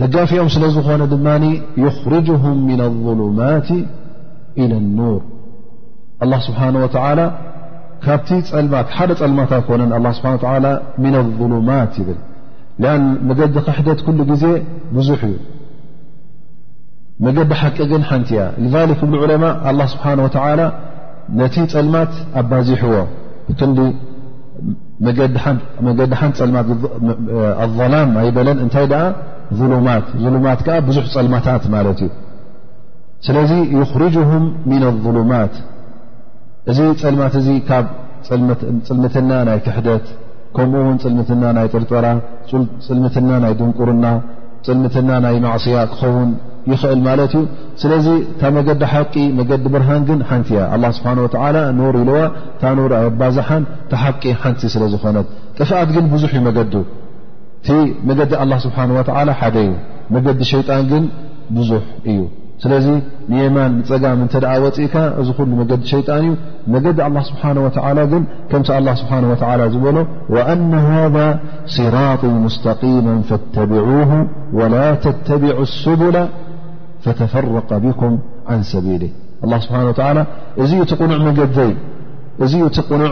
ደጋፊኦም 0.01 0.49
ስለ 0.55 0.63
ዝኾነ 0.76 1.01
ድማ 1.13 1.28
ይኽርጅهም 1.84 2.57
ና 2.80 2.82
ظሉማት 3.05 3.70
إلى 4.61 4.78
لኑር 4.97 5.22
ስብሓነه 6.47 6.80
ላ 7.20 7.22
ካብቲ 8.03 8.29
ፀማት 8.51 8.87
ሓደ 8.97 9.11
ፀልማት 9.19 9.51
ኣኮነን 9.57 9.91
ن 11.03 11.13
الظሉማት 11.23 11.91
ይብል 12.01 12.19
መገዲ 13.27 13.55
ካሕደት 13.67 13.99
ل 14.15 14.21
ጊዜ 14.31 14.43
ብዙ 14.95 15.09
እዩ 15.27 15.33
መገዲ 17.25 17.51
ሓቂግን 17.61 18.03
ሓንቲ 18.09 18.29
ያ 18.39 18.41
ذك 18.89 19.01
ዑء 19.21 19.23
لله 19.69 19.85
ስሓه 19.93 20.11
و 20.25 20.55
ነቲ 21.39 21.55
ፀልማት 21.73 22.11
ኣባዚሕዎ 22.39 22.95
ዲ 23.77 23.79
መዲ 25.85 25.99
ሓቲ 26.19 26.35
ظላም 27.77 28.09
ኣይበለን 28.21 28.57
እታይ 28.65 28.85
ظ 28.91 28.93
ظማ 30.25 30.37
ዓ 30.75 30.77
ብዙ 30.89 30.97
ፀልማታት 31.15 31.63
እዩ 31.69 32.09
ስለዚ 33.25 33.51
يርجه 33.79 34.29
ن 34.69 34.81
الظሉማት 34.91 35.53
እዚ 36.72 36.80
ፅልማት 37.01 37.34
እዚ 37.39 37.47
ካብ 37.68 37.86
ፅልምትና 38.28 39.32
ናይ 39.47 39.59
ትሕደት 39.66 40.05
ከምኡውን 40.55 40.97
ፅልምትና 41.03 41.43
ናይ 41.57 41.68
ጥርጠራ 41.74 42.05
ፅልምትና 42.88 43.30
ናይ 43.43 43.53
ድንቁርና 43.59 44.05
ፅልምትና 44.68 45.09
ናይ 45.26 45.36
ማዕስያ 45.43 45.82
ክኸውን 45.91 46.30
ይኽእል 46.72 47.01
ማለት 47.07 47.34
እዩ 47.38 47.43
ስለዚ 47.82 48.07
ታ 48.41 48.49
መገዲ 48.57 48.82
ሓቂ 48.93 49.13
መገዲ 49.39 49.66
ብርሃን 49.74 50.03
ግን 50.09 50.22
ሓንቲ 50.30 50.49
እያ 50.55 50.61
ኣ 50.78 50.91
ስብሓ 50.99 51.11
ኖሩ 51.82 51.93
ይለዋ 52.03 52.18
እታ 52.55 52.63
ኖሩ 52.80 52.91
ኣየባዝሓን 52.99 53.66
ቲ 53.91 53.99
ሓቂ 54.03 54.24
ሓንቲ 54.45 54.63
ስለ 54.76 54.84
ዝኾነት 54.93 55.28
ጥፍኣት 55.59 55.91
ግን 55.97 56.07
ብዙሕ 56.13 56.32
እዩ 56.39 56.41
መገዲ 56.49 56.74
እቲ 57.61 57.70
መገዲ 58.11 58.32
ኣላ 58.45 58.51
ስብሓን 58.66 58.93
ወላ 58.97 59.30
ሓደ 59.41 59.55
እዩ 59.68 59.74
መገዲ 60.18 60.41
ሸይጣን 60.53 60.84
ግን 60.93 61.05
ብዙሕ 61.59 61.84
እዩ 62.13 62.20
ስلዚ 62.64 62.86
ማ 63.32 63.58
ፀጋم 63.88 64.20
وፅእ 64.26 65.10
ዚ 65.28 65.30
ل 65.51 65.66
ዲ 65.72 65.80
ሸيጣن 65.93 66.20
እዩ 66.22 66.34
مዲ 66.74 66.88
الله 67.08 67.24
سبحنه 67.30 67.62
وتل 67.66 67.99
ك 68.49 68.53
الله 68.80 68.93
سبحنه 69.01 69.28
ول 69.43 69.60
ዝل 69.74 69.97
وأن 70.36 70.72
هذا 70.91 71.28
صراط 71.78 72.22
مستقيما 72.45 73.16
فاتبعوه 73.30 74.12
ولا 74.60 74.88
تتبع 75.06 75.56
السبل 75.70 76.16
فتفرق 77.03 77.70
بكم 77.86 78.12
عن 78.51 78.60
سبيل 78.74 79.01
الله 79.43 79.58
سبنه 79.64 79.84
ولى 80.60 80.76
እ 82.68 82.70
قኑع 82.89 83.12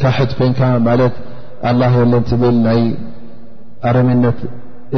ካሕት 0.00 0.30
ኮይንካ 0.38 0.60
ማለት 0.88 1.14
ኣላ 1.70 1.80
የለን 1.98 2.24
ትብል 2.30 2.56
ናይ 2.66 2.80
ኣረሜነት 3.88 4.38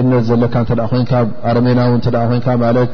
እነት 0.01 0.25
ዘለካ 0.31 0.55
እተ 0.65 0.73
ኮይንካ 0.93 1.13
ኣረሜናዊ 1.51 1.91
እ 2.01 2.05
ኮይካ 2.33 2.49
ማለት 2.65 2.91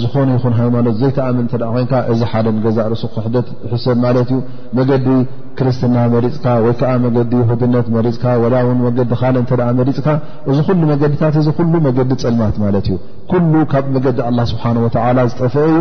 ዝኾኑ 0.00 0.26
ይኹን 0.36 0.54
ሃይማኖት 0.60 0.94
ዘይተኣምን 1.00 1.46
እተ 1.48 1.54
ኮይንካ 1.74 1.92
እዚ 2.12 2.20
ሓደ 2.30 2.46
ንገዛእ 2.56 2.86
ርስ 2.92 3.02
ክሕደት 3.14 3.48
ሕሰብ 3.72 3.96
ማለት 4.04 4.28
እዩ 4.34 4.40
መገዲ 4.78 5.06
ክርስትና 5.58 5.96
መሪፅካ 6.14 6.46
ወይ 6.64 6.74
ከዓ 6.80 6.90
መገዲ 7.06 7.32
የሁድነት 7.42 7.86
መሪፅካ 7.96 8.24
ወላ 8.42 8.54
እውን 8.66 8.78
መገዲ 8.86 9.10
ካል 9.22 9.36
እተ 9.42 9.52
መሪፅካ 9.80 10.08
እዚ 10.52 10.58
ኩሉ 10.68 10.82
መገዲታት 10.92 11.36
እዚ 11.42 11.48
ኩሉ 11.58 11.72
መገዲ 11.88 12.12
ፅልማት 12.24 12.56
ማለት 12.64 12.88
እዩ 12.92 12.98
ኩሉ 13.32 13.52
ካብ 13.74 13.88
መገዲ 13.98 14.18
ኣላ 14.30 14.38
ስብሓን 14.54 14.78
ወተዓላ 14.86 15.18
ዝጠፍአዩ 15.32 15.72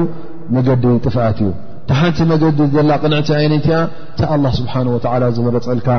መገዲ 0.57 0.83
ጥፍኣት 1.05 1.39
እዩ 1.45 1.51
ሓንቲ 1.97 2.19
መገዲ 2.31 2.59
ዘላ 2.75 2.89
ቅንዕቲ 3.03 3.29
ይነቲ 3.45 3.67
እ 4.49 4.53
ስብሓ 4.57 4.73
ዝመረፀልካ 5.37 5.89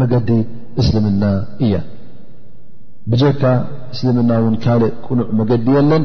መገዲ 0.00 0.30
እስልምና 0.80 1.22
እያ 1.66 1.74
ብካ 3.12 3.42
እስልምና 3.94 4.32
ውን 4.44 4.54
ካልእ 4.64 4.90
ቁኑዕ 5.06 5.28
መገዲ 5.38 5.66
የለን 5.76 6.02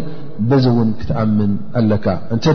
በዚ 0.49 0.65
እውን 0.73 0.89
ክትኣምን 0.99 1.51
ኣለካ 1.79 2.05
እንተ 2.36 2.45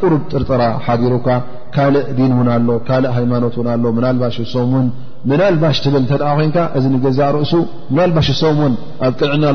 ቁሩብ 0.00 0.22
ጥርጥራ 0.32 0.62
ሓዲሩካ 0.86 1.28
ካልእ 1.74 2.04
ዲን 2.18 2.32
ውን 2.38 2.48
ኣሎ 2.54 2.68
ካእ 2.88 3.04
ሃይማኖት 3.16 3.56
ሎ 3.84 3.88
ባሽ 4.22 4.38
ም 4.72 4.82
ን 4.86 5.38
ናልባሽ 5.42 5.80
ብል 5.94 6.06
ኮይ 6.16 6.50
እዚዛ 6.80 7.20
ርእሱ 7.36 7.52
ልባሽ 7.98 8.28
ሶም 8.42 8.60
ን 8.72 8.74
ኣብ 9.06 9.14
ቅንዕና 9.20 9.46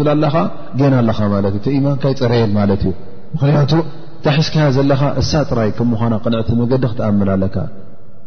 ብል 0.00 0.12
ኣካ 0.26 0.40
ገና 0.82 0.92
ኣለኻ 1.02 1.28
ት 1.64 1.74
እ 1.76 1.80
ማንካ 1.86 2.04
ይፀረየል 2.14 2.72
ት 2.82 2.94
እዩ 3.48 3.82
እታይ 4.20 4.34
ሒስክ 4.46 4.54
ዘለኻ 4.76 5.02
እሳ 5.20 5.30
ጥራይ 5.50 5.68
ከምዃና 5.76 6.14
ቅንዕቲ 6.24 6.48
መገዲ 6.58 6.82
ክትኣምና 6.90 7.30
ኣለካ 7.36 7.54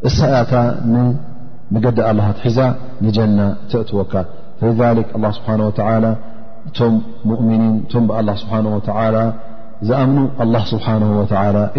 እሳ 0.07 0.19
ካ 0.51 0.61
ንመገዲ 0.93 1.97
ኣለሃትሒዛ 2.09 2.57
ንጀና 3.05 3.39
ተእትወካ 3.71 4.13
ذ 4.77 4.79
ስብሓه 5.37 5.59
و 5.67 5.69
እቶም 6.67 6.93
ሙؤምኒን 7.29 7.75
እቶም 7.83 8.03
ብ 8.11 8.33
ስብሓه 8.41 8.63
ዝኣምኑ 9.89 10.17
ل 10.53 10.55
ስብሓه 10.71 11.01
ወ 11.17 11.21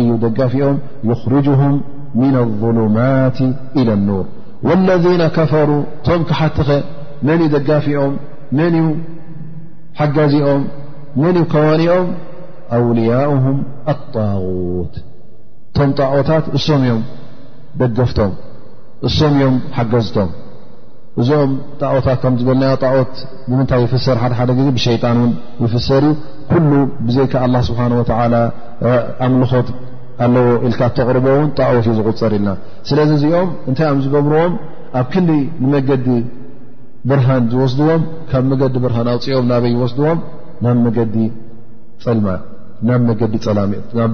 እዩ 0.02 0.08
ደጋፊኦም 0.24 0.78
ይክርጅهም 1.10 1.74
ምና 2.20 2.36
الظሉማት 2.48 3.36
ኢላى 3.80 3.96
لኑር 3.98 4.24
ወاለذነ 4.68 5.22
ከፈሩ 5.38 5.70
ቶም 6.06 6.20
ክሓትኸ 6.28 6.68
መን 7.26 7.40
እዩ 7.46 7.48
ደጋፊኦም 7.56 8.14
መን 8.60 8.74
ዩ 8.80 8.84
ሓጋዚኦም 10.02 10.62
መን 11.22 11.36
ዩ 11.40 11.44
ከዋኒኦም 11.54 12.08
ኣውልያؤ 12.76 13.32
ኣጣغት 13.92 14.94
እቶም 15.72 15.90
ጣዖታት 15.98 16.44
እሶም 16.56 16.82
እዮም 16.86 17.00
ደገፍቶም 17.80 18.32
እሶም 19.08 19.32
እዮም 19.38 19.56
ሓገዝቶም 19.76 20.30
እዚኦም 21.22 21.50
ጣዖታት 21.80 22.18
ከምዝበልና 22.22 22.64
ጣዖት 22.84 23.12
ብምንታይ 23.48 23.80
ይፍሰር 23.84 24.16
ሓ 24.22 24.28
ሓደ 24.38 24.50
ግዜ 24.58 24.68
ብሸጣን 24.76 25.18
ውን 25.22 25.32
ይፍሰር 25.64 26.02
እዩ 26.06 26.14
ኩሉ 26.52 26.70
ብዘይ 27.08 27.26
ስብሓ 27.68 27.80
ኣምልኾት 29.26 29.68
ኣለዎ 30.24 30.46
ኢልካ 30.68 30.80
ተቕርቦ 30.96 31.26
ውን 31.40 31.48
ጣዖት 31.58 31.84
እዩ 31.90 31.94
ዝቁፀር 31.98 32.32
ኢልና 32.38 32.48
ስለዚ 32.88 33.08
እዚኦም 33.18 33.48
እንታይ 33.70 33.88
ኦም 33.92 34.00
ዝገብርዎም 34.06 34.52
ኣብ 35.00 35.06
ክዲ 35.12 35.28
ንመገዲ 35.64 36.08
ብርሃን 37.10 37.44
ዝወስድዎም 37.52 38.02
ካብ 38.30 38.44
መገዲ 38.52 38.74
ብርሃን 38.86 39.08
ኣውፅኦም 39.14 39.46
ናበይ 39.52 39.72
ይወስድዎም 39.76 40.18
ናብ 40.64 40.76
መገዲ 40.86 41.16
ፅልማ 42.06 42.26
ናብ 42.88 43.02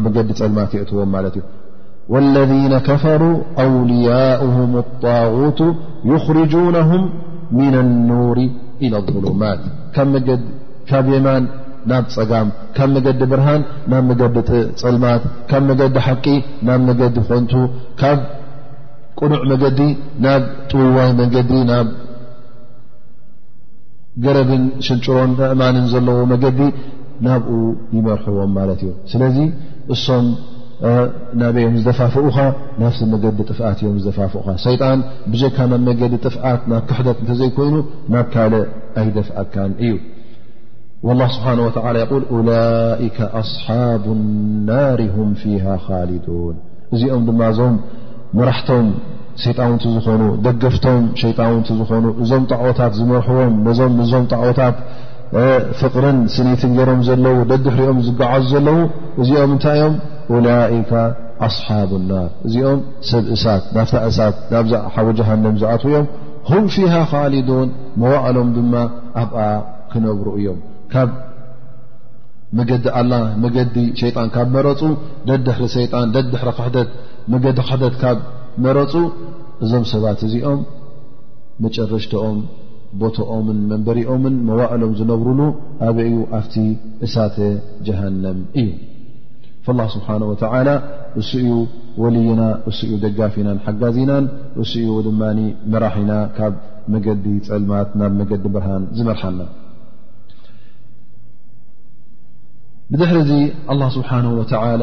መዲ 0.05 0.29
ፀልማት 0.41 0.73
የትዎም 0.79 1.14
ት 1.35 1.37
እዩ 1.41 1.47
والذن 2.12 2.73
كፈሩ 2.89 3.23
أوليؤهم 3.64 4.71
الطغት 4.85 5.61
يخرجونهم 6.12 7.03
من 7.61 7.73
النوር 7.83 8.39
إلى 8.85 8.97
لظሉማት 9.07 9.61
ካብ 10.91 11.05
የማን 11.14 11.43
ናብ 11.91 12.05
ፀጋም 12.14 12.49
ካብ 12.77 12.89
መገዲ 12.97 13.21
ብርሃን 13.33 13.62
ናብ 13.93 14.07
ዲ 14.35 14.41
ፀልማት 14.83 15.23
ካብ 15.51 15.62
መዲ 15.71 15.81
ሓቂ 16.07 16.27
ናብ 16.68 16.81
መዲ 16.89 17.01
ኮንቱ 17.31 17.53
ካብ 18.01 18.18
ቅኑዕ 19.18 19.43
መገዲ 19.51 19.81
ናብ 20.27 20.43
ጥውዋይ 20.71 21.11
መዲ 21.21 21.51
ናብ 21.71 21.87
ገረብን 24.25 24.64
ሽጭሮን 24.87 25.33
እማን 25.53 25.77
ዘለዎ 25.93 26.18
መገዲ 26.33 26.61
ናብኡ 27.27 27.57
ይመርሕዎም 27.97 28.51
ማለት 28.59 28.81
እዩ 28.85 28.93
ስለዚ 29.12 29.37
እሶም 29.95 30.27
ናብዮም 31.41 31.75
ዝደፋፍኡካ 31.81 32.37
ናፍዚ 32.81 33.01
መገዲ 33.14 33.39
ጥፍኣት 33.51 33.79
እዮም 33.83 33.97
ዝደፋፍካ 34.05 34.47
ሰይጣን 34.66 34.99
ብጀካ 35.33 35.57
ናብ 35.73 35.83
መገዲ 35.89 36.14
ጥፍኣት 36.27 36.62
ናብ 36.73 36.85
ክሕደት 36.91 37.18
እንተዘይኮይኑ 37.23 37.75
ናብ 38.14 38.27
ካል 38.37 38.55
ኣይደፍአካን 39.03 39.73
እዩ 39.87 39.93
ላ 41.18 41.23
ስብሓ 41.35 41.49
ይል 41.59 42.49
ላይከ 42.49 43.18
ኣስሓብ 43.41 44.05
ናር 44.71 45.01
ም 45.29 45.31
ፊሃ 45.43 45.66
ካሊዱን 45.87 46.57
እዚኦም 46.95 47.23
ድማ 47.29 47.43
እዞም 47.53 47.77
መራሕቶም 48.39 48.89
ሰይጣንውንቲ 49.45 49.85
ዝኾኑ 49.97 50.23
ደገፍቶም 50.47 51.03
ሸጣንውቲ 51.21 51.68
ዝኾኑ 51.83 52.07
እዞም 52.23 52.43
ጣዕታት 52.55 52.93
ዝመርሕዎም 53.01 53.55
ነዞም 53.66 53.95
ዞም 54.11 54.25
ጣዕወታት 54.35 54.75
ፍቕርን 55.81 56.16
ስኒትን 56.37 56.70
ገይሮም 56.78 57.01
ዘለዉ 57.09 57.37
ደድሕሪኦም 57.51 57.99
ዝጋዓዙ 58.07 58.47
ዘለዉ 58.55 58.78
እዚኦም 59.22 59.51
እንታይ 59.57 59.78
እዮም 59.81 59.95
ውላኢካ 60.33 60.93
ኣስሓቡና 61.47 62.12
እዚኦም 62.47 62.81
ሰብ 63.11 63.26
እሳት 63.37 63.62
ናብታእሳት 63.76 64.35
ናብሓበ 64.53 65.09
ጃሃንም 65.18 65.55
ዝኣትዉ 65.62 65.91
እዮም 65.93 66.07
ሁም 66.51 66.64
ፊሃ 66.74 66.95
ኻሊዱን 67.12 67.68
መዋእሎም 68.03 68.49
ድማ 68.57 68.74
ኣብኣ 69.22 69.39
ክነብሩ 69.93 70.26
እዮም 70.41 70.59
ካብ 70.95 71.11
መገዲ 72.59 72.85
ኣላ 73.01 73.12
መገዲ 73.45 73.74
ሸይጣን 74.03 74.28
ካብ 74.37 74.49
መረፁ 74.57 74.81
ደድሕሪ 75.28 75.64
ሸይጣን 75.78 76.09
ደድሕሪ 76.16 76.49
ክሕት 76.59 76.76
መገዲ 77.35 77.59
ክሕደት 77.68 77.97
ካብ 78.03 78.18
መረፁ 78.66 78.95
እዞም 79.64 79.85
ሰባት 79.93 80.20
እዚኦም 80.28 80.61
መጨረሽቲኦም 81.64 82.37
ቦቶኦምን 83.01 83.59
መንበሪኦምን 83.70 84.34
መዋእሎም 84.49 84.93
ዝነብርሉ 84.99 85.41
ኣበ 85.88 85.97
ዩ 86.12 86.16
ኣፍቲ 86.38 86.55
እሳተ 87.07 87.36
ጀሃንም 87.86 88.38
እዩ 88.62 88.68
ስብሓ 89.95 90.09
ወላ 90.30 90.70
እስኡ 91.20 91.47
ወልይና 92.03 92.43
እዩ 92.70 92.91
ደጋፊናን 93.05 93.59
ሓጋዚናን 93.66 94.24
እስዩ 94.62 94.88
ድማ 95.07 95.20
መራሒና 95.72 96.12
ካብ 96.36 96.55
መገዲ 96.95 97.24
ፀልማት 97.47 97.91
ናብ 98.01 98.12
መገዲ 98.20 98.45
ብርሃን 98.55 98.84
ዝመርሓና 98.99 99.41
ብዝሕሪ 102.93 103.18
ዚ 103.30 103.32
ኣ 103.72 103.91
ስብሓነ 103.97 104.26
ወተላ 104.41 104.82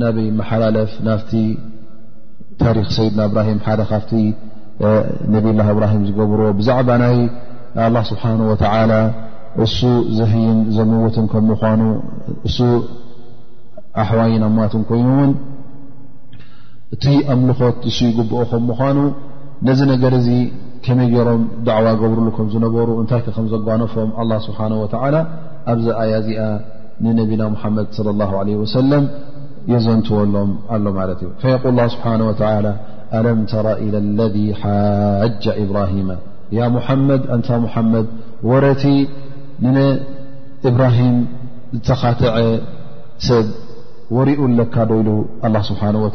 ናበይ 0.00 0.28
መሓላለፍ 0.40 0.92
ናፍቲ 1.08 1.32
ታሪክ 2.62 2.86
ሰይድና 2.96 3.20
እብራሂም 3.28 3.58
ሓደ 3.66 3.80
ካፍቲ 3.92 4.12
ነብ 5.32 5.44
ላ 5.58 5.64
እብራሂም 5.72 6.02
ዝገብርዎ 6.08 6.48
ብዛዕባ 6.58 6.88
ናይ 7.02 7.16
ኣላ 7.86 7.96
ስብሓ 8.10 8.22
ወተላ 8.50 8.92
እሱ 9.64 9.78
ዘህይን 10.18 10.58
ዘምውትን 10.76 11.26
ከም 11.32 11.44
ምኳኑ 11.50 11.80
እሱ 12.48 12.56
ኣሕዋይን 14.02 14.42
ኣማትን 14.48 14.82
ኮይኑ 14.88 15.08
እውን 15.16 15.32
እቲ 16.94 17.04
ኣምልኾት 17.34 17.78
እሱ 17.90 17.98
ይግብኦ 18.10 18.40
ከም 18.52 18.64
ምኳኑ 18.70 18.98
ነዚ 19.68 19.80
ነገር 19.92 20.12
እዚ 20.20 20.28
ከመይ 20.86 21.08
ገይሮም 21.14 21.42
ዳዕዋ 21.66 21.88
ገብርሉ 22.00 22.26
ከም 22.38 22.48
ዝነበሩ 22.54 22.88
እንታይ 23.02 23.20
ከ 23.26 23.36
ከም 23.36 23.46
ዘጓኖፎም 23.52 24.10
ኣላ 24.22 24.32
ስብሓ 24.46 24.58
ወላ 24.82 25.16
ኣብዚ 25.72 25.86
ኣያ 26.02 26.14
እዚኣ 26.22 26.40
ንነቢና 27.04 27.42
ሙሓመድ 27.54 27.86
ለ 28.06 28.16
ላሁ 28.22 28.32
ለ 28.48 28.58
ወሰለም 28.62 29.04
የዘንትወሎም 29.72 30.50
ኣሎ 30.76 30.84
ማለት 31.00 31.20
እዩ 31.24 31.30
ፈየል 31.44 31.74
ላ 31.78 31.86
ስብሓ 31.94 32.06
ወላ 32.50 32.66
ኣለም 33.18 33.38
ተر 33.52 33.66
إ 33.86 33.88
ለذ 34.18 34.36
ሓጃ 34.60 35.44
إብራهማ 35.64 36.10
ሙመድ 36.76 37.22
እንታ 37.34 37.48
መድ 37.92 38.06
ወረቲ 38.50 38.84
ኢብራሂም 40.68 41.16
ዝተኻተዐ 41.76 42.34
ሰብ 43.28 43.46
ወርኡ 44.16 44.40
ለካ 44.60 44.74
ዶይሉ 44.90 45.08
لل 45.42 45.56
ስብሓه 45.70 45.94
و 46.04 46.06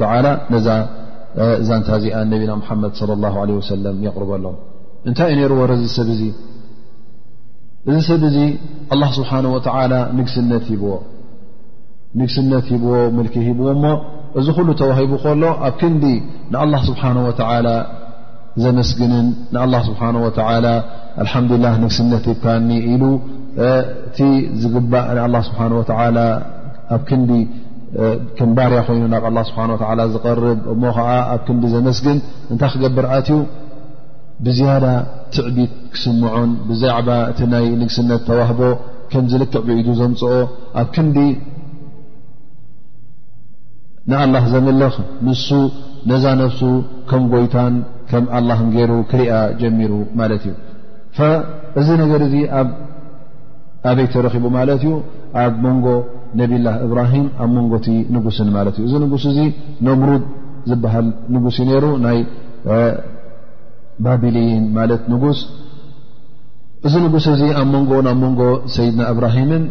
እዛንታ 1.62 1.90
እዚኣ 2.00 2.16
ነብና 2.32 2.52
መድ 2.84 2.92
صى 3.00 3.06
له 3.24 3.34
ع 3.44 3.46
و 3.54 3.98
የቕርበሎም 4.06 4.56
እንታይእ 5.08 5.38
ነሩረዚ 5.40 5.84
ሰብ 5.98 6.08
እ 6.16 6.18
እዚ 7.90 7.92
ሰብ 8.10 8.22
እዚ 8.30 8.38
ስሓه 9.18 9.34
ንግስነት 12.20 12.68
ሂብዎ 12.72 12.96
ልክ 13.26 13.34
ሂብዎ 13.48 13.68
ሞ 13.84 13.88
እዚ 14.40 14.48
ሉ 14.68 14.74
ተዋሂቡ 14.82 15.12
ሎ 15.44 15.52
ኣብ 15.70 15.74
ክንዲ 15.82 16.04
ንኣه 16.54 16.82
ስብሓه 16.88 17.16
ዘመስግንን 18.64 19.28
ስሓه 19.88 20.08
ዱላ 21.50 21.66
ንግስነት 21.84 22.26
ካ 22.44 22.56
ኢ 22.92 22.96
እ 23.60 24.40
ዲ 27.30 27.42
ምባርያ 28.50 28.80
ኮይኑ 28.88 29.04
ናብ 29.14 29.26
ዝር 30.14 30.40
ሞ 30.82 30.92
ዓ 31.10 31.16
ኣብ 31.36 31.42
ክንዲ 31.48 31.64
ዘመስግን 31.76 32.18
እታይ 32.56 32.70
ክገብር 32.74 33.06
ኣትዩ 33.16 33.38
ብዝያ 34.46 34.72
ትዕቢት 35.36 35.72
ክስምዖን 35.94 36.52
ዛ 36.82 36.94
እ 37.00 37.64
ይ 37.66 37.70
ንግስነት 37.82 38.22
ተዋህቦ 38.30 38.60
ዝልክዕ 39.32 39.66
ዘምፅኦ 40.02 40.32
ኣ 40.82 40.86
ዲ 41.16 41.22
ንአላህ 44.12 44.44
ዘመልኽ 44.54 44.94
ንሱ 45.26 45.48
ነዛ 46.10 46.24
ነፍሱ 46.42 46.62
ከም 47.10 47.24
ጎይታን 47.34 47.74
ከም 48.12 48.26
ኣላ 48.38 48.50
ገይሩ 48.76 48.92
ክርያ 49.12 49.32
ጀሚሩ 49.62 49.92
ማለት 50.20 50.44
እዩ 50.50 50.54
እዚ 51.80 51.88
ነገር 52.02 52.22
እዚ 52.28 52.36
ኣብ 52.60 52.70
ኣበይ 53.90 54.08
ተረኺቡ 54.14 54.46
ማለት 54.58 54.82
እዩ 54.86 54.94
ኣብ 55.44 55.54
መንጎ 55.66 55.88
ነቢላ 56.42 56.68
እብራሂም 56.86 57.26
ኣብ 57.44 57.50
መንጎቲ 57.58 57.88
ንጉስን 58.16 58.50
ማለት 58.58 58.76
እዩ 58.80 58.86
እዚ 58.90 58.96
ንጉስ 59.06 59.26
እዚ 59.32 59.40
ነሙሩድ 59.88 60.24
ዝበሃል 60.70 61.08
ንጉስ 61.36 61.58
ነሩ 61.72 61.86
ናይ 62.06 62.20
ባቢሊን 64.06 64.64
ማለት 64.78 65.04
ንጉስ 65.14 65.40
እዚ 66.88 66.94
ንጉስ 67.06 67.28
እዚ 67.36 67.44
ኣብ 67.62 67.68
መንጎ 67.76 67.92
ናብ 68.08 68.18
መንጎ 68.26 68.42
ሰይድና 68.78 69.02
እብራሂምን 69.14 69.64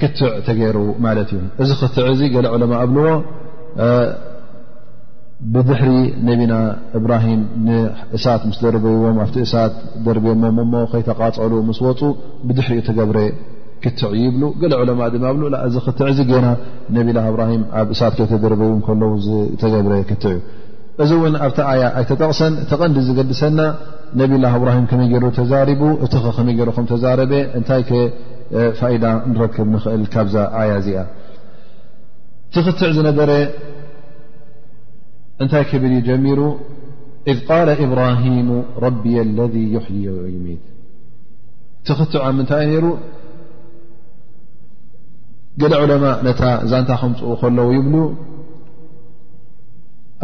ክትዕ 0.00 0.32
ተገይሩ 0.48 0.76
ማለት 1.08 1.28
እዩ 1.38 1.42
እዚ 1.62 1.70
ክትዕ 1.82 2.04
እዚ 2.14 2.20
ገለ 2.36 2.46
ዕለማ 2.56 2.72
ኣብልዎ 2.84 3.12
ብድሕሪ 5.54 5.90
ነቢና 6.28 6.54
እብራሂም 6.98 7.42
ንእሳት 7.66 8.42
ምስ 8.48 8.58
ደረበይዎም 8.64 9.18
ኣብቲ 9.24 9.36
እሳት 9.46 9.74
ደርብዮሞሞሞ 10.06 10.72
ከይተቓፀሉ 10.92 11.52
ምስ 11.68 11.78
ወፁ 11.86 12.00
ብድሕሪ 12.46 12.74
እኡ 12.80 12.84
ተገብረ 12.88 13.18
ክትዕ 13.82 14.10
ይብሉ 14.22 14.42
ገለ 14.62 14.72
ዑለማ 14.82 15.02
ድማ 15.14 15.24
ኣብሉ 15.32 15.42
እዚ 15.66 15.74
ክትዕ 15.86 16.08
ዚ 16.18 16.24
ገና 16.30 16.46
ነብላ 16.96 17.18
እብራሂም 17.32 17.62
ኣብ 17.80 17.88
እሳት 17.96 18.14
ከይተደረበቡ 18.20 18.70
ከለውተገብረ 18.86 19.94
ክትዕ 20.10 20.36
እዚ 21.04 21.10
እውን 21.18 21.34
ኣብቲ 21.46 21.58
ኣያ 21.72 21.82
ኣይተጠቕሰን 22.00 22.54
ተቐንዲ 22.72 22.96
ዝገድሰና 23.08 23.58
ነብላህ 24.22 24.52
እብራሂም 24.60 24.86
ከመይ 24.92 25.08
ገይሩ 25.12 25.24
ተዛሪቡ 25.38 25.82
እቲ 26.06 26.12
ኸ 26.24 26.34
ከመይ 26.38 26.56
ገይሩ 26.60 26.70
ከ 26.76 26.80
ተዛረበ 26.92 27.32
እንታይ 27.58 27.84
ከ 27.90 27.94
ፋኢዳ 28.80 29.04
ንረክብ 29.30 29.66
ንኽእል 29.76 30.02
ካብዛ 30.14 30.36
ኣያ 30.60 30.70
እዚኣ 30.82 30.98
ትኽትع 32.54 32.88
ዝነበረ 32.96 33.30
እታይ 35.44 35.62
كብ 35.70 35.82
ጀمሩ 36.08 36.40
إذ 37.32 37.38
قال 37.50 37.68
إبرهم 37.84 38.48
ربي 38.86 39.16
الذي 39.28 39.64
يحي 39.76 40.04
يمት 40.34 40.64
ትኽትع 41.86 42.22
ታይ 42.50 42.72
ر 42.82 42.86
جل 45.60 45.72
عለمء 45.80 46.14
ዛንታ 46.70 46.90
ከمፅ 47.00 47.20
ከل 47.40 47.58
يብل 47.76 47.94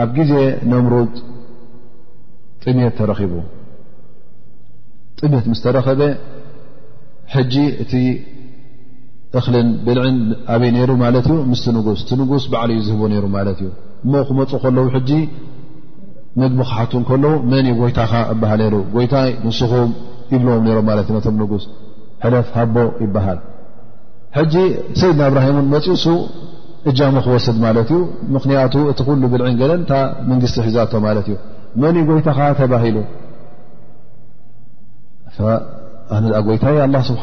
ኣብ 0.04 0.14
ዜ 0.30 0.32
نمر 0.72 0.94
ጥمት 2.62 2.92
ተረኺب 2.98 3.32
ጥት 5.18 5.64
ረኸ 5.76 5.88
እክልን 9.38 9.68
ብልዕን 9.86 10.18
ኣበይ 10.54 10.70
ሩ 10.88 10.92
ማለት 11.04 11.24
ዩ 11.30 11.34
ምስ 11.52 11.60
ንጉስ 11.76 12.00
ቲ 12.08 12.18
ንጉስ 12.20 12.44
ባዕል 12.52 12.70
ዩ 12.74 12.80
ዝህቦ 12.88 13.00
ሩ 13.22 13.26
ማ 13.34 13.38
እዩ 13.52 13.62
እሞ 14.04 14.12
ክመፁ 14.28 14.50
ከለዉ 14.64 14.84
ምግቢ 14.94 15.10
ክሓቱ 16.68 16.92
ከለዉ 17.08 17.32
መን 17.52 17.66
ጎይታ 17.80 17.98
ሃል 18.12 18.62
ጎይታ 18.94 19.14
ንስኹ 19.46 19.72
ይብልዎ 20.34 21.42
ጉስ 21.52 21.64
ለፍ 22.34 22.46
ሃቦ 22.58 22.76
ይበሃል 23.04 23.40
ሰይድና 25.00 25.20
እብራሂምእ 25.30 25.66
መፅሱ 25.74 26.04
እጃሞ 26.90 27.14
ክወስድ 27.24 27.56
ማት 27.64 27.90
ዩ 27.94 27.98
ምክንያቱ 28.36 28.74
እቲ 28.92 28.98
ሉ 29.22 29.26
ብልዕን 29.32 29.58
ለ 29.70 29.74
መንስቲ 30.30 30.56
ሒዛቶ 30.68 30.92
ማት 31.06 31.18
እዩ 31.22 31.36
መን 31.82 31.98
ጎይታኻ 32.10 32.38
ተባሂሉ 32.60 32.96
ነ 36.22 36.40
ጎይታ 36.48 36.64
ስብሓ 37.10 37.22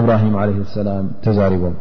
እብራሂ 0.00 0.22
ሰላ 0.74 0.88
ተዛሪቦም 1.24 1.74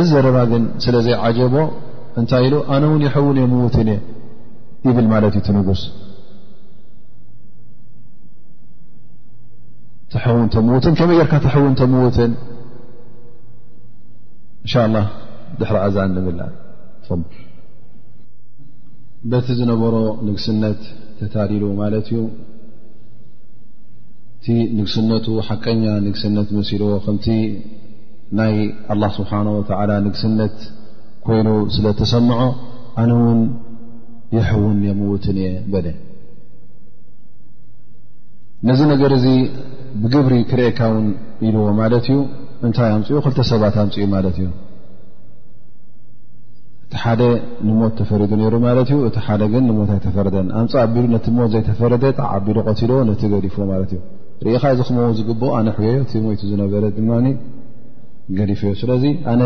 እዚ 0.00 0.06
ዘረባ 0.14 0.38
ግን 0.52 0.62
ስለዘይዓጀቦ 0.84 1.54
እንታይ 2.20 2.42
ኢሉ 2.46 2.54
ኣነ 2.74 2.82
ውን 2.92 3.02
የውን 3.04 3.38
የ 3.40 3.44
ምዉትን 3.52 3.88
እየ 3.92 4.00
ይብል 4.88 5.06
ማለት 5.14 5.34
እዩ 5.40 5.48
ንጉስ 5.58 5.82
ተውን 10.12 10.46
ተዉትን 10.54 10.94
ከመ 10.98 11.10
የርካ 11.20 11.32
ተውን 11.46 11.72
ተምዉትን 11.80 12.32
እንሻ 14.64 14.74
ላ 14.96 15.00
ድሕሪዓዛብ 15.60 16.16
በቲ 19.30 19.46
ዝነበሮ 19.58 19.94
ንግስነት 20.26 20.80
ተታዲሉ 21.20 21.62
ማለት 21.82 22.06
እዩ 22.12 22.18
እቲ 24.48 24.54
ንግስነቱ 24.78 25.24
ሓቀኛ 25.46 25.84
ንግስነት 26.04 26.48
መስኢልዎ 26.56 26.90
ከምቲ 27.04 27.24
ናይ 28.38 28.52
ኣላ 28.92 29.02
ስብሓን 29.16 29.46
ወተላ 29.54 29.90
ንግስነት 30.04 30.54
ኮይኑ 31.26 31.46
ስለ 31.74 31.86
ተሰምዖ 32.00 32.36
ኣነ 33.02 33.08
እውን 33.20 33.40
የሕውን 34.36 34.78
የምውትን 34.88 35.38
እየ 35.42 35.48
በለ 35.74 35.86
ነዚ 38.68 38.80
ነገር 38.92 39.10
እዚ 39.18 39.26
ብግብሪ 40.04 40.36
ክርአካ 40.52 40.80
ውን 40.96 41.08
ኢልዎ 41.48 41.64
ማለት 41.82 42.06
እዩ 42.12 42.20
እንታይ 42.68 42.92
ኣምፅኡ 42.98 43.18
ክልተ 43.26 43.40
ሰባት 43.52 43.78
ኣምፅኡ 43.84 44.06
ማለት 44.16 44.38
እዩ 44.40 44.48
እቲ 46.86 46.94
ሓደ 47.04 47.22
ንሞት 47.68 47.96
ተፈሪዱ 48.02 48.30
ነይሩ 48.42 48.54
ማለት 48.68 48.88
እዩ 48.94 49.00
እቲ 49.10 49.18
ሓደ 49.26 49.40
ግን 49.54 49.64
ንሞት 49.70 49.90
ኣይተፈረደን 49.96 50.48
ኣምፅ 50.60 50.74
ኣቢሉ 50.86 51.04
ነቲ 51.16 51.26
ሞት 51.38 51.50
ዘይተፈረደ 51.56 52.04
ጣዓቢሉ 52.22 52.58
ቀትልዎ 52.68 53.00
ነቲ 53.12 53.22
ገዲፎዎ 53.34 53.66
ማለት 53.72 53.92
እዩ 53.96 54.00
ሪኢኻ 54.44 54.64
እዚ 54.74 54.80
ከምዎ 54.88 55.04
ዝግብኦ 55.18 55.46
ኣነ 55.58 55.68
ሕዮ 55.76 55.92
እቲ 56.04 56.12
ሞይቱ 56.24 56.40
ዝነበረ 56.50 56.84
ድማ 56.96 57.10
ገሊፍ 58.38 58.60
ዮ 58.68 58.72
ስለዚ 58.82 59.04
ኣነ 59.32 59.42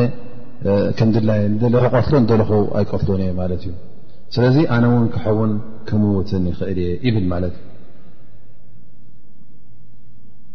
ከምድድ 0.99 1.29
ክቋትሎ 1.83 2.17
ደለኽው 2.31 2.63
ኣይቀትሎን 2.79 3.21
እየ 3.25 3.33
ማለት 3.41 3.63
እዩ 3.69 3.75
ስለዚ 4.35 4.57
ኣነ 4.75 4.85
እውን 4.95 5.07
ክሕውን 5.15 5.53
ከምውትን 5.89 6.45
ይኽእል 6.51 6.79
እየ 6.83 6.91
ይብል 7.09 7.27
ማለትእ 7.33 7.63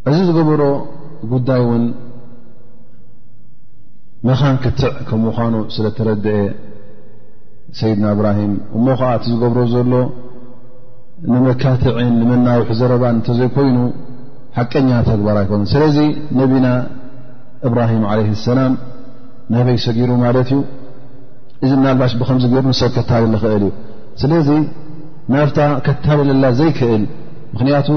እዚ 0.09 0.17
ዝገበሮ 0.29 0.61
ጉዳይ 1.33 1.61
እውን 1.65 1.86
መኻን 4.27 4.55
ክትዕ 4.63 4.91
ከም 5.07 5.21
ምዃኑ 5.27 5.55
ስለ 5.75 5.86
ተረድአ 5.97 6.38
ሰይድና 7.79 8.05
እብራሂም 8.15 8.53
እሞ 8.77 8.86
ከዓ 8.99 9.09
እቲ 9.17 9.25
ዝገብሮ 9.33 9.59
ዘሎ 9.73 9.91
ንመካትዕን 11.31 12.09
ንመናውሒ 12.21 12.69
ዘረባን 12.79 13.15
እንተዘይኮይኑ 13.19 13.77
ሓቀኛ 14.57 14.89
ተግባር 15.09 15.37
ኣይኮን 15.41 15.61
ስለዚ 15.73 15.97
ነቢና 16.39 16.67
እብራሂም 17.67 18.03
ዓለይህ 18.11 18.33
ሰላም 18.47 18.73
ናበይ 19.53 19.77
ሰጊሩ 19.85 20.09
ማለት 20.25 20.49
እዩ 20.55 20.61
እዚ 21.63 21.71
ናልባሽ 21.85 22.13
ብከምዝገይሩ 22.19 22.63
ንሰብ 22.71 22.91
ከታል 22.97 23.23
ዝኽእል 23.41 23.63
እዩ 23.67 23.71
ስለዚ 24.21 24.49
ናብታ 25.33 25.59
ከታደለላ 25.85 26.45
ዘይክእል 26.59 27.03
ምክንያቱ 27.53 27.89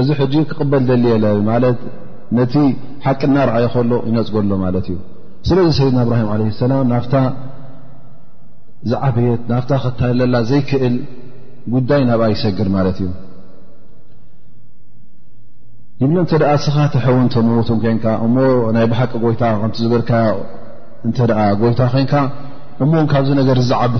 እዚ 0.00 0.08
ሕጂ 0.20 0.34
ክቕበል 0.50 0.82
ዘል 0.88 1.04
የለ 1.10 1.24
ማለት 1.50 1.78
ነቲ 2.38 2.54
ሓቂ 3.04 3.20
ናርእዮ 3.36 3.66
ከሎ 3.74 3.92
ይነፅገሎ 4.08 4.50
ማለት 4.64 4.86
እዩ 4.92 4.98
ስለዚ 5.50 5.66
ሰይድና 5.78 6.00
እብራሂም 6.06 6.30
ለ 6.40 6.44
ሰላም 6.64 6.84
ናፍታ 6.94 7.14
ዝዓብየት 8.90 9.44
ናፍታ 9.52 9.70
ከታደለላ 9.84 10.34
ዘይክእል 10.50 10.96
ጉዳይ 11.76 12.02
ናብኣ 12.10 12.26
ይሰግር 12.34 12.68
ማለት 12.76 12.98
እዩ 13.04 13.08
ይብሎ 16.02 16.16
እንተ 16.24 16.32
ደኣ 16.40 16.50
ስኻ 16.64 16.76
ተሕውን 16.94 17.28
ተምዉትን 17.34 17.78
ኮንካ 17.84 18.04
እሞ 18.26 18.34
ናይ 18.74 18.84
ባሓቂ 18.90 19.12
ጎይታ 19.22 19.40
ከምቲዝበልካዮ 19.62 20.34
እንተደ 21.06 21.32
ጎይታ 21.60 21.80
ኮንካ 21.94 22.14
እሞን 22.84 23.06
ካብዚ 23.12 23.30
ነገር 23.40 23.56
ዝዝዓቢ 23.62 23.92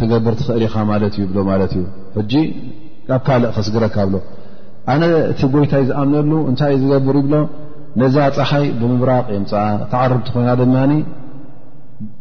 ትገብር 0.00 0.34
ትኽእል 0.40 0.62
ኢኻ 0.68 0.74
ማለት 0.90 1.14
እዩ 1.18 1.24
ብሎማለት 1.32 1.72
እዩ 1.78 1.84
ሕጂ 2.16 2.32
ካብ 3.08 3.20
ካልእ 3.26 3.52
ክስግረካ 3.56 3.96
ብሎ 4.08 4.16
ኣነ 4.94 5.02
እቲ 5.32 5.40
ጎይታ 5.52 5.74
እዩ 5.82 5.86
ዝኣምነሉ 5.92 6.32
እንታይ 6.52 6.72
እዩ 6.78 6.82
ዝገብር 6.86 7.18
ይብሎ 7.20 7.36
ነዛ 8.02 8.16
ፀሓይ 8.38 8.66
ብምብራቕ 8.80 9.24
እዮም 9.34 9.44
ተዓርብቲ 9.92 10.26
ኮይና 10.36 10.50
ድማ 10.62 10.76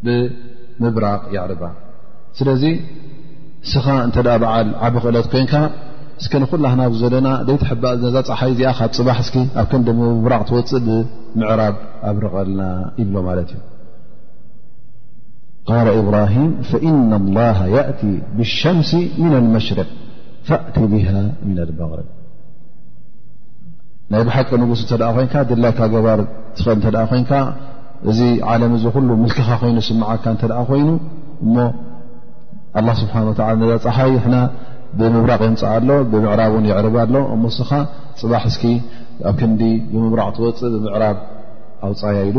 ብምብራቕ 0.06 1.22
ይዕርባ 1.38 1.64
ስለዚ 2.40 2.64
ስኻ 3.72 3.86
እንተ 4.08 4.16
በዓል 4.44 4.70
ዓቢ 4.86 4.96
ክእለት 5.06 5.28
ኮንካ 5.34 5.54
እ 6.24 6.28
ንኩ 6.42 6.56
ና 6.64 6.82
ዘለና 7.02 7.28
ደዛ 8.04 8.16
ፀሓይ 8.30 8.52
እዚኣ 8.54 8.72
ፅባሕ 8.96 9.18
ኣብ 9.62 9.68
ከ 9.72 9.76
ብራዕ 10.26 10.42
ትወፅእ 10.50 10.82
ብምዕራብ 10.86 11.76
ኣብርቐልና 12.10 12.62
ይብሎ 13.02 13.16
ማት 13.28 13.52
እዩ 15.94 16.00
ብራሂ 16.10 16.34
እ 16.76 16.92
له 17.38 17.58
يأቲ 17.76 18.02
ብሸምሲ 18.38 18.92
ن 19.24 19.26
لመሽርቅ 19.34 19.90
እቲ 20.70 20.78
ብه 20.94 21.08
በቅሪ 21.44 22.04
ናይ 24.12 24.22
ብሓቂ 24.28 24.50
ንጉስ 24.62 24.80
እተ 24.86 24.92
ኮይንካ 25.16 25.34
ድላይካ 25.50 25.80
ገባር 25.94 26.20
ኽእል 26.58 26.96
ኮካ 27.12 27.32
እዚ 28.10 28.20
ለም 28.62 28.74
ዚ 28.84 28.86
ምልክኻ 29.24 29.50
ኮይኑ 29.62 29.78
ስዓካ 29.90 30.26
ተ 30.42 30.52
ኮይኑ 30.70 30.90
እ 32.80 32.94
ስብሓ 33.02 33.16
ፀሓይ 33.86 34.14
ብምብራቕ 35.00 35.42
ይንፃ 35.50 35.62
ሎ 35.90 35.94
ብምዕራብን 36.12 36.66
ይዕርባ 36.70 36.96
ኣሎ 37.06 37.16
እምስኻ 37.36 37.70
ፅባሕ 38.20 38.44
እስኪ 38.52 38.64
ኣብ 39.30 39.36
ክንዲ 39.40 39.62
ብምብራቕ 39.92 40.30
ትወፅእ 40.38 40.72
ብምዕራብ 40.74 41.18
ኣውፃያ 41.86 42.20
ኢሉ 42.30 42.38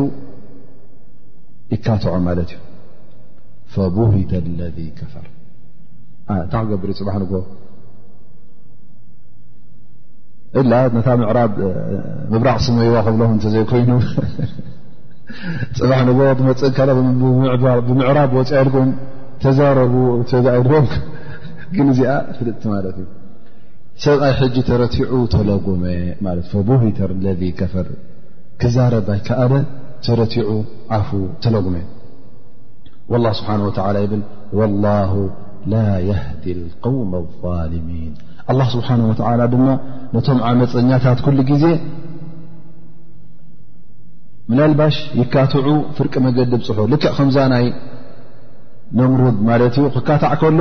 ይካትዖ 1.73 2.13
ማለት 2.29 2.51
እዩ 2.55 2.61
ፈብሂተ 3.75 4.33
ለذ 4.59 4.79
ከፈር 4.99 5.27
እንታይ 6.43 6.63
ክገብርእዩ 6.67 6.99
ፅባሕ 7.01 7.17
ንግ 7.25 7.33
ኢላ 10.61 10.73
ነታ 10.97 11.09
ምብራቅ 12.33 12.59
ስመይዋ 12.67 12.97
ክብሎም 13.09 13.33
እተዘይኮይኑ 13.39 13.91
ፅባሕ 15.81 16.01
ን 16.07 16.11
መፅእ 16.49 16.91
ብምዕራብ 17.89 18.31
ወፅያ 18.39 18.61
ልም 18.69 18.91
ተዛረቡ 19.43 19.95
ኢልዎም 20.41 20.87
ግን 21.77 21.87
እዚኣ 21.93 22.13
ፍልጥቲ 22.37 22.65
ማለት 22.75 22.97
እዩ 23.03 23.09
ሰብኣይ 24.05 24.33
ሕጂ 24.41 24.57
ተረትዑ 24.69 25.19
ተለጎመ 25.35 25.85
ቦተር 26.69 27.11
ለذ 27.25 27.43
ከፈር 27.61 27.89
ክዛረባይ 28.63 29.21
ከኣደ 29.29 29.55
ተረቲዑ 30.07 30.51
ዓፉ 30.99 31.11
ተለጉመ 31.45 31.77
لላ 33.13 33.27
ስብሓه 33.39 33.59
ይብል 34.05 34.23
ላه 34.85 35.13
ላ 35.73 35.83
يህዲ 36.11 36.45
قውመ 36.87 37.13
لظልሚን 37.27 38.13
ل 38.59 38.61
ስብሓه 38.73 38.97
ድማ 39.53 39.67
ነቶም 40.15 40.39
ዓመፀኛታት 40.49 41.19
ኩሉ 41.27 41.39
ጊዜ 41.51 41.65
ምናልባሽ 44.51 44.97
ይካትዑ 45.21 45.67
ፍርቂ 45.97 46.15
መገዲ 46.27 46.51
ብፅሑ 46.55 46.79
ልክ 46.93 47.05
ከምዛ 47.19 47.37
ናይ 47.53 47.67
ነምሩድ 48.99 49.37
ማለት 49.49 49.75
እዩ 49.81 49.87
ክካታዕ 49.95 50.33
ከሎ 50.41 50.61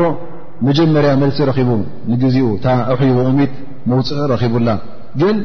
መጀመርያ 0.67 1.11
መልሲ 1.21 1.37
ረቡ 1.49 1.69
ንግዜኡ 2.11 2.47
ሚት 3.39 3.53
መውፅእ 3.91 4.19
ረኺቡላ 4.31 4.69
ግን 5.21 5.35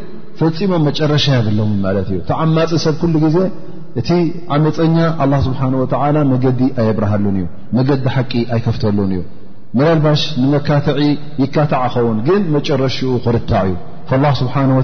ፈፂሞም 0.40 0.82
መጨረሻ 0.88 1.24
ያብለ 1.38 1.58
ማት 1.86 1.96
እዩ 2.10 2.18
ተዓማፅ 2.28 2.72
ሰብ 2.84 2.94
ኩሉ 3.00 3.14
ጊዜ 3.24 3.38
እቲ 4.00 4.10
ዓመፀኛ 4.56 4.96
ስብه 5.46 5.60
መገዲ 6.32 6.60
ኣየብረሃሉን 6.82 7.36
እ 7.42 7.44
መገዲ 7.78 8.04
ሓቂ 8.16 8.32
ኣይከፍተሉን 8.54 9.10
እዩ 9.16 9.22
መላልባሽ 9.78 10.20
ንመካትዒ 10.42 11.00
ይካታዕ 11.42 11.82
ኸውን 11.94 12.18
ግን 12.28 12.42
መጨረሽኡ 12.56 13.10
ክርታዕ 13.26 13.68
እዩ 13.72 13.74
له 14.22 14.30
ስብሓه 14.40 14.64
و 14.78 14.80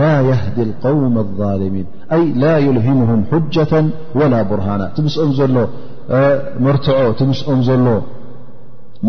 ላ 0.00 0.04
يህዲ 0.30 0.56
القوም 0.68 1.14
اللሚን 1.24 1.86
ላ 2.42 2.44
يልህምهም 2.66 3.20
جة 3.54 3.72
وላ 4.18 4.34
ቡርሃና 4.50 4.82
ትምኦም 4.96 5.30
ዘሎ 5.38 5.56
መርዖ 6.64 6.86
ምስኦም 7.30 7.60
ዘሎ 7.68 7.86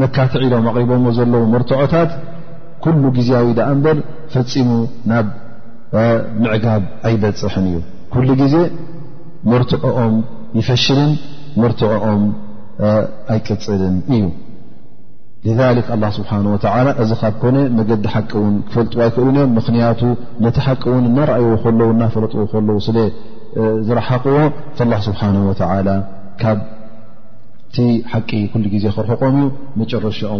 መካትዕ 0.01 0.41
ኢሎም 0.47 0.65
ኣቕሪቦምዎ 0.71 1.11
ዘለዎ 1.17 1.43
መርትዖታት 1.53 2.11
ኩሉ 2.83 3.03
ግዜያዊ 3.17 3.47
ዳ 3.57 3.67
እንበር 3.73 3.97
ፈፂሙ 4.33 4.69
ናብ 5.11 5.27
ምዕጋብ 6.43 6.83
ኣይበፅሕን 7.09 7.65
እዩ 7.69 7.77
ኩሉ 8.13 8.27
ግዜ 8.41 8.55
መርትዖኦም 9.51 10.15
ይፈሽልን 10.59 11.11
መርትዖኦም 11.61 12.23
ኣይቅፅልን 13.33 13.95
እዩ 14.17 14.25
ስብሓ 16.17 16.31
ላ 16.85 16.89
እዚ 17.03 17.09
ካብ 17.21 17.33
ኮነ 17.41 17.57
መገዲ 17.77 18.05
ሓቂ 18.13 18.31
ውን 18.43 18.55
ክፈልጥዎ 18.67 18.99
ኣይክእሉን 19.05 19.35
እዮም 19.41 19.51
ምክንያቱ 19.57 19.99
ነቲ 20.45 20.57
ሓቂ 20.67 20.83
ውን 20.93 21.03
እናረይዎ 21.09 21.51
ለዉ 21.81 21.89
እናፈለጥዎ 21.95 22.43
ከለዉ 22.53 22.77
ስለ 22.87 22.97
ዝረሓቅዎ 23.87 24.37
ስብሓ 25.07 25.19
ل 27.75 27.81
ዜ 28.83 28.87
خم 28.89 29.05
رኦ 30.05 30.35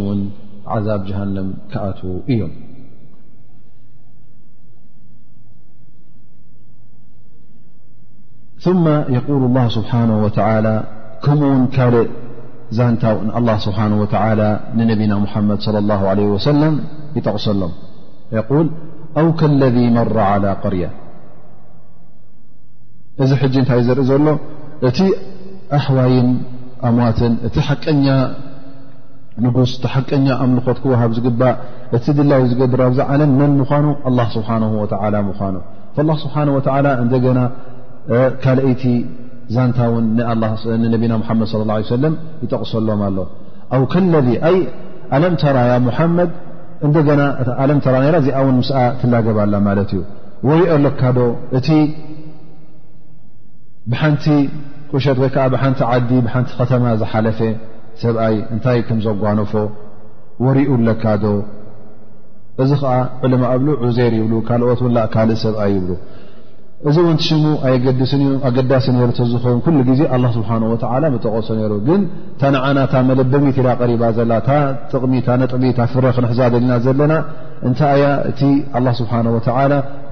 عذب 0.74 1.02
جن 1.10 1.40
كኣ 1.74 1.86
እዮم 2.32 2.52
ثم 8.66 8.84
يقول 9.18 9.42
الله 9.50 9.66
سبحنه 9.78 10.16
وتعلى 10.26 10.76
كم 11.26 11.38
لله 13.38 13.58
سحنه 13.66 13.96
وى 14.04 14.08
ن 15.10 15.14
محمድ 15.26 15.58
صلى 15.66 15.80
الله 15.84 16.02
عليه 16.12 16.28
وسلم 16.36 16.74
يጠقሰሎم 17.18 17.72
يول 18.38 18.68
أو 19.20 19.26
كالذي 19.40 19.86
مر 19.98 20.16
على 20.32 20.50
قرية 20.64 20.90
እዚ 23.24 23.32
ይ 23.80 23.82
زر 23.88 24.00
ዘሎ 24.10 24.26
እ 24.90 24.90
أحوي 25.80 26.20
ኣት 26.88 27.20
እቲ 27.48 27.56
ሓቀኛ 27.68 28.06
ንጉስ 29.46 29.72
እቲ 29.78 29.86
ሓቀኛ 29.94 30.28
ኣምልኮት 30.44 30.78
ክወሃብ 30.84 31.12
ዝግባእ 31.18 31.56
እቲ 31.98 32.06
ድላዩ 32.18 32.42
ዝገራ 32.52 32.82
ዛ 32.98 33.06
ዓለም 33.14 33.32
መን 33.40 33.52
ምኑ 33.60 33.88
ስ 34.36 34.44
ኑ 34.60 36.56
ስ 36.68 37.22
እና 37.24 37.40
ካአይቲ 38.44 38.84
ዛንታ 39.56 39.80
ና 40.18 40.20
መድ 40.42 40.54
ص 41.52 41.54
ه 41.70 41.80
ي 41.80 42.12
ይጠቕሰሎም 42.44 43.02
ኣሎ 43.08 43.18
ኣ 43.76 43.80
ከለذ 43.94 44.28
ዓለምተ 45.16 46.02
መድ 46.18 46.32
ዚኣ 48.28 48.40
ስ 48.70 48.84
ትላገብ 49.02 49.38
ላ 49.54 49.64
ማ 49.70 49.74
እዩ 49.84 50.62
ኦሎካዶ 50.76 51.18
እቲ 51.58 51.68
ቲ 54.24 54.32
ኩሸት 54.92 55.18
ወይ 55.22 55.30
ከዓ 55.36 55.44
ብሓንቲ 55.54 55.80
ዓዲ 55.92 56.10
ብሓንቲ 56.26 56.50
ከተማ 56.60 56.84
ዝሓለፈ 57.02 57.40
ሰብኣይ 58.02 58.36
እንታይ 58.56 58.80
ከም 58.88 58.98
ዘጓነፎ 59.06 59.54
ወርኡ 60.46 60.70
ለካዶ 60.88 61.26
እዚ 62.64 62.72
ከዓ 62.82 62.92
ዕሎማ 63.26 63.44
እብሉ 63.56 63.68
ዑዜር 63.86 64.14
ይብሉ 64.18 64.34
ካልኦት 64.48 64.82
ን 64.88 64.92
ላ 64.98 65.04
ካልእ 65.14 65.38
ሰብኣይ 65.46 65.72
ይብሉ 65.78 65.92
እዚ 66.90 66.96
እውንቲ 67.04 67.22
ሽሙ 67.28 67.44
ኣይገድስን 67.68 68.22
እዩ 68.26 68.32
ኣገዳሲ 68.48 68.86
ነር 68.96 69.12
ዝኸውን 69.34 69.60
ኩሉ 69.66 69.78
ግዜ 69.90 70.02
ስብሓ 70.38 70.50
መጠቀሶ 71.14 71.48
ነይሩ 71.60 71.74
ግን 71.88 72.02
ታ 72.40 72.50
ነዓናታ 72.56 72.94
መለበሚት 73.10 73.58
ኢላ 73.62 73.70
ሪባ 73.92 74.04
ዘላ 74.18 74.32
ታ 74.48 74.58
ጥቕሚ 74.92 75.14
ታ 75.28 75.38
ነጥቢ 75.42 75.64
ታ 75.78 75.82
ፍረ 75.94 76.06
ክንሕዛደልና 76.18 76.72
ዘለና 76.88 77.14
እንታይ 77.70 78.02
እያ 78.02 78.10
እቲ 78.32 78.42
ስብሓ 79.00 79.14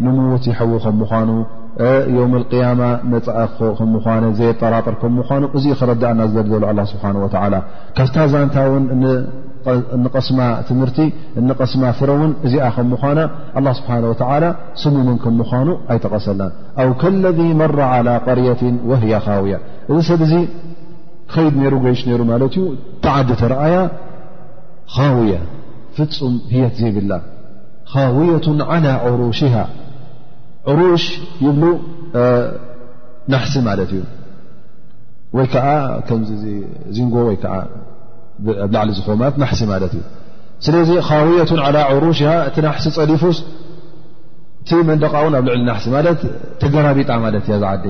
ንምዉት 0.06 0.46
ይሐዉከም 0.52 0.96
ምኳኑ 1.02 1.30
اያማ 1.86 2.82
ነ 4.24 4.28
ዘጠራር 4.40 4.88
ምኑ 5.14 5.46
እዚ 5.58 5.66
ክረዳእና 5.80 6.22
ዝሉ 6.34 6.52
ስብه 6.92 7.14
و 7.24 7.28
ካብታ 7.98 8.16
ዛንታን 8.34 8.84
ቐስማ 10.16 10.40
ትምህርቲ 10.70 10.98
ቐስማ 11.60 11.84
ረውን 12.10 12.32
እዚኣ 12.46 12.66
ከም 12.76 12.94
ስብه 13.80 14.22
ስሙምን 14.84 15.18
ምኑ 15.40 15.70
ኣይጠቐሰ 15.94 16.28
ከለذ 17.02 17.40
መر 17.62 17.80
على 17.94 18.14
قርيት 18.28 18.62
وه 18.90 19.02
ውያ 19.44 19.54
እዚ 19.92 19.98
ሰብዚ 20.12 20.34
ከድ 21.34 21.56
ሩ 21.74 21.76
ሽ 22.00 22.02
ሩ 22.20 22.24
ማት 22.32 22.56
ዩ 22.62 22.66
ተዓዲተ 23.04 23.42
ረአያ 23.54 23.76
ውያ 25.20 25.36
ፍፁም 25.98 26.34
የት 26.62 26.76
ዘይብላ 26.82 27.14
ውية 28.18 28.48
على 28.74 28.90
ዕሩሽ 29.10 29.40
ዕሩሽ 30.72 31.06
ይብሉ 31.46 31.70
ናሕሲ 33.34 33.54
ማለት 33.70 33.90
እዩ 33.96 34.04
ወይ 35.38 35.48
ከዓ 35.54 35.66
ዚንጎ 36.96 37.16
ላዕሊ 38.74 38.90
ዝ 38.98 39.02
ናሲ 39.44 39.58
ት 39.66 39.84
እዩ 39.88 39.98
ስለዚ 40.66 40.90
ካውيቱ 41.10 41.50
عل 41.68 41.78
ዕሩሽ 41.90 42.20
ቲ 42.56 42.64
ናሲ 42.68 42.84
ፀሊፉስ 42.98 43.38
እቲ 44.64 44.70
መንደቃ 44.90 45.14
ን 45.32 45.36
ኣብ 45.40 45.46
ልዕሊ 45.48 45.62
ናሲ 45.72 45.86
ት 46.22 46.32
ተገላቢጣ 46.62 47.10
ት 47.48 47.64
ዓዲ 47.72 47.86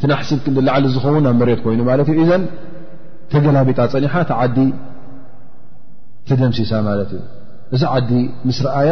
ቲናሲ 0.00 0.28
ላዕሊ 0.68 0.84
ዝኸውን 0.94 1.24
ኣብ 1.30 1.36
መሬት 1.40 1.60
ኮይኑ 1.64 1.80
እ 2.12 2.24
ዘ 2.30 2.32
ተገላቢጣ 3.32 3.78
ፀኒሓ 3.94 4.14
ዓዲ 4.42 4.56
ደምሲሳ 6.40 6.70
ት 7.10 7.14
እዩ 7.16 7.22
እዚ 7.74 7.82
ዓዲ 7.96 8.10
ምስ 8.48 8.58
ረኣያ 8.66 8.90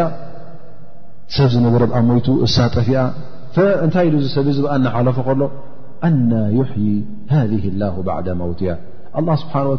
ሰብዚ 1.34 1.54
ነገረ 1.66 1.82
ብኣ 1.90 1.96
ሞይቱ 2.10 2.26
እሳጠፊያ 2.46 2.98
እንታይ 3.84 4.08
ሰብዝኣ 4.36 4.72
ናሓለፎ 4.84 5.18
ከሎ 5.28 5.40
ኣና 6.06 6.30
ይሕይ 6.58 6.88
ሃذህ 7.34 7.64
ላ 7.80 7.86
ባዕዳ 8.06 8.28
መውትእያ 8.42 8.72
ስብሓ 9.42 9.54
ወ 9.70 9.74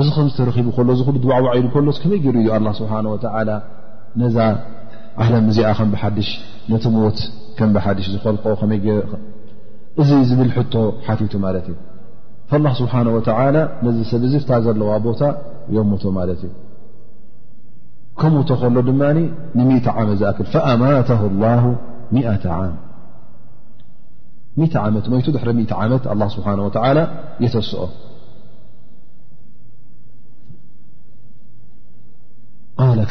እዚ 0.00 0.06
ከምዝተረኪቡ 0.16 0.68
ሎ 0.88 0.94
ዝሉ 0.98 1.14
ዋዕዋዓሉ 1.30 1.70
ሎ 1.86 1.92
ከመይ 2.02 2.18
ገይሩ 2.24 2.36
እዩ 2.42 2.50
ስብሓ 2.80 2.92
ነዛ 4.20 4.36
ዓለም 5.22 5.44
እዚኣ 5.50 5.70
ከም 5.78 5.88
ብሓድሽ 5.94 6.28
ቲምወት 6.84 7.18
ከም 7.58 7.70
ሓድሽ 7.84 8.06
ዝልቆ 8.12 8.66
እዚ 10.02 10.10
ዝብል 10.30 10.50
ቶ 10.74 10.84
ሓቲቱ 11.06 11.32
ማለት 11.46 11.66
እዩ 11.70 12.74
ስብሓ 12.80 12.94
ነዚ 13.86 13.98
ሰብ 14.12 14.22
ዚ 14.32 14.34
ፍታ 14.44 14.52
ዘለዋ 14.66 14.90
ቦታ 15.08 15.22
ዮሞቶ 15.78 16.04
ማለት 16.18 16.40
እዩ 16.48 16.52
ከም 18.20 18.34
ተ 18.48 18.52
ከሎ 18.60 18.76
ድማ 18.88 19.02
ን 19.16 19.20
ዓመት 19.98 20.16
ዝኣክል 20.20 20.46
ኣማተ 20.70 21.10
ላ 21.42 21.54
ሚ0 24.60 24.72
ዓመት 24.86 25.04
ሞይቱ 25.12 25.26
ድ 25.34 25.36
ዓመት 25.84 26.02
ስብሓ 26.36 26.48
የተስኦ 27.44 27.82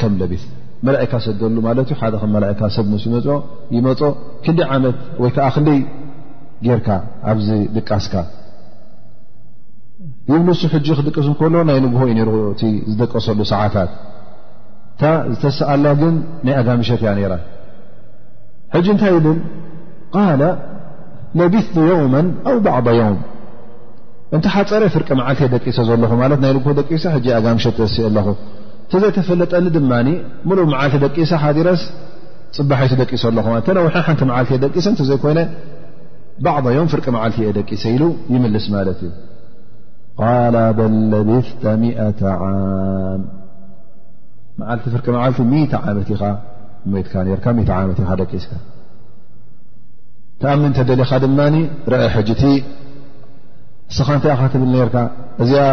ከም 0.02 0.14
ለቢ 0.22 0.34
መላእካ 0.88 1.14
ሰደሉ 1.26 1.56
ማለት 1.68 1.90
ሓደ 2.00 2.16
መካ 2.34 2.62
ሰብ 2.76 2.92
ስይመ 3.04 3.86
ክደ 4.46 4.60
ዓመት 4.76 4.98
ወይከዓ 5.24 5.48
ክንደይ 5.56 5.80
ጌርካ 6.68 6.88
ኣብዚ 7.32 7.48
ድቃስካ 7.78 8.14
ይብ 10.32 10.48
ሱ 10.60 10.64
ሕ 10.74 10.82
ክጥቀሱ 11.00 11.28
እከሎ 11.36 11.56
ናይ 11.70 11.80
ንጉሆ 11.86 12.04
ዩ 12.12 12.22
ዝደቀሰሉ 12.92 13.40
ሰዓታት 13.54 13.92
እታ 15.00 15.08
ዝተስኣላ 15.34 15.86
ግን 16.00 16.16
ናይ 16.46 16.54
ኣጋሚሸት 16.62 17.02
እያ 17.04 17.12
ሕج 18.74 18.86
እንታይ 18.94 19.14
ብል 19.26 19.38
ق 20.16 20.18
ነቢثቱ 21.40 21.76
يوመ 21.92 22.16
ኣو 22.50 22.56
ባዕض 22.66 22.88
يውም 23.00 23.18
እን 24.36 24.42
ሓፀረ 24.56 24.82
ፍርቂ 24.96 25.08
መዓልትየ 25.20 25.48
ደቂሰ 25.56 25.78
ዘለኹ 25.90 26.12
ማት 26.22 26.40
ናይ 26.44 26.52
ግ 26.66 26.76
ደቂሰ 26.80 27.04
ኣጋሚሸት 27.40 27.80
ሲ 27.94 27.96
ኣለኹ 28.10 28.28
እተዘይተፈለጠኒ 28.88 29.66
ድማ 29.78 29.92
ሙሉ 30.50 30.60
መዓልቲ 30.74 30.96
ደቂሳ 31.06 31.32
ሓረስ 31.44 31.82
ፅባሐይቱ 32.60 32.94
ደቂሰ 33.04 33.24
ኣለኹ 33.32 33.48
ተ 33.70 33.80
ሓንቲ 34.10 34.22
ዓልየ 34.38 34.58
ደቂሰ 34.68 34.86
እተዘይኮይነ 34.98 35.40
ባዕض 36.46 36.68
ው 36.84 36.88
ፍርቂ 36.96 37.06
ዓልቲ 37.24 37.38
የ 37.48 37.54
ደቂሰ 37.62 37.84
ኢሉ 37.96 38.04
ይምልስ 38.36 38.68
ማለት 38.78 39.00
እዩ 39.08 39.12
ق 40.20 40.22
በ 40.78 40.82
ቢثተ 41.32 41.64
ሚ0ة 41.82 42.22
ع 42.40 42.42
ዓቲ 44.74 44.84
ፍርቂ 44.94 45.06
ዓልቲ 45.24 45.40
ሚተ 45.52 45.74
ዓመት 45.92 46.10
ኢኻ 46.14 46.24
ሞትካ 46.92 47.14
ካ 47.44 47.74
ዓመት 47.82 47.98
ኢኻ 48.04 48.12
ደቂስካ 48.22 48.52
ተኣሚ 50.42 50.64
ተደሊኻ 50.78 51.12
ድማ 51.24 51.40
ረአ 51.92 52.04
ሕጅእቲ 52.16 52.44
እስኻ 53.92 54.08
እንታይ 54.18 54.34
ኻትብል 54.42 54.70
ነርካ 54.76 54.98
እዚኣ 55.44 55.64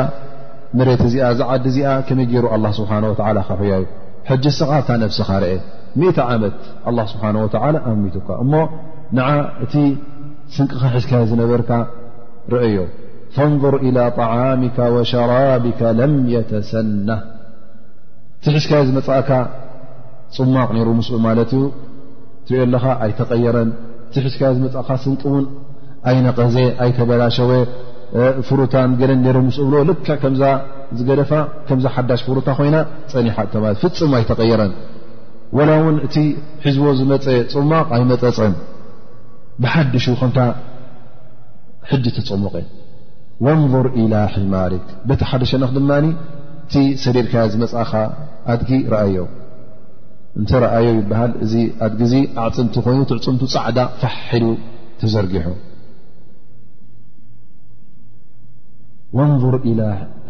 መሬት 0.79 1.03
እዚኣ 1.09 1.27
ዝዓዲ 1.39 1.65
እዚኣ 1.71 1.89
ከመይ 2.07 2.27
ገይሩ 2.31 2.45
ኣه 2.55 2.71
ስብሓه 2.79 3.03
ካሕያዩ 3.49 3.83
ሕጂ 4.31 4.45
ስኻ 4.59 4.71
ታ 4.87 4.97
ነብስኻ 5.03 5.29
ርአ 5.43 5.51
ሚ 6.01 6.11
ዓመት 6.35 6.57
ه 6.87 7.07
ስብሓه 7.13 7.69
ኣሞትካ 7.91 8.29
እሞ 8.45 8.53
ንዓ 9.19 9.29
እቲ 9.65 9.75
ስንቅኻ 10.55 10.83
ሒዝካ 10.97 11.13
ዝነበርካ 11.31 11.71
ርአዮ 12.55 12.79
ፈንظር 13.37 13.75
إላى 13.87 14.03
طعሚካ 14.23 14.79
ወሸራቢካ 14.97 15.81
ለም 16.01 16.15
የተሰናህ 16.35 17.21
ዚሕዝካዮ 18.47 18.83
ዝመፅእካ 18.89 19.31
ፅማቕ 20.35 20.67
ነሩ 20.77 20.89
ምስኡ 20.99 21.17
ማለት 21.27 21.51
እዩ 21.59 21.63
ትሪኦ 22.49 22.61
ኣለኻ 22.67 22.85
ኣይተቐየረን 23.05 23.71
ቲሕዝካዮ 24.15 24.51
ዝመፅእካ 24.59 24.91
ስንቂ 25.05 25.23
እውን 25.31 25.45
ኣይነቀዘ 26.11 26.55
ኣይተበላሸወ 26.85 27.51
ፍሩታንገደን 28.49 29.19
ነሩ 29.27 29.37
ምስ 29.47 29.57
ብሎ 29.67 29.75
ልካ 29.89 30.07
ከምዛ 30.23 30.43
ዝገደፋ 30.99 31.33
ከምዛ 31.69 31.85
ሓዳሽ 31.95 32.21
ፍሩታ 32.29 32.49
ኮይና 32.59 32.77
ፀኒ 33.13 33.27
ሓጥተለ 33.37 33.65
ፍፅም 33.83 34.13
ኣይተቐየረን 34.21 34.73
ወላ 35.59 35.71
እውን 35.81 35.97
እቲ 36.07 36.17
ሒዝቦ 36.65 36.87
ዝመፀ 37.01 37.27
ፅማቕ 37.55 37.89
ኣይመፀፀን 37.99 38.55
ብሓድሹ 39.63 40.07
ከምታ 40.23 40.39
ሕጂ 41.91 42.07
ተፅሙቐ 42.19 42.55
ወንظር 43.47 43.87
ኢላ 44.03 44.15
ሒማሪክ 44.39 44.87
በቲ 45.09 45.21
ሓደሸን 45.31 45.65
ድማ 45.77 45.91
እቲ 46.67 46.77
ሰዴድካ 47.03 47.35
ዝመፅእኻ 47.51 47.91
ኣድጊ 48.53 48.71
ረኣዮ 48.93 49.17
እንተይ 50.41 50.59
ረአዮ 50.65 50.87
ይበሃል 50.97 51.33
እዚ 51.45 51.53
ኣድጊ 51.87 52.01
እዚ 52.07 52.15
ኣዕፅምቲ 52.45 52.75
ኮይኑ 52.87 53.01
ትዕፅምቱ 53.11 53.43
ፃዕዳ 53.53 53.79
ፋሒሉ 54.01 54.47
ተዘርጊሑ 55.01 55.47
ወንظር 59.19 59.55
إላ 59.71 59.83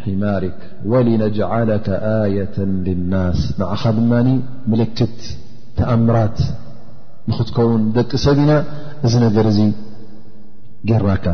ሒማርክ 0.05 0.61
ወሊነጅዓለከ 0.93 1.87
ኣየة 2.23 2.57
ልናስ 2.87 3.41
ናዕኻ 3.63 3.83
ድማ 3.97 4.13
ምልክት 4.73 5.19
ተኣምራት 5.81 6.39
ንኽትከውን 7.31 7.83
ደቂ 7.97 8.11
ሰብ 8.27 8.37
ኢና 8.45 8.53
እዚ 9.07 9.15
ነገር 9.27 9.47
እዚ 9.53 9.59
ጌርናካ 10.91 11.27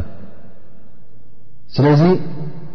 ስለዚ 1.77 2.05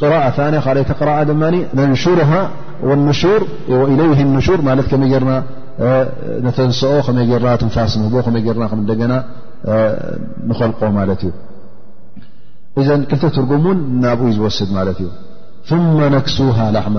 ያ 0.00 0.18
ካይተ 0.36 0.90
ድማ 1.30 1.42
ንሹር 3.02 3.42
ሹር 4.46 4.60
መይ 5.02 5.18
ና 6.44 6.48
ተንስኦ 6.56 6.92
ከይ 7.06 7.14
ና 7.44 7.52
ትፋስ 7.60 7.92
ህቦ 8.06 8.14
ከይ 8.24 8.34
ና 8.62 8.68
ደና 8.88 9.12
ንኮልቆ 10.48 10.80
ማለት 10.96 11.20
እዩ 11.28 11.32
እዘ 12.80 12.88
ክልተ 13.10 13.24
ትርጉም 13.36 13.64
ውን 13.68 13.78
ናብኡ 14.02 14.26
ዝወስድ 14.36 14.70
ማለት 14.78 14.98
እዩ 15.04 15.78
ነክሱሃ 16.14 16.56
ላመ 16.76 16.96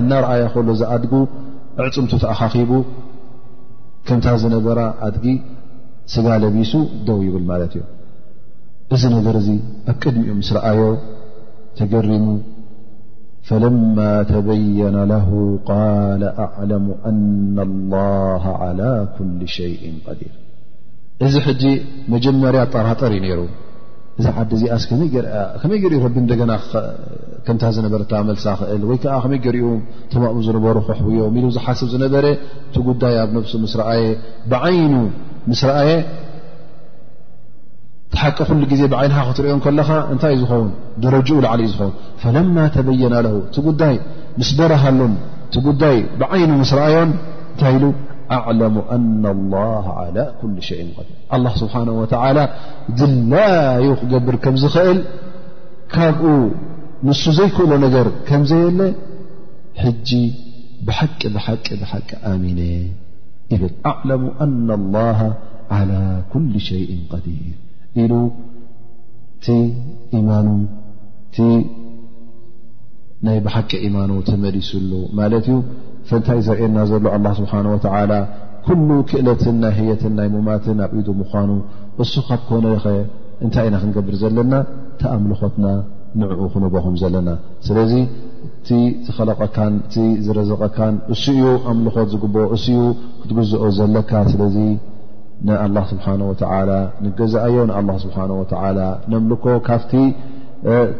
እና 0.00 0.10
ረእያ 0.24 0.44
ዝኣድጉ 0.80 1.12
ኣዕፅምቱ 1.82 2.12
ተኣካኺቡ 2.24 2.70
ከምታ 4.06 4.26
ዝነበራ 4.42 4.80
ኣድጊ 5.08 5.26
ስጋለቢሱ 6.14 6.72
ደው 7.08 7.18
ይብል 7.26 7.44
ማት 7.50 7.74
እዩ 7.78 7.82
እዚ 8.94 9.02
ነገር 9.16 9.36
ኣ 9.90 9.96
ቅድሚ 10.02 10.22
ኡ 10.32 10.36
ምስ 10.40 10.50
ረአዮ 10.58 10.80
ተገሪሙ 11.78 12.26
ፈለማ 13.48 13.96
ተበيነ 14.32 14.96
ه 15.28 15.34
قለ 15.70 16.22
ኣعለሙ 16.44 16.86
ኣن 17.08 17.56
الላه 17.68 18.44
على 18.62 18.90
ኩل 19.14 19.40
ሸይء 19.56 19.82
قዲር 20.06 20.32
እዚ 21.26 21.34
ሕጂ 21.46 21.62
መጀመርያ 22.14 22.60
ጠራጠሪ 22.74 23.12
እ 23.18 23.22
ነይሩ 23.24 23.40
እዚ 24.18 24.26
ዓዲ 24.40 24.50
እዚኣስ 24.56 24.82
ከመይ 25.60 25.78
ገርኡ 25.84 25.94
ረቢ 26.04 26.16
እደገና 26.26 26.52
ከምታ 27.46 27.62
ዝነበረታ 27.76 28.12
መልሳ 28.28 28.46
ክእል 28.58 28.82
ወይ 28.88 28.98
ከዓ 29.02 29.14
ከመይ 29.24 29.38
ገሪኡ 29.46 29.68
ተማኦም 30.12 30.40
ዝነበሩ 30.48 30.76
ክሕብዮ 30.88 31.18
ሉ 31.42 31.44
ዝሓስብ 31.56 31.88
ዝነበረ 31.94 32.24
እቲ 32.66 32.76
ጉዳይ 32.88 33.14
ኣብ 33.22 33.30
ነፍሱ 33.36 33.52
ምስ 33.64 33.74
ረኣየ 33.80 34.02
ብዓይኑ 34.52 34.94
ምስ 35.50 35.60
ረአየ 35.70 35.90
ቲሓቂ 38.14 38.38
ኩሉ 38.48 38.62
ግዜ 38.70 38.82
ብዓይን 38.92 39.12
ክትሪኦም 39.28 39.60
ከለኻ 39.64 39.88
እንታይ 40.12 40.32
እዩ 40.36 40.40
ዝኸውን 40.42 40.68
ደረጅኡ 41.04 41.36
ላዓሊ 41.44 41.60
እዩ 41.68 41.74
ዝውን 42.24 42.34
ለማ 42.36 42.56
ተበየና 42.74 43.14
እቲ 43.28 43.66
ዳይ 43.82 43.94
ምስ 44.40 44.50
ደረሃሉን 44.60 45.14
እቲ 45.46 45.54
ጉዳይ 45.68 45.96
ብዓይኑ 46.20 46.50
ምስ 46.62 46.72
ረኣዮን 46.78 47.10
እንታይ 47.52 47.74
ኢሉ 47.78 47.86
ኣعሙ 48.34 48.76
لى 50.16 50.24
ኩ 50.40 50.42
ሸ 50.66 50.76
ዲር 50.86 51.06
له 51.44 51.52
ስብሓه 51.60 51.82
ድላዩ 52.98 53.86
ክገብር 54.00 54.36
ከም 54.44 54.54
ዝኽእል 54.62 54.98
ካብኡ 55.94 56.30
ንሱ 57.06 57.22
ዘይክእሎ 57.38 57.70
ነገር 57.86 58.06
ከምዘየለ 58.28 58.80
ሕጂ 59.82 60.10
ብሓቂ 60.88 61.20
ብሓቂ 61.36 61.66
ብሓቂ 61.82 62.08
ኣሚነ 62.32 62.60
ብ 63.62 63.72
ኣعሙ 63.92 64.08
ل 64.70 64.96
على 65.76 65.98
ኩل 66.32 66.52
ሸء 66.68 66.90
ዲር 67.26 67.36
ኢሉ 68.00 68.12
እቲ 69.36 69.46
ኢማኑ 70.18 70.46
እቲ 71.28 71.36
ናይ 73.26 73.38
ብሓቂ 73.46 73.70
ኢማኑ 73.86 74.12
ተመሊሱሉ 74.28 74.92
ማለት 75.18 75.46
እዩ 75.52 75.56
ፈንታይ 76.10 76.38
ዘርእየና 76.46 76.78
ዘሎ 76.90 77.04
ኣላ 77.16 77.26
ስብሓን 77.40 77.66
ወተዓላ 77.72 78.12
ኩሉ 78.66 78.88
ክእለትን 79.10 79.56
ናይ 79.62 79.72
ህየትን 79.78 80.12
ናይ 80.18 80.28
ሙማትን 80.34 80.78
ኣብ 80.84 80.92
ኢዱ 81.00 81.08
ምኳኑ 81.20 81.50
እሱ 82.04 82.12
ካብ 82.28 82.42
ኮነ 82.50 82.64
ኸ 82.84 82.94
እንታይ 83.46 83.66
ኢና 83.70 83.76
ክንገብር 83.82 84.16
ዘለና 84.22 84.52
ቲኣምልኾትና 85.00 85.66
ንዕኡ 86.20 86.40
ክንቦኹም 86.54 86.94
ዘለና 87.02 87.28
ስለዚ 87.66 87.92
እቲ 88.48 88.68
ዝኸለቐካን 89.06 89.72
እቲ 89.84 89.94
ዝረዘቐካን 90.24 90.94
እስ 91.16 91.24
እኡ 91.34 91.44
ኣምልኾት 91.72 92.08
ዝግብኦ 92.14 92.44
እሱኡ 92.56 92.80
ክትግዝኦ 93.20 93.64
ዘለካ 93.80 94.12
ስለዚ 94.32 94.56
ስብሓ 95.90 96.06
ገዛ 97.18 97.34
ዮ 97.54 97.62
ስብ 98.02 98.16
ምልኮ 99.12 99.44
ካብቲ 99.68 99.92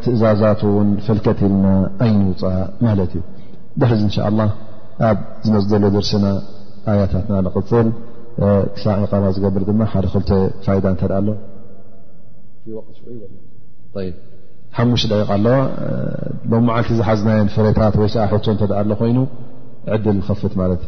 ትእዛዛት 0.05 0.61
ን 0.87 0.89
ፈልከት 1.07 1.41
ልና 1.49 1.67
ኣይንውፃ 2.05 2.43
ማለ 2.85 2.99
እዩ 3.09 3.15
ብሕዚ 3.81 4.03
እን 4.29 4.41
ኣብ 5.09 5.19
ዝመለ 5.45 5.85
ደርሲና 5.97 6.27
ኣያታትና 6.93 7.35
ንፅል 7.47 7.89
ብ 8.41 9.21
ማ 9.25 9.31
ዝገብር 9.37 9.63
ደ 9.69 9.71
ክ 9.79 11.13
ኣ 14.01 14.07
ሓሙሽ 14.77 15.03
ደቂ 15.11 15.23
ኣለዋ 15.35 15.57
ሎ 16.51 16.59
ቲ 16.89 16.95
ዝሓዝናየ 16.99 17.41
ፍረታት 17.55 17.95
ወ 18.03 18.07
ሎ 18.91 18.95
ኮይኑ 19.01 19.19
ድል 20.05 20.19
ፍት 20.43 20.55
ማት 20.61 20.83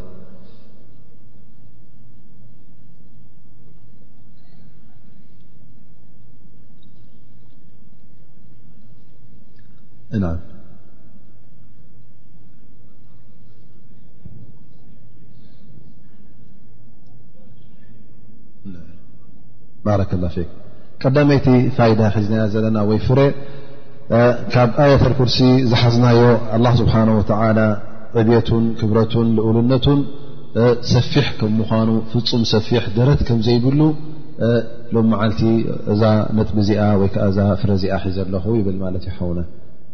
ባረ 19.85 20.01
ቀዳመይቲ 21.01 21.47
ፋይዳ 21.77 21.99
ሒዝና 22.15 22.39
ዘለና 22.53 22.77
ወይ 22.89 22.99
ፍሬ 23.07 23.19
ካብ 24.53 24.69
ኣየተርኩርሲ 24.83 25.37
ዝሓዝናዮ 25.71 26.19
ላ 26.65 26.69
ስብሓ 26.81 26.95
ወ 28.15 28.21
ዕብቱን 28.23 28.65
ክብረቱን 28.79 29.27
ልኡልነቱን 29.37 29.99
ሰፊሕ 30.93 31.25
ከም 31.39 31.53
ምኑ 31.61 31.89
ፍፁም 32.13 32.43
ሰፊሕ 32.53 32.83
ደረት 32.99 33.21
ከም 33.29 33.39
ዘይብሉ 33.47 33.81
ሎም 34.95 35.07
መዓልቲ 35.13 35.41
እዛ 35.93 36.01
ነጥ 36.37 36.49
እዚኣ 36.63 36.83
ወይከዓ 37.01 37.25
እዛ 37.33 37.39
ፍረ 37.61 37.69
እዚኣ 37.79 37.97
ሒዘለኹ 38.07 38.45
ይብል 38.59 38.77
ማለት 38.85 39.05
ውነ 39.29 39.39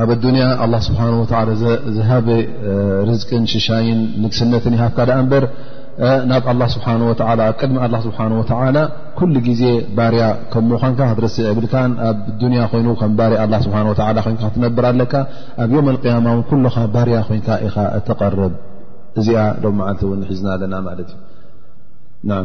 ኣብ 0.00 0.10
ዱኒያ 0.24 0.44
ኣላ 0.64 0.74
ስብሓ 0.86 1.00
ወ 1.20 1.54
ዝሃበ 1.96 2.26
ርዝቅን 3.08 3.42
ሽሻይን 3.52 3.98
ንግስነትን 4.22 4.74
ይሃፍካ 4.76 4.98
ዳ 5.08 5.16
እምበር 5.22 5.44
ናብ 6.30 6.44
ኣላ 6.52 6.62
ስብ 6.74 6.82
ኣብ 6.92 7.40
ቅድሚ 7.60 7.76
ኣላ 7.86 7.96
ስብሓን 8.06 8.32
ወተላ 8.38 8.76
ኩሉ 9.18 9.34
ግዜ 9.48 9.62
ባርያ 9.98 10.22
ከምሞዃንካ 10.52 11.00
ክትረስ 11.10 11.36
ብልካን 11.58 11.92
ኣብ 12.08 12.18
ዱንያ 12.42 12.62
ኮይኑ 12.72 12.88
ከም 13.02 13.12
ባር 13.20 13.32
ስብ 13.66 13.72
ኮይን 14.26 14.36
ክትነብር 14.44 14.86
ኣለካ 14.92 15.14
ኣብ 15.64 15.70
ዮም 15.76 15.88
ቅያማ 16.04 16.26
እውን 16.34 16.42
ኩሉኻ 16.52 16.76
ባርያ 16.96 17.18
ኮይንካ 17.30 17.48
ኢኻ 17.68 17.76
እትቐርብ 18.00 18.52
እዚኣ 19.20 19.44
ሎም 19.64 19.78
ዓልተ 19.90 20.00
ው 20.10 20.14
ይሒዝና 20.26 20.48
ኣለና 20.56 20.74
ማለት 20.90 21.10
ዩ 21.16 21.24
ና 22.30 22.42